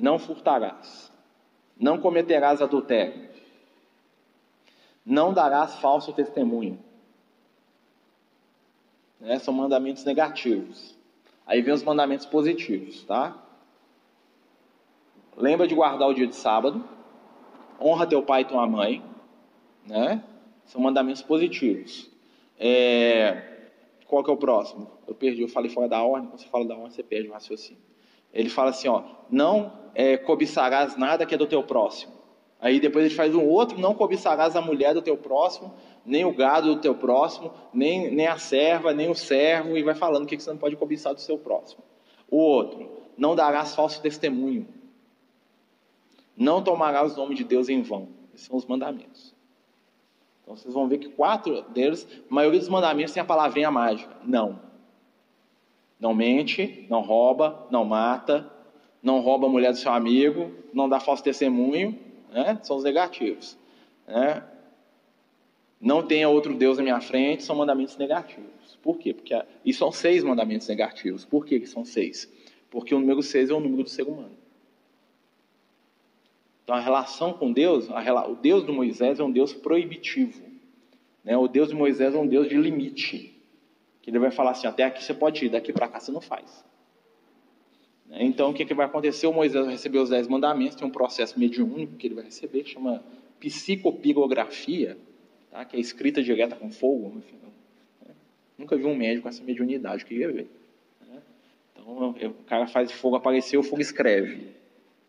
não 0.00 0.18
furtarás, 0.18 1.12
não 1.78 2.00
cometerás 2.00 2.60
adultério, 2.60 3.28
não 5.04 5.32
darás 5.32 5.76
falso 5.76 6.12
testemunho. 6.12 6.78
Né? 9.20 9.38
São 9.38 9.52
mandamentos 9.52 10.04
negativos. 10.04 10.96
Aí 11.46 11.60
vem 11.62 11.74
os 11.74 11.82
mandamentos 11.82 12.26
positivos, 12.26 13.02
tá? 13.04 13.36
Lembra 15.36 15.66
de 15.66 15.74
guardar 15.74 16.08
o 16.08 16.14
dia 16.14 16.26
de 16.26 16.36
sábado. 16.36 16.84
Honra 17.80 18.06
teu 18.06 18.22
pai 18.22 18.42
e 18.42 18.44
tua 18.44 18.66
mãe, 18.66 19.02
né? 19.86 20.22
São 20.64 20.80
mandamentos 20.80 21.22
positivos. 21.22 22.10
É... 22.58 23.68
Qual 24.06 24.22
que 24.22 24.30
é 24.30 24.32
o 24.32 24.36
próximo? 24.36 24.90
Eu 25.06 25.14
perdi, 25.14 25.42
eu 25.42 25.48
falei 25.48 25.70
fora 25.70 25.88
da 25.88 26.02
ordem. 26.02 26.28
Quando 26.28 26.40
você 26.40 26.48
fala 26.48 26.64
da 26.66 26.74
ordem, 26.74 26.90
você 26.90 27.02
perde 27.02 27.28
o 27.28 27.32
raciocínio. 27.32 27.89
Ele 28.32 28.48
fala 28.48 28.70
assim, 28.70 28.88
ó, 28.88 29.02
não 29.30 29.72
é, 29.94 30.16
cobiçarás 30.16 30.96
nada 30.96 31.26
que 31.26 31.34
é 31.34 31.38
do 31.38 31.46
teu 31.46 31.62
próximo. 31.62 32.12
Aí 32.60 32.78
depois 32.78 33.06
ele 33.06 33.14
faz 33.14 33.34
um 33.34 33.44
outro, 33.44 33.78
não 33.78 33.94
cobiçarás 33.94 34.54
a 34.54 34.60
mulher 34.60 34.92
do 34.92 35.00
teu 35.00 35.16
próximo, 35.16 35.72
nem 36.04 36.24
o 36.24 36.34
gado 36.34 36.74
do 36.74 36.80
teu 36.80 36.94
próximo, 36.94 37.52
nem, 37.72 38.10
nem 38.14 38.26
a 38.26 38.36
serva, 38.36 38.92
nem 38.92 39.10
o 39.10 39.14
servo, 39.14 39.76
e 39.76 39.82
vai 39.82 39.94
falando 39.94 40.24
o 40.24 40.26
que 40.26 40.38
você 40.38 40.50
não 40.50 40.58
pode 40.58 40.76
cobiçar 40.76 41.14
do 41.14 41.20
seu 41.20 41.38
próximo. 41.38 41.82
O 42.30 42.36
outro, 42.36 42.90
não 43.16 43.34
darás 43.34 43.74
falso 43.74 44.00
testemunho. 44.02 44.66
Não 46.36 46.62
tomarás 46.62 47.14
o 47.14 47.16
nome 47.16 47.34
de 47.34 47.44
Deus 47.44 47.68
em 47.68 47.82
vão. 47.82 48.08
Esses 48.34 48.46
são 48.46 48.56
os 48.56 48.66
mandamentos. 48.66 49.34
Então 50.42 50.56
vocês 50.56 50.72
vão 50.72 50.88
ver 50.88 50.98
que 50.98 51.08
quatro 51.08 51.62
deles, 51.70 52.06
a 52.30 52.34
maioria 52.34 52.58
dos 52.58 52.68
mandamentos 52.68 53.12
tem 53.12 53.22
a 53.22 53.26
palavrinha 53.26 53.70
mágica. 53.70 54.16
Não. 54.24 54.60
Não 56.00 56.14
mente, 56.14 56.86
não 56.88 57.02
rouba, 57.02 57.66
não 57.70 57.84
mata, 57.84 58.50
não 59.02 59.20
rouba 59.20 59.46
a 59.46 59.50
mulher 59.50 59.72
do 59.72 59.78
seu 59.78 59.92
amigo, 59.92 60.50
não 60.72 60.88
dá 60.88 60.98
falso 60.98 61.22
testemunho, 61.22 61.98
né? 62.32 62.58
são 62.62 62.76
os 62.76 62.84
negativos. 62.84 63.58
Né? 64.06 64.42
Não 65.80 66.02
tenha 66.02 66.28
outro 66.28 66.54
Deus 66.54 66.78
na 66.78 66.82
minha 66.82 67.00
frente, 67.00 67.42
são 67.42 67.56
mandamentos 67.56 67.96
negativos. 67.96 68.78
Por 68.82 68.98
quê? 68.98 69.12
Porque 69.12 69.34
e 69.64 69.72
são 69.72 69.92
seis 69.92 70.24
mandamentos 70.24 70.68
negativos. 70.68 71.24
Por 71.24 71.44
que, 71.44 71.60
que 71.60 71.66
são 71.66 71.84
seis? 71.84 72.30
Porque 72.70 72.94
o 72.94 73.00
número 73.00 73.22
seis 73.22 73.50
é 73.50 73.54
o 73.54 73.60
número 73.60 73.82
do 73.82 73.90
ser 73.90 74.02
humano. 74.02 74.38
Então 76.64 76.74
a 76.74 76.80
relação 76.80 77.32
com 77.32 77.52
Deus, 77.52 77.88
o 77.88 78.34
Deus 78.36 78.64
de 78.64 78.72
Moisés 78.72 79.18
é 79.18 79.24
um 79.24 79.30
Deus 79.30 79.52
proibitivo. 79.52 80.42
Né? 81.24 81.36
O 81.36 81.48
Deus 81.48 81.68
de 81.68 81.74
Moisés 81.74 82.14
é 82.14 82.18
um 82.18 82.26
Deus 82.26 82.48
de 82.48 82.56
limite. 82.56 83.39
Que 84.02 84.10
ele 84.10 84.18
vai 84.18 84.30
falar 84.30 84.52
assim: 84.52 84.66
até 84.66 84.84
aqui 84.84 85.02
você 85.02 85.14
pode 85.14 85.44
ir, 85.44 85.48
daqui 85.48 85.72
para 85.72 85.88
cá 85.88 86.00
você 86.00 86.10
não 86.12 86.20
faz. 86.20 86.64
Então, 88.12 88.50
o 88.50 88.54
que, 88.54 88.64
que 88.64 88.74
vai 88.74 88.86
acontecer? 88.86 89.26
O 89.26 89.32
Moisés 89.32 89.64
vai 89.64 89.74
receber 89.74 89.98
os 89.98 90.10
dez 90.10 90.26
mandamentos, 90.26 90.74
tem 90.74 90.86
um 90.86 90.90
processo 90.90 91.38
mediúnico 91.38 91.94
que 91.94 92.08
ele 92.08 92.14
vai 92.14 92.24
receber, 92.24 92.64
que 92.64 92.70
chama 92.70 93.02
psicopigografia, 93.38 94.98
tá? 95.50 95.64
que 95.64 95.76
é 95.76 95.80
escrita 95.80 96.22
direta 96.22 96.56
com 96.56 96.70
fogo. 96.70 97.18
Enfim, 97.18 97.36
né? 97.36 98.14
Nunca 98.58 98.76
vi 98.76 98.84
um 98.84 98.96
médico 98.96 99.22
com 99.22 99.28
essa 99.28 99.42
mediunidade, 99.44 100.04
que 100.04 100.14
ia 100.14 100.30
ver. 100.30 100.50
Né? 101.08 101.22
Então, 101.72 102.10
o 102.10 102.44
cara 102.44 102.66
faz 102.66 102.90
fogo 102.90 103.14
aparecer, 103.16 103.56
o 103.56 103.62
fogo 103.62 103.80
escreve. 103.80 104.48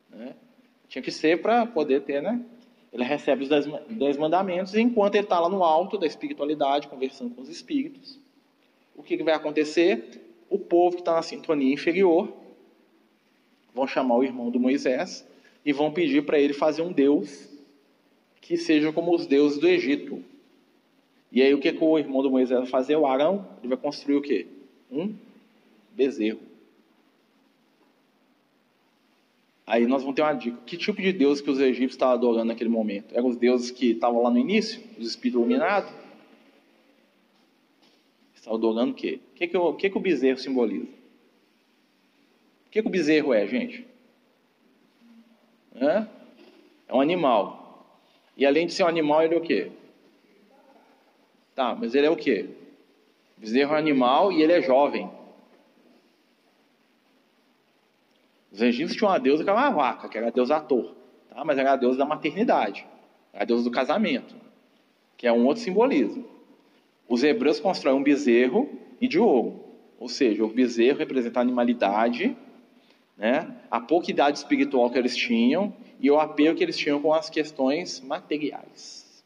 Né? 0.10 0.36
Tinha 0.88 1.02
que 1.02 1.12
ser 1.12 1.42
para 1.42 1.66
poder 1.66 2.04
ter, 2.04 2.22
né? 2.22 2.40
Ele 2.94 3.04
recebe 3.04 3.44
os 3.44 3.50
dez, 3.50 3.66
dez 3.90 4.18
mandamentos, 4.18 4.76
e 4.76 4.82
enquanto 4.82 5.16
ele 5.16 5.24
está 5.24 5.40
lá 5.40 5.50
no 5.50 5.64
alto 5.64 5.98
da 5.98 6.06
espiritualidade, 6.06 6.88
conversando 6.88 7.34
com 7.34 7.42
os 7.42 7.50
espíritos, 7.50 8.20
o 8.96 9.04
que, 9.04 9.22
vai 9.24 9.34
acontecer? 9.34 10.22
O 10.50 10.60
povo 10.60 10.96
que 10.96 11.02
está 11.02 11.16
na 11.16 11.22
sintonia 11.22 11.74
inferior 11.74 12.32
vão 13.74 13.88
chamar 13.88 14.18
o 14.18 14.24
irmão 14.24 14.50
do 14.50 14.60
Moisés 14.60 15.26
e 15.66 15.72
vão 15.72 15.92
pedir 15.92 16.26
para 16.26 16.40
ele 16.40 16.54
fazer 16.54 16.82
um 16.82 16.92
Deus 16.92 17.50
que 18.42 18.58
seja 18.58 18.92
como 18.92 19.16
os 19.16 19.26
deuses 19.26 19.60
do 19.60 19.68
Egito. 19.68 20.24
E 21.32 21.42
aí 21.42 21.54
o 21.54 21.60
que, 21.60 21.72
que 21.72 21.84
o 21.84 21.98
irmão 21.98 22.22
do 22.22 22.30
Moisés 22.30 22.60
vai 22.60 22.70
fazer? 22.70 22.96
O 22.96 23.06
Arão, 23.06 23.48
ele 23.60 23.70
vai 23.70 23.78
construir 23.78 24.16
o 24.16 24.22
quê? 24.22 24.48
Um 24.92 25.16
bezerro. 25.96 26.40
Aí 29.66 29.88
nós 29.88 30.02
vamos 30.02 30.16
ter 30.16 30.22
uma 30.22 30.34
dica. 30.34 30.58
Que 30.66 30.76
tipo 30.76 31.02
de 31.02 31.14
Deus 31.14 31.40
que 31.40 31.50
os 31.50 31.60
egípcios 31.60 31.94
estavam 31.94 32.16
adorando 32.16 32.46
naquele 32.46 32.70
momento? 32.70 33.16
Eram 33.16 33.30
os 33.30 33.38
deuses 33.38 33.72
que 33.72 33.92
estavam 33.92 34.22
lá 34.22 34.30
no 34.30 34.38
início? 34.38 34.82
Os 35.00 35.08
espíritos 35.08 35.40
iluminados? 35.40 36.01
Adorando 38.48 38.92
o 38.92 38.96
quê? 38.96 39.20
O 39.32 39.36
que, 39.36 39.48
que, 39.48 39.58
o, 39.58 39.74
que, 39.74 39.90
que 39.90 39.98
o 39.98 40.02
bezerro 40.02 40.38
simboliza? 40.38 40.88
O 42.66 42.70
que, 42.72 42.82
que 42.82 42.88
o 42.88 42.92
bezerro 42.92 43.34
é, 43.34 43.46
gente? 43.46 43.86
É? 45.76 46.06
é 46.88 46.94
um 46.94 47.02
animal. 47.02 47.98
E 48.36 48.46
além 48.46 48.66
de 48.66 48.74
ser 48.74 48.84
um 48.84 48.88
animal, 48.88 49.24
ele 49.24 49.36
é 49.36 49.38
o 49.38 49.42
quê? 49.42 49.72
Tá, 51.54 51.76
mas 51.76 51.94
ele 51.94 52.08
é 52.08 52.10
o 52.10 52.16
quê? 52.16 52.50
O 53.38 53.42
bezerro 53.42 53.74
é 53.74 53.76
um 53.76 53.80
animal 53.80 54.32
e 54.32 54.42
ele 54.42 54.54
é 54.54 54.62
jovem. 54.62 55.10
Os 58.52 58.62
egípcios 58.62 58.98
tinham 58.98 59.12
uma 59.12 59.20
deusa 59.20 59.44
que 59.44 59.50
era 59.50 59.60
uma 59.60 59.70
vaca, 59.70 60.10
que 60.10 60.18
era 60.18 60.28
a 60.28 60.32
deusa 60.32 60.58
ator, 60.58 60.94
tá? 61.30 61.44
mas 61.46 61.58
era 61.58 61.74
a 61.74 61.76
deusa 61.78 61.98
da 61.98 62.06
maternidade, 62.06 62.86
era 63.32 63.44
a 63.44 63.46
deusa 63.46 63.64
do 63.64 63.72
casamento, 63.72 64.36
que 65.16 65.26
é 65.26 65.32
um 65.32 65.46
outro 65.46 65.64
simbolismo. 65.64 66.31
Os 67.12 67.24
hebreus 67.24 67.60
constroem 67.60 67.98
um 67.98 68.04
bezerro 68.04 68.70
e 69.02 69.06
de 69.06 69.20
ouro, 69.20 69.66
ou 70.00 70.08
seja, 70.08 70.46
o 70.46 70.48
bezerro 70.48 70.98
representa 70.98 71.40
a 71.40 71.42
animalidade 71.42 72.38
né? 73.18 73.54
a 73.70 73.82
pouca 73.82 74.10
idade 74.10 74.38
espiritual 74.38 74.90
que 74.90 74.98
eles 74.98 75.16
tinham 75.16 75.76
e 76.00 76.10
o 76.10 76.18
apego 76.18 76.58
que 76.58 76.64
eles 76.64 76.78
tinham 76.78 77.02
com 77.02 77.14
as 77.14 77.30
questões 77.30 78.00
materiais. 78.00 79.24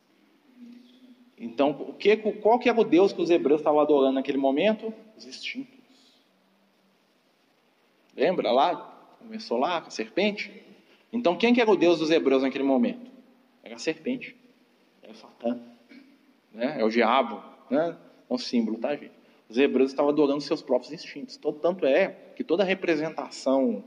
Então, 1.37 1.69
o 1.87 1.93
que, 1.93 2.17
qual 2.17 2.57
que 2.57 2.67
era 2.67 2.79
o 2.79 2.83
Deus 2.83 3.13
que 3.13 3.21
os 3.21 3.29
hebreus 3.29 3.61
estavam 3.61 3.79
adorando 3.79 4.15
naquele 4.15 4.39
momento? 4.39 4.91
Os 5.15 5.27
instintos. 5.27 5.79
Lembra 8.17 8.51
lá? 8.51 9.15
Começou 9.19 9.59
lá 9.59 9.79
com 9.79 9.89
a 9.89 9.91
serpente? 9.91 10.51
Então, 11.13 11.37
quem 11.37 11.53
que 11.53 11.61
era 11.61 11.69
o 11.69 11.77
Deus 11.77 11.99
dos 11.99 12.09
hebreus 12.09 12.41
naquele 12.41 12.63
momento? 12.63 13.11
Era 13.63 13.75
a 13.75 13.79
serpente. 13.79 14.35
Era 15.03 15.13
Satã. 15.13 15.59
Né? 16.51 16.77
É 16.79 16.83
o 16.83 16.89
diabo. 16.89 17.54
Né? 17.69 17.97
É 18.29 18.33
um 18.33 18.37
símbolo, 18.37 18.77
tá, 18.77 18.95
gente? 18.95 19.11
Os 19.47 19.57
hebreus 19.57 19.91
estavam 19.91 20.11
adorando 20.11 20.41
seus 20.41 20.61
próprios 20.61 20.91
instintos. 20.91 21.37
Tanto 21.61 21.85
é 21.85 22.09
que 22.35 22.43
toda 22.43 22.63
representação 22.63 23.83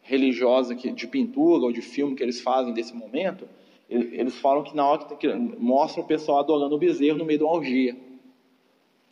religiosa 0.00 0.74
de 0.74 1.06
pintura 1.06 1.64
ou 1.64 1.72
de 1.72 1.82
filme 1.82 2.16
que 2.16 2.22
eles 2.22 2.40
fazem 2.40 2.72
desse 2.72 2.94
momento, 2.94 3.46
eles 3.88 4.36
falam 4.38 4.64
que 4.64 4.74
na 4.74 4.86
hora 4.86 5.04
que, 5.16 5.32
mostra 5.32 6.00
o 6.00 6.06
pessoal 6.06 6.38
adorando 6.38 6.74
o 6.74 6.78
bezerro 6.78 7.18
no 7.18 7.24
meio 7.24 7.38
de 7.38 7.44
uma 7.44 7.52
orgia. 7.52 7.96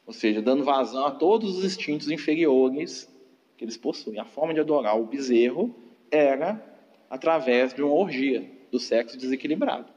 Ou 0.06 0.12
seja, 0.12 0.42
dando 0.42 0.64
vazão 0.64 1.04
a 1.04 1.10
todos 1.10 1.58
os 1.58 1.64
instintos 1.64 2.10
inferiores 2.10 3.08
que 3.56 3.64
eles 3.64 3.76
possuem. 3.76 4.18
A 4.18 4.24
forma 4.24 4.54
de 4.54 4.60
adorar 4.60 4.98
o 4.98 5.04
bezerro 5.04 5.74
era 6.10 6.60
através 7.08 7.74
de 7.74 7.82
uma 7.82 7.94
orgia, 7.94 8.50
do 8.72 8.78
sexo 8.78 9.18
desequilibrado. 9.18 9.92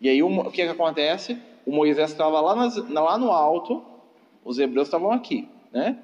E 0.00 0.08
aí 0.08 0.22
o 0.22 0.50
que, 0.50 0.62
que 0.62 0.68
acontece? 0.68 1.38
O 1.66 1.72
Moisés 1.72 2.12
estava 2.12 2.40
lá, 2.40 2.54
lá 2.54 3.18
no 3.18 3.32
alto, 3.32 3.84
os 4.44 4.58
hebreus 4.60 4.86
estavam 4.86 5.10
aqui, 5.10 5.48
né? 5.72 5.98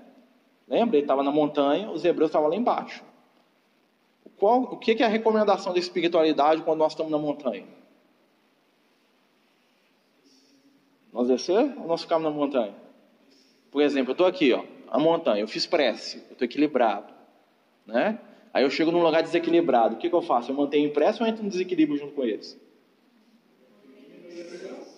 Lembra? 0.66 0.96
Ele 0.96 1.05
estava 1.05 1.22
na 1.22 1.31
montanha, 1.31 1.88
os 1.90 2.05
hebreus 2.05 2.31
estavam 2.31 2.48
lá 2.48 2.57
embaixo. 2.57 3.05
Qual, 4.37 4.62
o 4.62 4.77
que 4.77 5.01
é 5.01 5.07
a 5.07 5.09
recomendação 5.09 5.72
da 5.72 5.79
espiritualidade 5.79 6.62
quando 6.62 6.81
nós 6.81 6.92
estamos 6.92 7.12
na 7.12 7.18
montanha? 7.18 7.64
Nós 11.13 11.29
descer 11.29 11.79
ou 11.79 11.87
nós 11.87 12.02
ficamos 12.02 12.25
na 12.25 12.31
montanha? 12.31 12.75
Por 13.71 13.83
exemplo, 13.83 14.10
eu 14.10 14.15
estou 14.15 14.27
aqui, 14.27 14.52
ó, 14.52 14.65
a 14.90 14.98
montanha, 14.98 15.42
eu 15.42 15.48
fiz 15.48 15.65
prece, 15.65 16.17
eu 16.29 16.33
estou 16.33 16.44
equilibrado, 16.44 17.13
né? 17.87 18.19
Aí 18.52 18.65
eu 18.65 18.71
chego 18.71 18.90
num 18.90 19.02
lugar 19.02 19.23
desequilibrado, 19.23 19.94
o 19.94 19.98
que, 19.98 20.08
que 20.08 20.15
eu 20.15 20.23
faço? 20.23 20.50
Eu 20.50 20.56
mantenho 20.56 20.92
prece 20.92 21.23
ou 21.23 21.29
entro 21.29 21.44
no 21.44 21.48
desequilíbrio 21.48 21.96
junto 21.96 22.13
com 22.13 22.25
eles? 22.25 22.60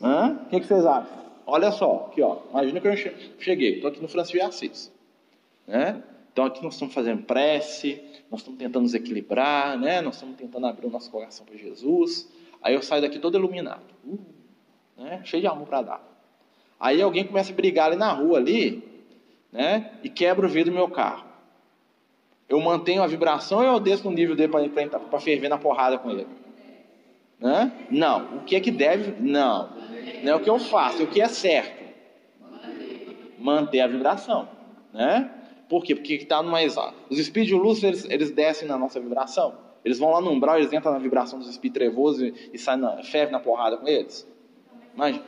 Hã? 0.04 0.38
O 0.44 0.50
que, 0.50 0.60
que 0.60 0.66
vocês 0.66 0.84
acham? 0.84 1.24
Olha 1.46 1.72
só, 1.72 2.08
aqui 2.10 2.20
ó, 2.20 2.38
imagina 2.50 2.78
que 2.78 2.88
eu 2.88 2.96
cheguei, 3.38 3.76
estou 3.76 3.90
aqui 3.90 4.02
no 4.02 4.08
Francisco 4.08 4.38
de 4.38 4.44
Assis, 4.44 4.92
né? 5.66 6.02
Então 6.30 6.44
aqui 6.44 6.62
nós 6.62 6.74
estamos 6.74 6.92
fazendo 6.92 7.22
prece, 7.22 8.02
nós 8.30 8.40
estamos 8.40 8.58
tentando 8.58 8.82
nos 8.82 8.92
equilibrar, 8.92 9.78
né? 9.78 10.02
Nós 10.02 10.14
estamos 10.14 10.36
tentando 10.36 10.66
abrir 10.66 10.86
o 10.86 10.90
nosso 10.90 11.10
coração 11.10 11.46
para 11.46 11.56
Jesus. 11.56 12.30
Aí 12.62 12.74
eu 12.74 12.82
saio 12.82 13.00
daqui 13.00 13.18
todo 13.18 13.38
iluminado, 13.38 13.82
uh, 14.06 14.18
né? 14.98 15.22
Cheio 15.24 15.40
de 15.40 15.46
amor 15.46 15.66
para 15.66 15.82
dar. 15.82 16.02
Aí 16.78 17.00
alguém 17.00 17.24
começa 17.24 17.50
a 17.50 17.54
brigar 17.54 17.86
ali 17.86 17.96
na 17.96 18.12
rua 18.12 18.38
ali, 18.38 18.82
né? 19.50 19.90
E 20.02 20.10
quebra 20.10 20.44
o 20.44 20.48
vidro 20.50 20.70
do 20.70 20.76
meu 20.76 20.88
carro. 20.88 21.24
Eu 22.46 22.60
mantenho 22.60 23.02
a 23.02 23.06
vibração 23.06 23.58
ou 23.58 23.64
eu 23.64 23.80
desço 23.80 24.04
no 24.04 24.10
nível 24.10 24.36
dele 24.36 24.52
para 24.52 25.20
ferver 25.20 25.48
na 25.48 25.56
porrada 25.56 25.96
com 25.96 26.10
ele? 26.10 26.26
Hã? 27.42 27.72
Não. 27.90 28.38
O 28.38 28.40
que 28.40 28.56
é 28.56 28.60
que 28.60 28.70
deve? 28.70 29.20
Não. 29.20 29.70
É 30.24 30.34
o 30.34 30.40
que 30.40 30.48
eu 30.48 30.58
faço, 30.58 31.02
é 31.02 31.04
o 31.04 31.06
que 31.06 31.20
é 31.20 31.28
certo. 31.28 31.84
Manter 33.38 33.80
a 33.80 33.86
vibração. 33.86 34.48
Né? 34.92 35.30
Por 35.68 35.82
quê? 35.82 35.94
Porque 35.94 36.14
está 36.14 36.42
no 36.42 36.50
mais 36.50 36.76
alto. 36.76 36.94
Os 37.10 37.18
espíritos 37.18 37.56
de 37.56 37.62
luz, 37.62 37.82
eles, 37.82 38.04
eles 38.08 38.30
descem 38.30 38.66
na 38.66 38.78
nossa 38.78 39.00
vibração. 39.00 39.54
Eles 39.84 39.98
vão 39.98 40.10
lá 40.10 40.20
no 40.20 40.30
umbral, 40.30 40.56
eles 40.56 40.72
entram 40.72 40.92
na 40.92 40.98
vibração 40.98 41.38
dos 41.38 41.48
espíritos 41.48 41.80
trevosos 41.80 42.22
e, 42.22 42.50
e 42.54 42.58
saem 42.58 42.80
na, 42.80 43.02
ferve 43.02 43.32
na 43.32 43.40
porrada 43.40 43.76
com 43.76 43.86
eles. 43.86 44.26
Mas, 44.94 45.20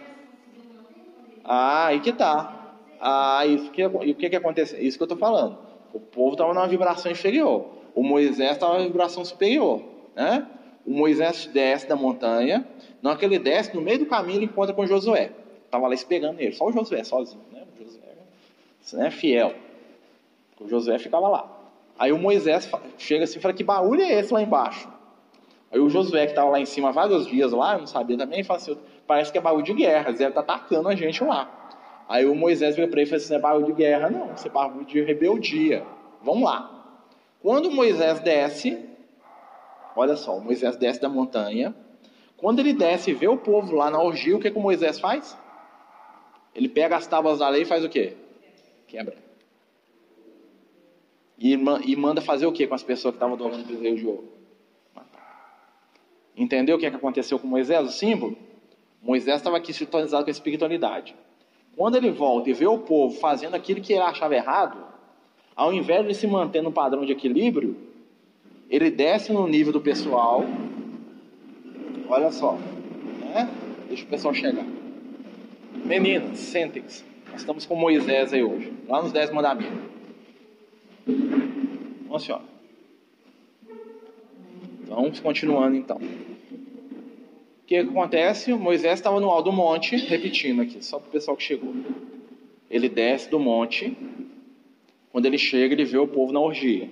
ah, 1.45 1.87
aí 1.87 2.01
que 2.01 2.13
tá. 2.13 2.75
Ah, 3.01 3.45
isso 3.47 3.71
que, 3.71 3.83
e 3.83 3.87
o 3.87 4.15
que 4.15 4.31
que 4.31 4.37
acontece? 4.37 4.83
Isso 4.83 4.97
que 4.97 5.03
eu 5.03 5.07
estou 5.07 5.19
falando. 5.19 5.59
O 5.93 6.01
povo 6.01 6.33
estava 6.33 6.55
numa 6.55 6.67
vibração 6.67 7.11
inferior. 7.11 7.67
O 7.95 8.03
Moisés 8.03 8.53
estava 8.53 8.75
numa 8.75 8.87
vibração 8.87 9.25
superior. 9.25 9.83
Né? 10.15 10.47
O 10.87 10.93
Moisés 10.93 11.47
desce 11.53 11.89
da 11.89 11.97
montanha. 11.97 12.67
Na 13.03 13.11
hora 13.11 13.19
que 13.19 13.25
ele 13.25 13.39
desce, 13.39 13.75
no 13.75 13.83
meio 13.83 13.99
do 13.99 14.07
caminho, 14.07 14.39
ele 14.39 14.45
encontra 14.47 14.75
com 14.75 14.87
Josué. 14.87 15.33
Estava 15.65 15.89
lá 15.89 15.95
esperando 15.95 16.41
ele. 16.41 16.53
Só 16.53 16.67
o 16.67 16.73
Josué, 16.73 17.03
sozinho. 17.03 17.43
Né? 17.53 17.65
O 17.75 17.85
Josué 17.85 19.03
né? 19.03 19.11
fiel. 19.11 19.55
O 20.61 20.69
Josué 20.69 20.99
ficava 20.99 21.29
lá. 21.29 21.57
Aí 21.99 22.13
o 22.13 22.19
Moisés 22.19 22.71
chega 22.99 23.25
assim 23.25 23.39
e 23.39 23.43
fala: 23.43 23.55
Que 23.55 23.65
barulho 23.65 24.01
é 24.01 24.13
esse 24.13 24.33
lá 24.33 24.43
embaixo? 24.43 24.89
Aí 25.71 25.81
o 25.81 25.89
Josué, 25.89 26.27
que 26.27 26.33
estava 26.33 26.51
lá 26.51 26.61
em 26.61 26.67
cima 26.67 26.93
vários 26.93 27.27
dias 27.27 27.53
lá, 27.53 27.77
não 27.77 27.87
sabia 27.87 28.17
também, 28.17 28.45
fala 28.45 28.59
assim: 28.59 28.77
Parece 29.07 29.33
que 29.33 29.39
é 29.39 29.41
barulho 29.41 29.65
de 29.65 29.75
guerra, 29.75 30.13
deve 30.13 30.29
estar 30.29 30.43
tá 30.43 30.55
atacando 30.55 30.89
a 30.89 30.95
gente 30.95 31.23
lá. 31.25 31.51
Aí 32.09 32.25
o 32.25 32.35
Moisés 32.35 32.77
veio 32.77 32.89
para 32.89 33.01
ele 33.01 33.09
e 33.09 33.11
falou 33.11 33.23
assim: 33.23 33.33
Não 33.33 33.39
é 33.39 33.43
barulho 33.43 33.67
de 33.67 33.73
guerra, 33.73 34.11
não, 34.11 34.33
isso 34.35 34.47
é 34.47 34.51
barulho 34.51 34.85
de 34.85 35.03
rebeldia. 35.03 35.83
Vamos 36.23 36.45
lá. 36.45 36.73
Quando 37.43 37.71
Moisés 37.71 38.21
desce, 38.21 38.79
olha 39.97 40.17
só, 40.17 40.39
Moisés 40.39 40.77
desce 40.77 41.01
da 41.01 41.09
montanha. 41.09 41.75
Quando 42.37 42.61
ele 42.61 42.73
desce 42.73 43.11
e 43.11 43.15
vê 43.15 43.27
o 43.27 43.37
povo 43.37 43.75
lá 43.75 43.91
na 43.91 44.01
orgia, 44.01 44.37
o 44.37 44.41
que, 44.41 44.51
que 44.51 44.59
o 44.59 44.63
Moisés 44.63 45.01
faz? 45.01 45.37
Ele 46.55 46.69
pega 46.69 46.97
as 46.97 47.07
tábuas 47.07 47.39
da 47.39 47.49
lei 47.49 47.63
e 47.63 47.67
faz 47.67 47.85
o 47.85 47.89
quê? 47.89 48.17
Quebra. 48.87 49.17
E, 51.39 51.53
e 51.53 51.97
manda 51.97 52.21
fazer 52.21 52.47
o 52.47 52.53
que 52.53 52.67
com 52.67 52.75
as 52.75 52.83
pessoas 52.83 53.13
que 53.13 53.17
estavam 53.17 53.35
adorando 53.35 53.63
o 53.63 53.67
bezerro 53.67 53.97
de 53.97 54.07
ouro? 54.07 54.33
Entendeu 56.37 56.77
o 56.77 56.79
que, 56.79 56.87
é 56.87 56.91
que 56.91 56.97
aconteceu 56.97 57.39
com 57.39 57.47
Moisés, 57.47 57.87
o 57.87 57.91
símbolo? 57.91 58.37
Moisés 59.03 59.37
estava 59.37 59.57
aqui 59.57 59.73
sintonizado 59.73 60.25
com 60.25 60.31
a 60.31 60.33
espiritualidade. 60.33 61.15
Quando 61.77 61.97
ele 61.97 62.11
volta 62.11 62.51
e 62.51 62.53
vê 62.53 62.67
o 62.67 62.79
povo 62.79 63.19
fazendo 63.19 63.55
aquilo 63.55 63.81
que 63.81 63.93
ele 63.93 64.03
achava 64.03 64.35
errado, 64.35 64.85
ao 65.55 65.73
invés 65.73 66.07
de 66.07 66.15
se 66.15 66.27
manter 66.27 66.63
no 66.63 66.73
padrão 66.73 67.05
de 67.05 67.13
equilíbrio, 67.13 67.77
ele 68.69 68.91
desce 68.91 69.33
no 69.33 69.47
nível 69.47 69.73
do 69.73 69.81
pessoal. 69.81 70.45
Olha 72.09 72.31
só, 72.31 72.59
né? 73.21 73.49
Deixa 73.89 74.05
o 74.05 74.09
pessoal 74.09 74.35
chegar. 74.35 74.67
Meninas, 75.85 76.39
sentem-se. 76.39 77.05
Nós 77.31 77.41
estamos 77.41 77.67
com 77.67 77.77
Moisés 77.77 78.33
aí 78.33 78.43
hoje, 78.43 78.73
lá 78.89 79.03
nos 79.03 79.13
Dez 79.13 79.31
Mandamentos. 79.31 79.79
Vamos, 82.07 82.25
senhora. 82.25 82.45
Vamos 84.87 85.21
continuando 85.21 85.77
então. 85.77 85.99
O 85.99 87.67
que 87.67 87.77
acontece? 87.77 88.55
Moisés 88.55 88.95
estava 88.95 89.21
no 89.21 89.29
alto 89.29 89.51
do 89.51 89.53
monte, 89.53 89.97
repetindo 89.97 90.63
aqui, 90.63 90.85
só 90.85 90.99
para 90.99 91.09
o 91.09 91.11
pessoal 91.13 91.37
que 91.37 91.43
chegou. 91.43 91.75
Ele 92.71 92.89
desce 92.89 93.29
do 93.29 93.39
monte. 93.39 93.97
Quando 95.11 95.27
ele 95.27 95.39
chega, 95.39 95.75
ele 95.75 95.85
vê 95.85 95.99
o 95.99 96.07
povo 96.07 96.33
na 96.33 96.41
orgia, 96.41 96.91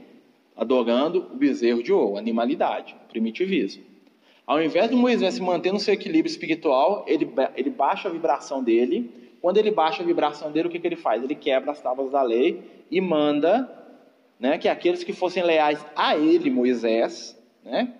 adorando 0.57 1.27
o 1.33 1.37
bezerro 1.37 1.83
de 1.83 1.93
ouro, 1.93 2.17
animalidade, 2.17 2.95
primitivismo. 3.09 3.85
Ao 4.47 4.63
invés 4.63 4.91
de 4.91 4.97
Moisés 4.97 5.35
se 5.35 5.43
manter 5.43 5.73
no 5.73 5.81
seu 5.81 5.95
equilíbrio 5.95 6.31
espiritual, 6.31 7.05
ele, 7.07 7.33
ele 7.57 7.71
baixa 7.71 8.09
a 8.09 8.13
vibração 8.13 8.63
dele. 8.63 9.11
Quando 9.41 9.57
ele 9.57 9.71
baixa 9.71 10.03
a 10.03 10.07
vibração 10.07 10.53
dele, 10.53 10.69
o 10.69 10.71
que, 10.71 10.79
que 10.79 10.87
ele 10.87 10.97
faz? 10.97 11.23
Ele 11.23 11.35
quebra 11.35 11.73
as 11.73 11.81
tábuas 11.81 12.11
da 12.11 12.23
lei 12.23 12.63
e 12.91 13.01
manda 13.01 13.71
né, 14.39 14.59
que 14.59 14.69
aqueles 14.69 15.03
que 15.03 15.13
fossem 15.13 15.43
leais 15.43 15.85
a 15.97 16.17
ele, 16.17 16.51
Moisés, 16.51 17.39
né, 17.63 17.95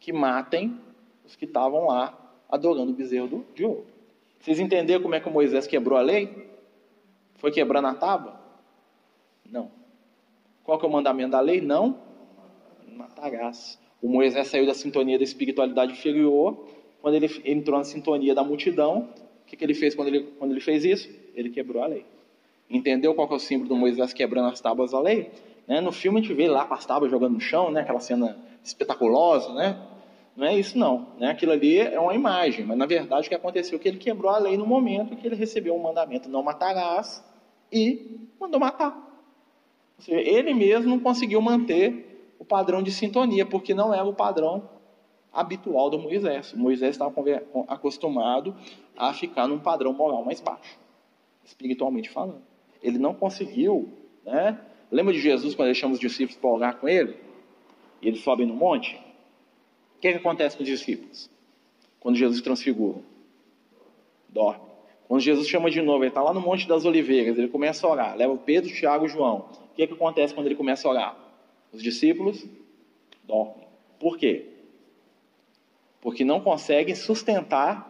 que 0.00 0.12
matem 0.12 0.76
os 1.24 1.36
que 1.36 1.44
estavam 1.44 1.86
lá 1.86 2.18
adorando 2.48 2.90
o 2.90 2.94
bezerro 2.94 3.28
do, 3.28 3.46
de 3.54 3.64
ouro. 3.64 3.86
Vocês 4.40 4.58
entenderam 4.58 5.02
como 5.02 5.14
é 5.14 5.20
que 5.20 5.30
Moisés 5.30 5.66
quebrou 5.68 5.96
a 5.96 6.02
lei? 6.02 6.50
Foi 7.36 7.52
quebrando 7.52 7.86
a 7.86 7.94
tábua? 7.94 8.40
Não. 9.48 9.70
Qual 10.64 10.78
que 10.78 10.84
é 10.84 10.88
o 10.88 10.92
mandamento 10.92 11.30
da 11.32 11.40
lei? 11.40 11.60
Não 11.60 12.12
matarás. 12.96 13.78
O 14.00 14.08
Moisés 14.08 14.48
saiu 14.48 14.66
da 14.66 14.74
sintonia 14.74 15.18
da 15.18 15.24
espiritualidade 15.24 15.92
inferior. 15.92 16.66
Quando 17.00 17.14
ele 17.14 17.28
entrou 17.44 17.78
na 17.78 17.84
sintonia 17.84 18.34
da 18.34 18.44
multidão, 18.44 19.08
o 19.42 19.46
que, 19.46 19.56
que 19.56 19.64
ele 19.64 19.74
fez 19.74 19.94
quando 19.94 20.08
ele, 20.08 20.22
quando 20.38 20.52
ele 20.52 20.60
fez 20.60 20.84
isso? 20.84 21.08
Ele 21.34 21.50
quebrou 21.50 21.82
a 21.82 21.86
lei. 21.86 22.04
Entendeu 22.70 23.14
qual 23.14 23.26
que 23.28 23.34
é 23.34 23.36
o 23.36 23.40
símbolo 23.40 23.68
do 23.68 23.76
Moisés 23.76 24.12
quebrando 24.12 24.48
as 24.48 24.60
tábuas 24.60 24.92
da 24.92 25.00
lei? 25.00 25.30
Né? 25.66 25.80
No 25.80 25.92
filme 25.92 26.18
a 26.18 26.22
gente 26.22 26.32
vê 26.34 26.48
lá 26.48 26.64
com 26.64 26.74
as 26.74 26.86
tábuas 26.86 27.10
jogando 27.10 27.34
no 27.34 27.40
chão, 27.40 27.70
né? 27.70 27.82
aquela 27.82 28.00
cena 28.00 28.36
espetaculosa, 28.62 29.52
né? 29.52 29.80
Não 30.34 30.46
é 30.46 30.58
isso 30.58 30.78
não, 30.78 31.08
né? 31.18 31.28
Aquilo 31.28 31.52
ali 31.52 31.78
é 31.78 32.00
uma 32.00 32.14
imagem, 32.14 32.64
mas 32.64 32.78
na 32.78 32.86
verdade 32.86 33.26
o 33.26 33.28
que 33.28 33.34
aconteceu 33.34 33.76
é 33.76 33.78
que 33.78 33.86
ele 33.86 33.98
quebrou 33.98 34.30
a 34.30 34.38
lei 34.38 34.56
no 34.56 34.66
momento 34.66 35.14
que 35.14 35.26
ele 35.26 35.36
recebeu 35.36 35.74
o 35.74 35.78
um 35.78 35.82
mandamento 35.82 36.26
não 36.26 36.42
matarás 36.42 37.22
e 37.70 38.18
mandou 38.40 38.58
matar. 38.58 39.11
Seja, 39.98 40.20
ele 40.20 40.54
mesmo 40.54 40.90
não 40.90 40.98
conseguiu 40.98 41.40
manter 41.40 42.34
o 42.38 42.44
padrão 42.44 42.82
de 42.82 42.90
sintonia, 42.90 43.46
porque 43.46 43.74
não 43.74 43.94
era 43.94 44.04
o 44.04 44.14
padrão 44.14 44.68
habitual 45.32 45.88
do 45.90 45.98
Moisés. 45.98 46.52
O 46.52 46.58
Moisés 46.58 46.94
estava 46.94 47.14
acostumado 47.68 48.54
a 48.96 49.12
ficar 49.14 49.46
num 49.46 49.58
padrão 49.58 49.92
moral 49.92 50.24
mais 50.24 50.40
baixo, 50.40 50.78
espiritualmente 51.44 52.10
falando. 52.10 52.42
Ele 52.82 52.98
não 52.98 53.14
conseguiu, 53.14 53.88
né? 54.24 54.58
Lembra 54.90 55.12
de 55.12 55.20
Jesus 55.20 55.54
quando 55.54 55.68
ele 55.68 55.74
chama 55.74 55.94
os 55.94 56.00
discípulos 56.00 56.36
para 56.36 56.50
orar 56.50 56.76
com 56.76 56.88
ele? 56.88 57.16
E 58.02 58.08
eles 58.08 58.20
sobem 58.20 58.46
no 58.46 58.54
monte? 58.54 59.00
que, 60.02 60.10
que 60.10 60.18
acontece 60.18 60.56
com 60.56 60.64
os 60.64 60.68
discípulos? 60.68 61.30
Quando 62.00 62.16
Jesus 62.16 62.42
transfigura? 62.42 62.98
Dorme. 64.28 64.60
Quando 65.06 65.20
Jesus 65.20 65.46
chama 65.46 65.70
de 65.70 65.80
novo, 65.80 66.02
ele 66.02 66.08
está 66.08 66.20
lá 66.20 66.34
no 66.34 66.40
Monte 66.40 66.66
das 66.66 66.84
Oliveiras, 66.84 67.38
ele 67.38 67.48
começa 67.48 67.86
a 67.86 67.90
orar, 67.90 68.16
leva 68.16 68.36
Pedro, 68.36 68.72
Tiago 68.72 69.06
e 69.06 69.08
João. 69.08 69.48
O 69.72 69.74
que, 69.74 69.86
que 69.86 69.94
acontece 69.94 70.34
quando 70.34 70.46
ele 70.46 70.54
começa 70.54 70.86
a 70.86 70.90
orar? 70.90 71.16
Os 71.72 71.82
discípulos 71.82 72.46
dormem. 73.24 73.66
Por 73.98 74.18
quê? 74.18 74.46
Porque 75.98 76.24
não 76.24 76.40
conseguem 76.40 76.94
sustentar 76.94 77.88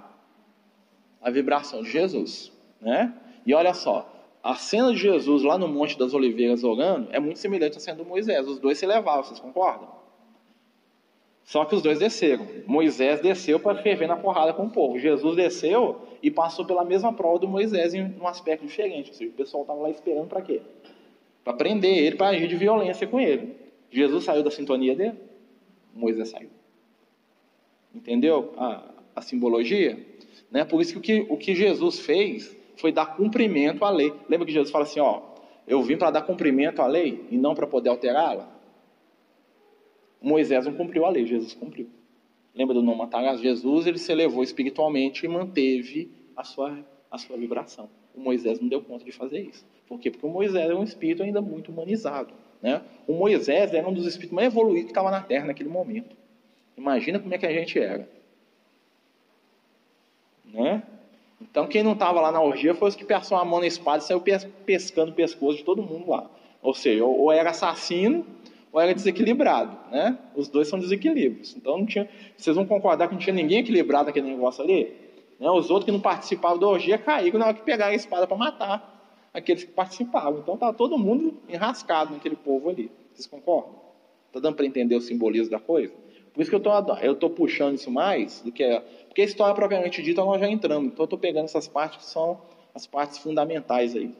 a 1.20 1.28
vibração 1.28 1.82
de 1.82 1.90
Jesus. 1.90 2.52
Né? 2.80 3.12
E 3.44 3.52
olha 3.52 3.74
só, 3.74 4.08
a 4.42 4.54
cena 4.54 4.92
de 4.92 4.98
Jesus 4.98 5.42
lá 5.42 5.58
no 5.58 5.66
Monte 5.66 5.98
das 5.98 6.14
Oliveiras 6.14 6.62
orando 6.62 7.08
é 7.10 7.18
muito 7.18 7.40
semelhante 7.40 7.78
à 7.78 7.80
cena 7.80 7.98
do 7.98 8.04
Moisés. 8.04 8.46
Os 8.46 8.60
dois 8.60 8.78
se 8.78 8.86
levavam, 8.86 9.24
vocês 9.24 9.40
concordam? 9.40 9.88
Só 11.44 11.64
que 11.64 11.74
os 11.74 11.82
dois 11.82 11.98
desceram. 11.98 12.46
Moisés 12.66 13.20
desceu 13.20 13.58
para 13.58 13.82
ferver 13.82 14.06
na 14.06 14.16
porrada 14.16 14.52
com 14.52 14.66
o 14.66 14.70
povo. 14.70 14.98
Jesus 15.00 15.34
desceu 15.34 16.00
e 16.22 16.30
passou 16.30 16.64
pela 16.64 16.84
mesma 16.84 17.12
prova 17.12 17.40
do 17.40 17.48
Moisés 17.48 17.92
em 17.94 18.14
um 18.20 18.28
aspecto 18.28 18.64
diferente. 18.64 19.10
Ou 19.10 19.16
seja, 19.16 19.30
o 19.30 19.34
pessoal 19.34 19.62
estava 19.62 19.80
lá 19.80 19.90
esperando 19.90 20.28
para 20.28 20.40
quê? 20.40 20.62
Para 21.44 21.54
prender 21.54 21.98
ele, 21.98 22.16
para 22.16 22.28
agir 22.28 22.46
de 22.48 22.56
violência 22.56 23.06
com 23.06 23.20
ele. 23.20 23.56
Jesus 23.90 24.24
saiu 24.24 24.42
da 24.42 24.50
sintonia 24.50 24.94
dele, 24.94 25.18
Moisés 25.94 26.30
saiu. 26.30 26.48
Entendeu 27.94 28.54
a, 28.56 28.90
a 29.14 29.20
simbologia? 29.20 29.98
Né? 30.50 30.64
Por 30.64 30.80
isso 30.80 30.92
que 30.92 30.98
o, 30.98 31.02
que 31.02 31.32
o 31.32 31.36
que 31.36 31.54
Jesus 31.54 32.00
fez 32.00 32.56
foi 32.76 32.90
dar 32.90 33.16
cumprimento 33.16 33.84
à 33.84 33.90
lei. 33.90 34.12
Lembra 34.28 34.46
que 34.46 34.52
Jesus 34.52 34.70
fala 34.70 34.84
assim: 34.84 35.00
ó, 35.00 35.20
eu 35.66 35.82
vim 35.82 35.96
para 35.96 36.10
dar 36.10 36.22
cumprimento 36.22 36.80
à 36.80 36.86
lei 36.86 37.26
e 37.30 37.36
não 37.36 37.54
para 37.54 37.66
poder 37.66 37.90
alterá-la? 37.90 38.50
Moisés 40.20 40.64
não 40.66 40.74
cumpriu 40.74 41.04
a 41.04 41.10
lei, 41.10 41.26
Jesus 41.26 41.54
cumpriu. 41.54 41.88
Lembra 42.54 42.74
do 42.74 42.82
não 42.82 42.94
matarás? 42.94 43.40
Jesus 43.40 43.86
ele 43.86 43.98
se 43.98 44.12
elevou 44.12 44.42
espiritualmente 44.42 45.24
e 45.24 45.28
manteve 45.28 46.10
a 46.36 46.44
sua, 46.44 46.78
a 47.10 47.18
sua 47.18 47.36
vibração. 47.36 47.88
O 48.14 48.20
Moisés 48.20 48.60
não 48.60 48.68
deu 48.68 48.82
conta 48.82 49.04
de 49.04 49.12
fazer 49.12 49.40
isso. 49.40 49.66
Por 49.92 50.00
quê? 50.00 50.10
Porque 50.10 50.24
o 50.24 50.30
Moisés 50.30 50.70
é 50.70 50.74
um 50.74 50.82
espírito 50.82 51.22
ainda 51.22 51.42
muito 51.42 51.70
humanizado. 51.70 52.32
Né? 52.62 52.80
O 53.06 53.12
Moisés 53.12 53.74
era 53.74 53.86
um 53.86 53.92
dos 53.92 54.06
espíritos 54.06 54.34
mais 54.34 54.46
evoluídos 54.46 54.84
que 54.84 54.92
estava 54.92 55.10
na 55.10 55.20
Terra 55.20 55.44
naquele 55.44 55.68
momento. 55.68 56.16
Imagina 56.78 57.18
como 57.18 57.34
é 57.34 57.36
que 57.36 57.44
a 57.44 57.52
gente 57.52 57.78
era. 57.78 58.08
Né? 60.46 60.82
Então 61.42 61.66
quem 61.66 61.82
não 61.82 61.92
estava 61.92 62.22
lá 62.22 62.32
na 62.32 62.40
orgia 62.40 62.74
foi 62.74 62.88
os 62.88 62.96
que 62.96 63.04
passou 63.04 63.36
a 63.36 63.44
mão 63.44 63.60
na 63.60 63.66
espada 63.66 64.02
e 64.02 64.06
saiu 64.06 64.22
pescando 64.64 65.12
o 65.12 65.14
pescoço 65.14 65.58
de 65.58 65.62
todo 65.62 65.82
mundo 65.82 66.08
lá. 66.08 66.30
Ou 66.62 66.72
seja, 66.72 67.04
ou 67.04 67.30
era 67.30 67.50
assassino 67.50 68.24
ou 68.72 68.80
era 68.80 68.94
desequilibrado, 68.94 69.76
né? 69.90 70.16
Os 70.34 70.48
dois 70.48 70.68
são 70.68 70.78
desequilíbrios. 70.78 71.54
Então 71.54 71.76
não 71.76 71.84
tinha, 71.84 72.08
vocês 72.34 72.56
vão 72.56 72.64
concordar 72.64 73.08
que 73.08 73.12
não 73.12 73.20
tinha 73.20 73.34
ninguém 73.34 73.58
equilibrado 73.58 74.06
naquele 74.06 74.30
negócio 74.30 74.64
ali? 74.64 74.96
Né? 75.38 75.50
Os 75.50 75.68
outros 75.68 75.84
que 75.84 75.92
não 75.92 76.00
participavam 76.00 76.58
da 76.58 76.66
orgia 76.66 76.96
caíram 76.96 77.38
na 77.38 77.48
hora 77.48 77.54
que 77.54 77.62
pegaram 77.62 77.92
a 77.92 77.94
espada 77.94 78.26
para 78.26 78.38
matar 78.38 78.91
aqueles 79.32 79.64
que 79.64 79.72
participavam. 79.72 80.40
Então 80.40 80.54
estava 80.54 80.72
todo 80.72 80.98
mundo 80.98 81.34
enrascado 81.48 82.12
naquele 82.12 82.36
povo 82.36 82.68
ali. 82.68 82.90
Vocês 83.12 83.26
concordam? 83.26 83.74
Está 84.28 84.40
dando 84.40 84.56
para 84.56 84.66
entender 84.66 84.94
o 84.94 85.00
simbolismo 85.00 85.50
da 85.50 85.60
coisa? 85.60 85.92
Por 86.32 86.40
isso 86.40 86.50
que 86.50 86.56
eu 86.56 87.14
tô 87.14 87.28
puxando 87.30 87.74
isso 87.74 87.90
mais 87.90 88.40
do 88.40 88.50
que. 88.50 88.64
Porque 89.06 89.20
a 89.20 89.24
história 89.24 89.54
propriamente 89.54 90.02
dita 90.02 90.24
nós 90.24 90.40
já 90.40 90.48
entramos. 90.48 90.86
Então 90.86 91.02
eu 91.02 91.04
estou 91.04 91.18
pegando 91.18 91.44
essas 91.44 91.68
partes 91.68 91.98
que 91.98 92.10
são 92.10 92.40
as 92.74 92.86
partes 92.86 93.18
fundamentais 93.18 93.94
aí. 93.94 94.14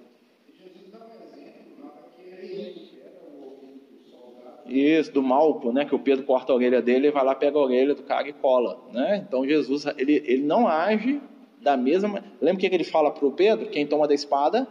Isso, 4.66 5.12
do 5.12 5.22
Malco, 5.22 5.72
né? 5.72 5.84
Que 5.84 5.94
o 5.94 5.98
Pedro 5.98 6.24
corta 6.24 6.52
a 6.52 6.56
orelha 6.56 6.80
dele 6.80 7.08
e 7.08 7.10
vai 7.10 7.24
lá, 7.24 7.34
pega 7.34 7.58
a 7.58 7.62
orelha 7.62 7.94
do 7.94 8.02
cara 8.02 8.28
e 8.28 8.32
cola. 8.32 8.78
Né? 8.92 9.24
Então 9.26 9.46
Jesus, 9.46 9.86
ele, 9.98 10.22
ele 10.26 10.42
não 10.42 10.68
age 10.68 11.20
da 11.60 11.76
mesma. 11.76 12.22
Lembra 12.40 12.58
o 12.58 12.58
que 12.58 12.74
ele 12.74 12.84
fala 12.84 13.10
para 13.10 13.26
o 13.26 13.32
Pedro? 13.32 13.68
Quem 13.70 13.86
toma 13.86 14.06
da 14.06 14.14
espada 14.14 14.66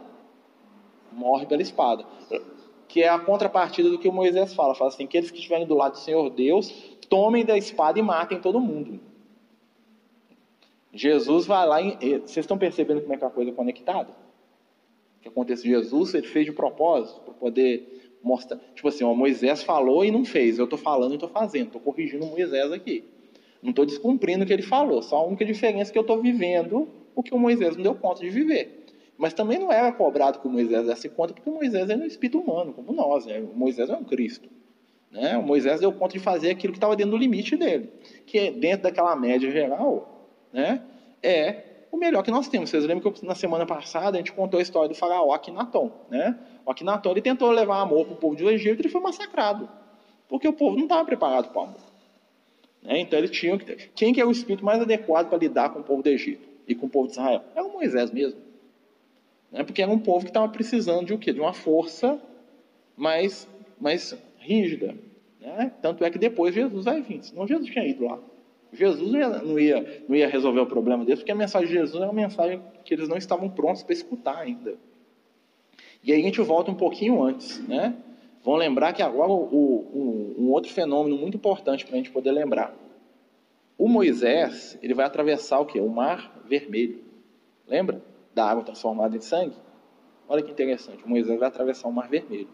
morre 1.14 1.46
pela 1.46 1.62
espada. 1.62 2.04
Que 2.88 3.02
é 3.02 3.08
a 3.08 3.18
contrapartida 3.18 3.88
do 3.88 3.98
que 3.98 4.08
o 4.08 4.12
Moisés 4.12 4.54
fala. 4.54 4.74
Fala 4.74 4.90
assim: 4.90 5.04
aqueles 5.04 5.30
que 5.30 5.38
estiverem 5.38 5.66
do 5.66 5.74
lado 5.74 5.92
do 5.92 5.98
Senhor 5.98 6.28
Deus, 6.30 6.70
tomem 7.08 7.44
da 7.44 7.56
espada 7.56 7.98
e 7.98 8.02
matem 8.02 8.40
todo 8.40 8.60
mundo. 8.60 9.00
Jesus 10.92 11.46
vai 11.46 11.66
lá. 11.66 11.80
Em... 11.80 11.96
Vocês 12.20 12.38
estão 12.38 12.58
percebendo 12.58 13.00
como 13.00 13.14
é 13.14 13.16
que 13.16 13.24
é 13.24 13.26
a 13.26 13.30
coisa 13.30 13.50
é 13.50 13.54
conectada? 13.54 14.10
O 15.18 15.22
que 15.22 15.28
acontece? 15.28 15.66
Jesus 15.66 16.14
ele 16.14 16.26
fez 16.26 16.46
de 16.46 16.52
propósito 16.52 17.20
para 17.20 17.34
poder 17.34 18.18
mostrar. 18.22 18.58
Tipo 18.74 18.88
assim, 18.88 19.04
ó, 19.04 19.14
Moisés 19.14 19.62
falou 19.62 20.04
e 20.04 20.10
não 20.10 20.24
fez. 20.24 20.58
Eu 20.58 20.64
estou 20.64 20.78
falando 20.78 21.12
e 21.12 21.14
estou 21.14 21.28
fazendo. 21.28 21.66
Estou 21.66 21.80
corrigindo 21.80 22.26
Moisés 22.26 22.72
aqui. 22.72 23.04
Não 23.62 23.70
estou 23.70 23.86
descumprindo 23.86 24.44
o 24.44 24.46
que 24.46 24.52
ele 24.52 24.62
falou. 24.62 25.02
Só 25.02 25.18
a 25.18 25.24
única 25.24 25.44
diferença 25.44 25.90
é 25.90 25.92
que 25.92 25.98
eu 25.98 26.02
estou 26.02 26.20
vivendo 26.20 26.88
o 27.14 27.22
que 27.22 27.34
o 27.34 27.38
Moisés 27.38 27.76
não 27.76 27.82
deu 27.82 27.94
conta 27.94 28.20
de 28.20 28.30
viver. 28.30 28.81
Mas 29.18 29.34
também 29.34 29.58
não 29.58 29.70
era 29.70 29.92
cobrado 29.92 30.40
que 30.40 30.48
Moisés 30.48 30.86
desse 30.86 31.08
conta, 31.08 31.34
porque 31.34 31.48
Moisés 31.48 31.88
é 31.88 31.96
um 31.96 32.04
espírito 32.04 32.38
humano, 32.38 32.72
como 32.72 32.92
nós. 32.92 33.26
Né? 33.26 33.40
O 33.40 33.56
Moisés 33.56 33.88
é 33.88 33.94
um 33.94 34.04
Cristo. 34.04 34.48
Né? 35.10 35.36
O 35.36 35.42
Moisés 35.42 35.80
deu 35.80 35.92
conta 35.92 36.14
de 36.14 36.20
fazer 36.20 36.50
aquilo 36.50 36.72
que 36.72 36.78
estava 36.78 36.96
dentro 36.96 37.12
do 37.12 37.18
limite 37.18 37.56
dele, 37.56 37.90
que 38.26 38.38
é 38.38 38.50
dentro 38.50 38.84
daquela 38.84 39.14
média 39.14 39.50
geral, 39.50 40.28
né? 40.52 40.82
é 41.22 41.64
o 41.92 41.98
melhor 41.98 42.22
que 42.22 42.30
nós 42.30 42.48
temos. 42.48 42.70
Vocês 42.70 42.84
lembram 42.84 43.12
que 43.12 43.24
na 43.24 43.34
semana 43.34 43.66
passada 43.66 44.16
a 44.16 44.18
gente 44.18 44.32
contou 44.32 44.58
a 44.58 44.62
história 44.62 44.88
do 44.88 44.94
faraó 44.94 45.32
Akhenaton. 45.32 45.92
Né? 46.10 46.38
O 46.64 46.70
Akhenaton 46.70 47.10
ele 47.10 47.20
tentou 47.20 47.50
levar 47.50 47.80
amor 47.80 48.06
para 48.06 48.14
o 48.14 48.16
povo 48.16 48.34
do 48.34 48.50
Egito 48.50 48.80
e 48.80 48.82
ele 48.82 48.88
foi 48.88 49.02
massacrado, 49.02 49.68
porque 50.26 50.48
o 50.48 50.52
povo 50.54 50.76
não 50.76 50.84
estava 50.84 51.04
preparado 51.04 51.50
para 51.50 51.60
o 51.60 51.64
amor. 51.64 51.80
Né? 52.82 53.00
Então 53.00 53.18
eles 53.18 53.30
tinham 53.30 53.58
que 53.58 53.66
ter. 53.66 53.90
Quem 53.94 54.14
que 54.14 54.20
é 54.20 54.24
o 54.24 54.30
espírito 54.30 54.64
mais 54.64 54.80
adequado 54.80 55.28
para 55.28 55.38
lidar 55.38 55.70
com 55.70 55.80
o 55.80 55.84
povo 55.84 56.02
do 56.02 56.08
Egito 56.08 56.48
e 56.66 56.74
com 56.74 56.86
o 56.86 56.90
povo 56.90 57.06
de 57.06 57.12
Israel? 57.12 57.42
É 57.54 57.62
o 57.62 57.70
Moisés 57.70 58.10
mesmo. 58.10 58.40
Né? 59.52 59.62
Porque 59.62 59.82
era 59.82 59.90
um 59.90 59.98
povo 59.98 60.24
que 60.24 60.30
estava 60.30 60.48
precisando 60.48 61.06
de 61.06 61.14
o 61.14 61.18
quê? 61.18 61.32
De 61.32 61.40
uma 61.40 61.52
força 61.52 62.20
mais, 62.96 63.46
mais 63.80 64.16
rígida. 64.38 64.96
Né? 65.40 65.72
Tanto 65.82 66.04
é 66.04 66.10
que 66.10 66.18
depois 66.18 66.54
Jesus 66.54 66.84
vai 66.84 67.02
vir. 67.02 67.22
Senão 67.22 67.46
Jesus 67.46 67.70
tinha 67.70 67.86
ido 67.86 68.04
lá. 68.04 68.18
Jesus 68.72 69.12
não 69.12 69.58
ia, 69.58 70.04
não 70.08 70.16
ia 70.16 70.26
resolver 70.26 70.60
o 70.60 70.66
problema 70.66 71.04
deles, 71.04 71.20
porque 71.20 71.32
a 71.32 71.34
mensagem 71.34 71.68
de 71.68 71.74
Jesus 71.74 72.02
é 72.02 72.06
uma 72.06 72.12
mensagem 72.12 72.62
que 72.84 72.94
eles 72.94 73.06
não 73.06 73.18
estavam 73.18 73.50
prontos 73.50 73.82
para 73.82 73.92
escutar 73.92 74.38
ainda. 74.38 74.76
E 76.02 76.10
aí 76.10 76.20
a 76.20 76.24
gente 76.24 76.40
volta 76.40 76.70
um 76.70 76.74
pouquinho 76.74 77.22
antes, 77.22 77.60
né? 77.68 77.94
Vão 78.42 78.56
lembrar 78.56 78.94
que 78.94 79.02
agora 79.02 79.30
o, 79.30 79.44
o, 79.44 80.34
um 80.38 80.50
outro 80.50 80.72
fenômeno 80.72 81.16
muito 81.16 81.36
importante 81.36 81.84
para 81.84 81.94
a 81.94 81.96
gente 81.98 82.10
poder 82.10 82.32
lembrar. 82.32 82.74
O 83.76 83.86
Moisés, 83.86 84.78
ele 84.82 84.94
vai 84.94 85.04
atravessar 85.04 85.60
o 85.60 85.66
que? 85.66 85.78
O 85.78 85.88
mar 85.88 86.42
vermelho. 86.48 87.00
Lembra? 87.68 88.02
Da 88.34 88.48
água 88.48 88.62
transformada 88.62 89.16
em 89.16 89.20
sangue. 89.20 89.56
Olha 90.28 90.42
que 90.42 90.50
interessante. 90.50 91.06
Moisés 91.06 91.38
vai 91.38 91.48
atravessar 91.48 91.88
o 91.88 91.92
mar 91.92 92.08
vermelho. 92.08 92.48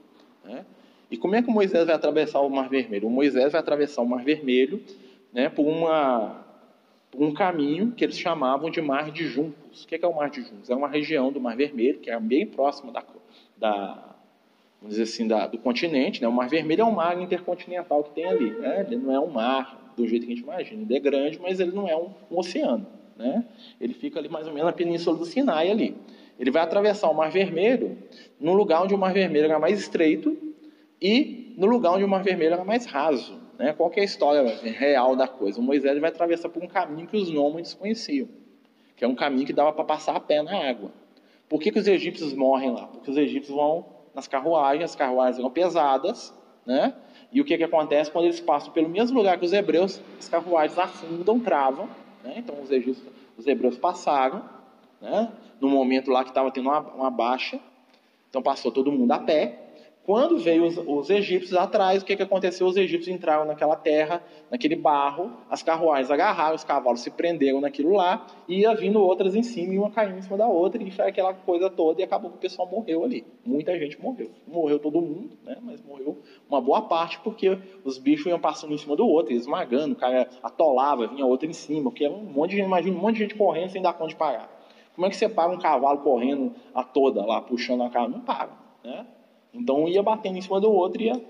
Né? 0.45 0.65
E 1.11 1.17
como 1.17 1.35
é 1.35 1.43
que 1.43 1.51
Moisés 1.51 1.87
vai 1.87 1.95
atravessar 1.95 2.41
o 2.41 2.51
mar 2.51 2.69
vermelho? 2.69 3.09
O 3.09 3.11
Moisés 3.11 3.53
vai 3.53 3.61
atravessar 3.61 4.03
o 4.03 4.07
mar 4.07 4.25
vermelho 4.25 4.83
né, 5.33 5.49
por, 5.49 5.67
uma, 5.67 6.45
por 7.11 7.23
um 7.23 7.33
caminho 7.33 7.93
que 7.93 8.05
eles 8.05 8.19
chamavam 8.19 8.71
de 8.71 8.81
mar 8.81 9.11
de 9.11 9.27
juncos. 9.27 9.85
O 9.85 9.87
que 9.87 9.95
é, 9.95 10.07
o 10.07 10.15
mar 10.15 10.29
de 10.29 10.43
juncos? 10.43 10.69
É 10.69 10.75
uma 10.75 10.89
região 10.89 11.33
do 11.33 11.41
mar 11.41 11.57
vermelho, 11.57 11.99
que 11.99 12.11
é 12.11 12.19
bem 12.19 12.47
próxima 12.47 12.93
da, 12.93 13.05
da 13.57 14.17
vamos 14.81 14.97
dizer 14.97 15.03
assim, 15.05 15.27
da, 15.27 15.47
do 15.47 15.59
continente. 15.59 16.21
Né? 16.21 16.29
O 16.29 16.33
Mar 16.33 16.49
Vermelho 16.49 16.83
é 16.83 16.85
um 16.85 16.93
mar 16.93 17.21
intercontinental 17.21 18.05
que 18.05 18.11
tem 18.11 18.25
ali. 18.25 18.51
Né? 18.51 18.87
Ele 18.87 18.97
não 18.97 19.15
é 19.15 19.21
um 19.21 19.31
mar 19.31 19.93
do 19.97 20.07
jeito 20.07 20.27
que 20.27 20.33
a 20.33 20.37
gente 20.37 20.45
imagina. 20.45 20.83
Ele 20.83 20.97
é 20.97 21.01
grande, 21.01 21.41
mas 21.41 21.61
ele 21.61 21.73
não 21.73 21.89
é 21.89 21.97
um, 21.97 22.11
um 22.31 22.39
oceano. 22.39 22.87
Né? 23.19 23.45
Ele 23.81 23.93
fica 23.93 24.19
ali 24.19 24.29
mais 24.29 24.47
ou 24.47 24.53
menos 24.53 24.67
na 24.67 24.73
península 24.73 25.17
do 25.17 25.27
Sinai 25.27 25.71
ali. 25.71 25.97
Ele 26.39 26.51
vai 26.53 26.63
atravessar 26.63 27.11
o 27.11 27.15
Mar 27.15 27.31
Vermelho 27.31 27.99
num 28.39 28.55
lugar 28.55 28.85
onde 28.85 28.95
o 28.95 28.99
Mar 28.99 29.13
Vermelho 29.13 29.47
era 29.47 29.59
mais 29.59 29.81
estreito 29.81 30.37
e 31.03 31.53
no 31.59 31.67
lugar 31.67 31.95
onde 31.95 32.05
o 32.05 32.09
Mar 32.09 32.23
Vermelho 32.23 32.55
era 32.55 32.65
mais 32.65 32.87
raso. 32.87 33.37
Né? 33.59 33.73
Qual 33.73 33.91
é 33.97 34.01
a 34.01 34.05
história 34.05 34.57
real 34.63 35.17
da 35.17 35.27
coisa? 35.27 35.61
O 35.61 35.63
Moisés 35.63 35.99
vai 35.99 36.11
atravessar 36.11 36.49
por 36.49 36.63
um 36.63 36.69
caminho 36.69 37.09
que 37.09 37.17
os 37.17 37.29
nômades 37.29 37.75
conheciam, 37.75 38.29
que 38.97 39.05
é 39.05 39.09
um 39.09 39.17
caminho 39.17 39.45
que 39.45 39.53
dava 39.53 39.73
para 39.73 39.85
passar 39.85 40.15
a 40.15 40.21
pé 40.21 40.41
na 40.43 40.57
água. 40.69 40.93
Por 41.49 41.61
que, 41.61 41.73
que 41.73 41.79
os 41.79 41.89
egípcios 41.89 42.33
morrem 42.35 42.71
lá? 42.71 42.87
Porque 42.87 43.11
os 43.11 43.17
egípcios 43.17 43.57
vão 43.57 43.87
nas 44.15 44.29
carruagens, 44.29 44.85
as 44.85 44.95
carruagens 44.95 45.39
eram 45.39 45.51
pesadas, 45.51 46.33
né? 46.65 46.95
E 47.33 47.41
o 47.41 47.45
que, 47.45 47.57
que 47.59 47.65
acontece 47.65 48.11
quando 48.11 48.27
eles 48.27 48.41
passam 48.41 48.73
pelo 48.73 48.89
mesmo 48.89 49.17
lugar 49.19 49.39
que 49.39 49.45
os 49.45 49.53
hebreus, 49.53 50.01
as 50.19 50.29
carruagens 50.29 50.79
afundam, 50.79 51.41
travam, 51.41 51.89
né? 52.23 52.35
Então 52.37 52.61
os, 52.63 52.71
egípcios, 52.71 53.07
os 53.37 53.47
hebreus 53.47 53.77
passaram, 53.77 54.43
né? 55.01 55.33
No 55.61 55.69
momento 55.69 56.11
lá 56.11 56.23
que 56.23 56.31
estava 56.31 56.51
tendo 56.51 56.69
uma, 56.69 56.81
uma 56.81 57.11
baixa, 57.11 57.59
então 58.29 58.43
passou 58.43 58.71
todo 58.71 58.93
mundo 58.93 59.13
a 59.13 59.19
pé, 59.19 59.68
quando 60.09 60.39
veio 60.39 60.65
os, 60.65 60.79
os, 60.79 61.11
egípcios 61.11 61.53
atrás, 61.53 62.01
o 62.03 62.07
que, 62.07 62.17
que 62.17 62.23
aconteceu? 62.23 62.67
Os 62.67 62.79
egípcios 62.79 63.15
entraram 63.15 63.45
naquela 63.45 63.77
terra, 63.77 64.23
naquele 64.51 64.75
barro, 64.75 65.31
as 65.51 65.63
carruagens 65.63 66.11
agarraram, 66.11 66.55
os 66.57 66.65
cavalos 66.65 67.03
se 67.03 67.11
prenderam 67.11 67.61
naquilo 67.61 67.93
lá, 67.93 68.27
e 68.49 68.61
ia 68.61 68.75
vindo 68.75 69.03
outras 69.03 69.35
em 69.35 69.43
cima 69.43 69.75
e 69.75 69.79
uma 69.79 69.91
caindo 69.91 70.17
em 70.17 70.23
cima 70.23 70.39
da 70.39 70.47
outra, 70.47 70.83
e 70.83 70.91
foi 70.91 71.07
aquela 71.07 71.35
coisa 71.35 71.69
toda, 71.69 72.01
e 72.01 72.05
acabou 72.05 72.31
que 72.31 72.39
o 72.39 72.41
pessoal 72.41 72.67
morreu 72.67 73.05
ali. 73.05 73.23
Muita 73.45 73.79
gente 73.79 74.01
morreu. 74.01 74.31
Morreu 74.47 74.79
todo 74.79 74.99
mundo, 74.99 75.37
né? 75.45 75.59
mas 75.61 75.83
morreu 75.83 76.17
uma 76.49 76.59
boa 76.59 76.81
parte, 76.81 77.21
porque 77.21 77.59
os 77.85 77.99
bichos 77.99 78.29
iam 78.29 78.41
passando 78.41 78.73
em 78.73 78.79
cima 78.79 78.97
do 78.97 79.07
outro, 79.07 79.35
esmagando, 79.35 79.93
o 79.93 79.97
cara 79.97 80.27
atolava, 80.43 81.07
vinha 81.07 81.27
outro 81.27 81.47
em 81.47 81.53
cima, 81.53 81.91
porque 81.91 82.07
era 82.07 82.15
um 82.15 82.25
monte 82.25 82.53
de 82.53 82.57
gente, 82.57 82.67
imagina 82.67 82.97
um 82.97 83.01
monte 83.03 83.17
de 83.17 83.23
gente 83.25 83.35
correndo 83.35 83.73
sem 83.73 83.83
dar 83.83 83.93
conta 83.93 84.09
de 84.09 84.17
parar. 84.17 84.49
Como 84.95 85.07
é 85.07 85.11
que 85.11 85.17
você 85.17 85.29
para 85.29 85.53
um 85.53 85.59
cavalo 85.59 85.99
correndo 85.99 86.55
a 86.75 86.83
toda 86.83 87.27
lá, 87.27 87.43
puxando 87.43 87.83
a 87.83 87.91
cara? 87.91 88.09
Não 88.09 88.21
para, 88.21 88.49
né? 88.83 89.05
Então 89.53 89.89
ia 89.89 90.03
batendo 90.03 90.39
em 90.39 90.43
cima 90.43 90.61
do 90.61 90.71
outro 90.71 91.03
e 91.03 91.07
ia 91.07 91.23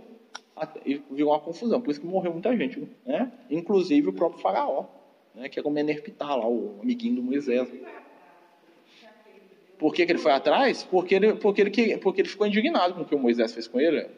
e 0.84 1.00
virou 1.10 1.32
uma 1.32 1.40
confusão. 1.40 1.80
Por 1.80 1.90
isso 1.90 2.00
que 2.00 2.06
morreu 2.06 2.32
muita 2.32 2.56
gente, 2.56 2.88
né? 3.06 3.30
Inclusive 3.50 4.08
o 4.08 4.12
próprio 4.12 4.40
faraó, 4.40 4.86
né? 5.34 5.48
que 5.48 5.58
era 5.58 5.68
o 5.68 5.70
Menerpitar 5.70 6.36
lá, 6.36 6.48
o 6.48 6.78
amiguinho 6.82 7.16
do 7.16 7.22
Moisés. 7.22 7.68
Por 9.78 9.94
que, 9.94 10.04
que 10.04 10.12
ele 10.12 10.18
foi 10.18 10.32
atrás? 10.32 10.82
Porque 10.82 11.14
ele, 11.14 11.34
porque, 11.34 11.60
ele, 11.60 11.98
porque 11.98 12.20
ele 12.22 12.28
ficou 12.28 12.46
indignado 12.46 12.94
com 12.94 13.02
o 13.02 13.04
que 13.04 13.14
o 13.14 13.18
Moisés 13.18 13.52
fez 13.52 13.68
com 13.68 13.78
ele. 13.78 14.08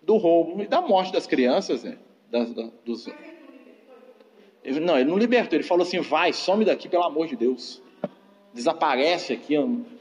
Do 0.00 0.16
roubo 0.16 0.62
e 0.62 0.68
da 0.68 0.80
morte 0.80 1.12
das 1.12 1.26
crianças, 1.26 1.82
né? 1.82 1.98
Das, 2.30 2.52
das, 2.54 2.70
dos... 2.84 3.08
Ele, 4.62 4.78
não, 4.78 4.96
ele 4.96 5.10
não 5.10 5.18
libertou. 5.18 5.56
Ele 5.56 5.64
falou 5.64 5.82
assim: 5.82 6.00
vai, 6.00 6.32
some 6.32 6.64
daqui, 6.64 6.88
pelo 6.88 7.02
amor 7.02 7.26
de 7.26 7.34
Deus. 7.34 7.82
Desaparece 8.54 9.32
aqui. 9.32 9.54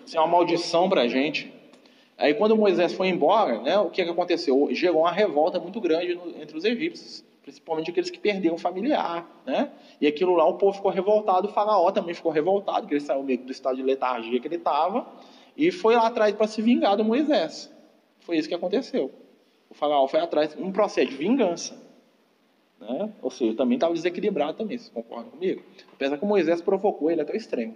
Isso 0.05 0.15
é 0.15 0.19
uma 0.19 0.27
maldição 0.27 0.87
para 0.87 1.01
a 1.01 1.07
gente. 1.07 1.51
Aí 2.18 2.34
quando 2.34 2.55
Moisés 2.55 2.93
foi 2.93 3.09
embora, 3.09 3.61
né, 3.61 3.78
o 3.78 3.89
que, 3.89 4.03
que 4.03 4.09
aconteceu? 4.09 4.70
Gerou 4.72 5.01
uma 5.01 5.11
revolta 5.11 5.59
muito 5.59 5.82
grande 5.82 6.16
no, 6.16 6.30
entre 6.41 6.57
os 6.57 6.63
egípcios, 6.63 7.26
principalmente 7.41 7.91
aqueles 7.91 8.09
que 8.09 8.18
perderam 8.18 8.57
familiar, 8.57 9.30
né? 9.45 9.70
E 9.99 10.07
aquilo 10.07 10.34
lá 10.34 10.47
o 10.47 10.53
povo 10.57 10.74
ficou 10.74 10.91
revoltado, 10.91 11.47
o 11.47 11.51
faraó 11.51 11.91
também 11.91 12.16
ficou 12.16 12.32
revoltado, 12.32 12.82
porque 12.82 12.95
ele 12.95 13.01
saiu 13.01 13.22
meio 13.22 13.39
do 13.39 13.51
estado 13.51 13.76
de 13.76 13.84
letargia 13.84 14.39
que 14.39 14.47
ele 14.47 14.55
estava, 14.55 15.05
e 15.57 15.72
foi 15.72 15.95
lá 15.95 16.07
atrás 16.07 16.34
para 16.34 16.47
se 16.47 16.61
vingar 16.61 16.95
do 16.95 17.03
Moisés. 17.03 17.72
Foi 18.20 18.38
isso 18.38 18.47
que 18.47 18.55
aconteceu. 18.55 19.11
O 19.70 19.74
faraó 19.74 20.07
foi 20.07 20.22
atrás, 20.22 20.55
um 20.57 20.72
processo 20.72 21.09
de 21.09 21.18
vingança. 21.18 21.78
Né? 22.80 23.11
Ou 23.22 23.30
seja, 23.30 23.55
também 23.55 23.76
estava 23.76 23.93
desequilibrado 23.93 24.57
também, 24.57 24.78
vocês 24.78 24.89
concordam 24.89 25.32
comigo? 25.32 25.61
Apesar 25.93 26.18
que 26.18 26.26
Moisés 26.26 26.61
provocou 26.61 27.11
ele 27.11 27.22
até 27.22 27.34
o 27.34 27.36
extremo. 27.36 27.76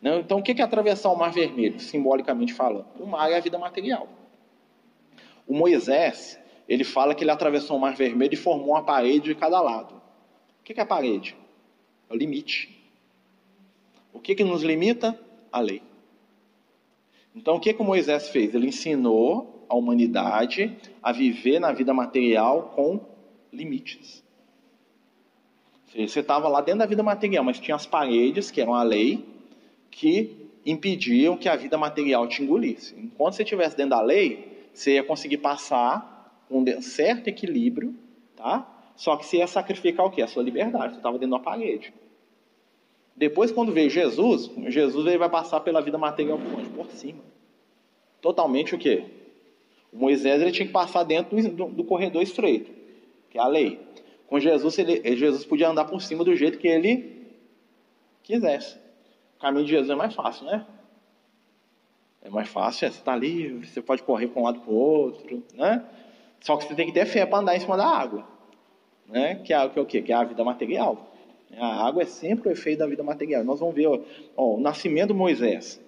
Né? 0.00 0.18
Então, 0.18 0.38
o 0.38 0.42
que 0.42 0.60
é 0.60 0.64
atravessar 0.64 1.10
o 1.10 1.16
Mar 1.16 1.32
Vermelho, 1.32 1.78
simbolicamente 1.78 2.54
falando? 2.54 2.86
O 2.98 3.06
mar 3.06 3.30
é 3.30 3.36
a 3.36 3.40
vida 3.40 3.58
material. 3.58 4.08
O 5.46 5.54
Moisés, 5.54 6.38
ele 6.68 6.84
fala 6.84 7.14
que 7.14 7.24
ele 7.24 7.30
atravessou 7.30 7.76
o 7.76 7.80
Mar 7.80 7.94
Vermelho 7.94 8.34
e 8.34 8.36
formou 8.36 8.70
uma 8.70 8.82
parede 8.82 9.26
de 9.26 9.34
cada 9.34 9.60
lado. 9.60 9.94
O 10.60 10.62
que 10.62 10.78
é 10.78 10.82
a 10.82 10.86
parede? 10.86 11.36
É 12.08 12.14
o 12.14 12.16
limite. 12.16 12.80
O 14.12 14.20
que, 14.20 14.34
que 14.34 14.44
nos 14.44 14.62
limita? 14.62 15.18
A 15.52 15.60
lei. 15.60 15.82
Então, 17.34 17.56
o 17.56 17.60
que, 17.60 17.72
que 17.72 17.82
o 17.82 17.84
Moisés 17.84 18.28
fez? 18.28 18.54
Ele 18.54 18.68
ensinou 18.68 19.66
a 19.68 19.74
humanidade 19.74 20.76
a 21.02 21.12
viver 21.12 21.60
na 21.60 21.72
vida 21.72 21.94
material 21.94 22.72
com 22.74 23.00
limites. 23.52 24.24
Você 25.86 26.20
estava 26.20 26.48
lá 26.48 26.60
dentro 26.60 26.80
da 26.80 26.86
vida 26.86 27.02
material, 27.02 27.42
mas 27.42 27.58
tinha 27.58 27.74
as 27.74 27.86
paredes, 27.86 28.50
que 28.50 28.60
eram 28.60 28.74
a 28.74 28.82
lei, 28.82 29.24
que 29.90 30.50
impediam 30.64 31.36
que 31.36 31.48
a 31.48 31.56
vida 31.56 31.76
material 31.76 32.28
te 32.28 32.42
engolisse. 32.42 32.94
Enquanto 32.98 33.34
você 33.34 33.42
estivesse 33.42 33.76
dentro 33.76 33.90
da 33.90 34.02
lei, 34.02 34.68
você 34.72 34.94
ia 34.94 35.02
conseguir 35.02 35.38
passar 35.38 36.44
com 36.48 36.60
um 36.60 36.82
certo 36.82 37.28
equilíbrio, 37.28 37.94
tá? 38.36 38.66
Só 38.96 39.16
que 39.16 39.24
você 39.24 39.38
ia 39.38 39.46
sacrificar 39.46 40.04
o 40.06 40.10
quê? 40.10 40.22
A 40.22 40.26
sua 40.26 40.42
liberdade. 40.42 40.92
Você 40.92 40.98
estava 40.98 41.14
dentro 41.14 41.28
de 41.28 41.34
uma 41.34 41.40
parede. 41.40 41.92
Depois, 43.16 43.50
quando 43.50 43.72
veio 43.72 43.90
Jesus, 43.90 44.50
Jesus 44.68 45.06
ele 45.06 45.18
vai 45.18 45.28
passar 45.28 45.60
pela 45.60 45.80
vida 45.80 45.98
material 45.98 46.38
por 46.38 46.58
onde? 46.58 46.68
Por 46.70 46.90
cima. 46.90 47.20
Totalmente 48.20 48.74
o 48.74 48.78
quê? 48.78 49.04
O 49.92 49.98
Moisés 49.98 50.40
ele 50.40 50.52
tinha 50.52 50.66
que 50.66 50.72
passar 50.72 51.02
dentro 51.04 51.36
do, 51.50 51.66
do 51.66 51.84
corredor 51.84 52.22
estreito, 52.22 52.70
que 53.30 53.38
é 53.38 53.40
a 53.40 53.46
lei. 53.46 53.80
Com 54.26 54.38
Jesus, 54.38 54.78
ele, 54.78 55.16
Jesus 55.16 55.44
podia 55.44 55.68
andar 55.68 55.86
por 55.86 56.00
cima 56.00 56.22
do 56.22 56.34
jeito 56.36 56.58
que 56.58 56.68
ele 56.68 57.26
quisesse. 58.22 58.78
O 59.40 59.42
caminho 59.42 59.64
de 59.64 59.70
Jesus 59.70 59.88
é 59.88 59.94
mais 59.94 60.14
fácil, 60.14 60.44
né? 60.44 60.66
É 62.20 62.28
mais 62.28 62.46
fácil, 62.46 62.86
é, 62.86 62.90
você 62.90 62.98
está 62.98 63.16
livre, 63.16 63.66
você 63.66 63.80
pode 63.80 64.02
correr 64.02 64.28
para 64.28 64.38
um 64.38 64.44
lado 64.44 64.60
para 64.60 64.70
o 64.70 64.74
outro, 64.74 65.42
né? 65.54 65.82
Só 66.42 66.58
que 66.58 66.64
você 66.64 66.74
tem 66.74 66.86
que 66.86 66.92
ter 66.92 67.06
fé 67.06 67.24
para 67.24 67.38
andar 67.38 67.56
em 67.56 67.60
cima 67.60 67.74
da 67.74 67.86
água, 67.86 68.28
né? 69.08 69.36
Que 69.36 69.54
é, 69.54 69.66
que 69.70 69.78
é 69.78 69.82
o 69.82 69.86
quê? 69.86 70.02
Que 70.02 70.12
é 70.12 70.14
a 70.14 70.24
vida 70.24 70.44
material. 70.44 71.10
A 71.56 71.86
água 71.86 72.02
é 72.02 72.04
sempre 72.04 72.50
o 72.50 72.52
efeito 72.52 72.80
da 72.80 72.86
vida 72.86 73.02
material. 73.02 73.42
Nós 73.42 73.60
vamos 73.60 73.74
ver 73.74 73.86
ó, 73.86 73.98
ó, 74.36 74.56
o 74.56 74.60
nascimento 74.60 75.08
de 75.08 75.14
Moisés. 75.14 75.80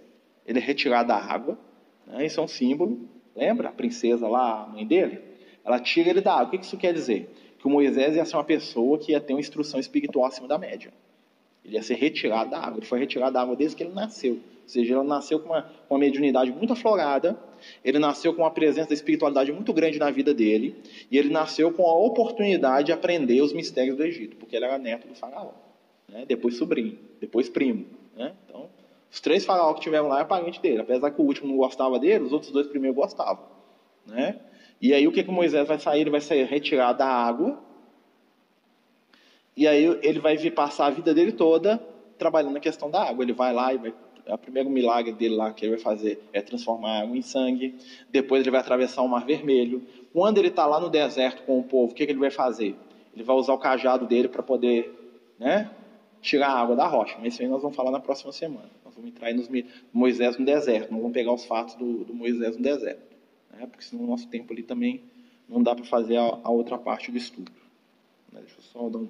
Ele 0.47 0.59
é 0.59 0.63
retirado 0.63 1.09
da 1.09 1.17
água, 1.17 1.59
né? 2.07 2.25
isso 2.25 2.41
é 2.41 2.43
um 2.43 2.49
símbolo. 2.49 3.07
Lembra? 3.37 3.69
A 3.69 3.73
princesa 3.73 4.27
lá, 4.29 4.63
a 4.63 4.67
mãe 4.69 4.87
dele? 4.87 5.21
Ela 5.63 5.79
tira 5.79 6.09
ele 6.09 6.23
da 6.23 6.33
água. 6.33 6.47
O 6.47 6.59
que 6.59 6.65
isso 6.65 6.79
quer 6.79 6.95
dizer? 6.95 7.31
Que 7.59 7.67
o 7.67 7.71
Moisés 7.71 8.17
ia 8.17 8.25
ser 8.25 8.35
uma 8.35 8.45
pessoa 8.45 8.99
que 8.99 9.13
ia 9.13 9.21
ter 9.21 9.35
uma 9.35 9.41
instrução 9.41 9.79
espiritual 9.79 10.25
acima 10.25 10.49
da 10.49 10.57
média. 10.57 10.91
Ele 11.65 11.75
ia 11.75 11.83
ser 11.83 11.95
retirado 11.95 12.51
da 12.51 12.59
água. 12.59 12.79
Ele 12.79 12.87
foi 12.87 12.99
retirado 12.99 13.33
da 13.33 13.43
água 13.43 13.57
desde 13.57 13.77
que 13.77 13.83
ele 13.83 13.93
nasceu. 13.93 14.33
Ou 14.33 14.69
seja, 14.69 14.95
ele 14.95 15.09
nasceu 15.09 15.41
com 15.41 15.51
uma, 15.51 15.63
com 15.63 15.95
uma 15.95 16.01
mediunidade 16.01 16.51
muito 16.51 16.73
aflorada, 16.73 17.39
ele 17.85 17.99
nasceu 17.99 18.33
com 18.33 18.43
uma 18.43 18.51
presença 18.51 18.89
da 18.89 18.95
espiritualidade 18.95 19.53
muito 19.53 19.73
grande 19.73 19.99
na 19.99 20.11
vida 20.11 20.33
dele, 20.33 20.77
e 21.11 21.19
ele 21.19 21.31
nasceu 21.31 21.73
com 21.73 21.87
a 21.87 21.99
oportunidade 21.99 22.87
de 22.87 22.93
aprender 22.93 23.41
os 23.43 23.53
mistérios 23.53 23.97
do 23.97 24.05
Egito, 24.05 24.37
porque 24.37 24.57
ele 24.57 24.65
era 24.65 24.79
neto 24.79 25.09
do 25.09 25.15
faraó. 25.15 25.51
Né? 26.09 26.25
Depois 26.27 26.57
sobrinho, 26.57 26.99
depois 27.21 27.49
primo. 27.49 27.87
Né? 28.17 28.33
Então, 28.47 28.69
os 29.11 29.21
três 29.21 29.45
faraós 29.45 29.75
que 29.75 29.83
tiveram 29.83 30.09
lá 30.09 30.21
é 30.21 30.25
parente 30.25 30.61
dele. 30.61 30.81
Apesar 30.81 31.11
que 31.11 31.21
o 31.21 31.25
último 31.25 31.49
não 31.49 31.57
gostava 31.57 31.99
dele, 31.99 32.25
os 32.25 32.33
outros 32.33 32.51
dois 32.51 32.67
primeiros 32.67 32.97
gostavam. 32.97 33.45
Né? 34.07 34.41
E 34.81 34.95
aí 34.95 35.07
o 35.07 35.13
que, 35.13 35.23
que 35.23 35.31
Moisés 35.31 35.67
vai 35.67 35.79
sair? 35.79 36.01
Ele 36.01 36.11
vai 36.11 36.21
sair 36.21 36.45
retirado 36.45 36.99
da 36.99 37.07
água, 37.07 37.63
e 39.57 39.67
aí 39.67 39.85
ele 40.03 40.19
vai 40.19 40.39
passar 40.51 40.87
a 40.87 40.91
vida 40.91 41.13
dele 41.13 41.33
toda 41.33 41.79
trabalhando 42.19 42.55
na 42.55 42.61
questão 42.61 42.91
da 42.91 43.03
água. 43.03 43.25
Ele 43.25 43.33
vai 43.33 43.53
lá 43.53 43.75
e 43.75 43.79
vai 43.79 43.95
o 44.27 44.39
primeiro 44.39 44.71
milagre 44.71 45.13
dele 45.13 45.35
lá 45.35 45.53
que 45.53 45.65
ele 45.65 45.75
vai 45.75 45.83
fazer 45.83 46.23
é 46.33 46.41
transformar 46.41 47.03
água 47.03 47.17
em 47.17 47.23
sangue. 47.23 47.75
Depois 48.11 48.43
ele 48.43 48.51
vai 48.51 48.61
atravessar 48.61 49.03
o 49.03 49.09
Mar 49.09 49.25
Vermelho. 49.25 49.83
Quando 50.13 50.39
ele 50.39 50.49
está 50.49 50.65
lá 50.65 50.79
no 50.79 50.89
deserto 50.89 51.43
com 51.43 51.59
o 51.59 51.63
povo, 51.63 51.93
o 51.93 51.95
que, 51.95 52.07
que 52.07 52.13
ele 52.13 52.21
vai 52.21 52.31
fazer? 52.31 52.77
Ele 53.15 53.25
vai 53.25 53.37
usar 53.37 53.53
o 53.53 53.59
cajado 53.59 54.07
dele 54.07 54.29
para 54.29 54.43
poder 54.43 55.25
né, 55.39 55.71
tirar 56.21 56.49
a 56.49 56.61
água 56.61 56.77
da 56.77 56.87
rocha. 56.87 57.17
Mas 57.19 57.35
isso 57.35 57.43
aí 57.43 57.49
nós 57.49 57.61
vamos 57.61 57.77
falar 57.77 57.91
na 57.91 58.01
próxima 58.01 58.33
semana. 58.33 58.71
Nós 58.85 58.95
vamos 58.95 59.11
entrar 59.11 59.29
aí 59.29 59.35
nos 59.35 59.49
Moisés 59.93 60.39
no 60.39 60.47
deserto. 60.47 60.93
Nós 60.93 61.01
vamos 61.01 61.13
pegar 61.13 61.33
os 61.33 61.45
fatos 61.45 61.75
do, 61.75 62.05
do 62.05 62.15
Moisés 62.15 62.57
no 62.57 62.63
deserto. 62.63 63.03
Né, 63.53 63.67
porque 63.67 63.85
senão 63.85 64.05
o 64.05 64.07
nosso 64.07 64.29
tempo 64.29 64.53
ali 64.53 64.63
também 64.63 65.03
não 65.49 65.63
dá 65.63 65.75
para 65.75 65.85
fazer 65.85 66.17
a, 66.17 66.39
a, 66.45 66.51
outra 66.51 66.79
parte 66.79 67.11
do 67.11 67.19
estudo. 67.19 67.51
Né, 68.33 68.41
deixa 68.41 68.57
eu 68.59 68.63
só 68.63 68.89
dar 68.89 68.99
um 68.99 69.09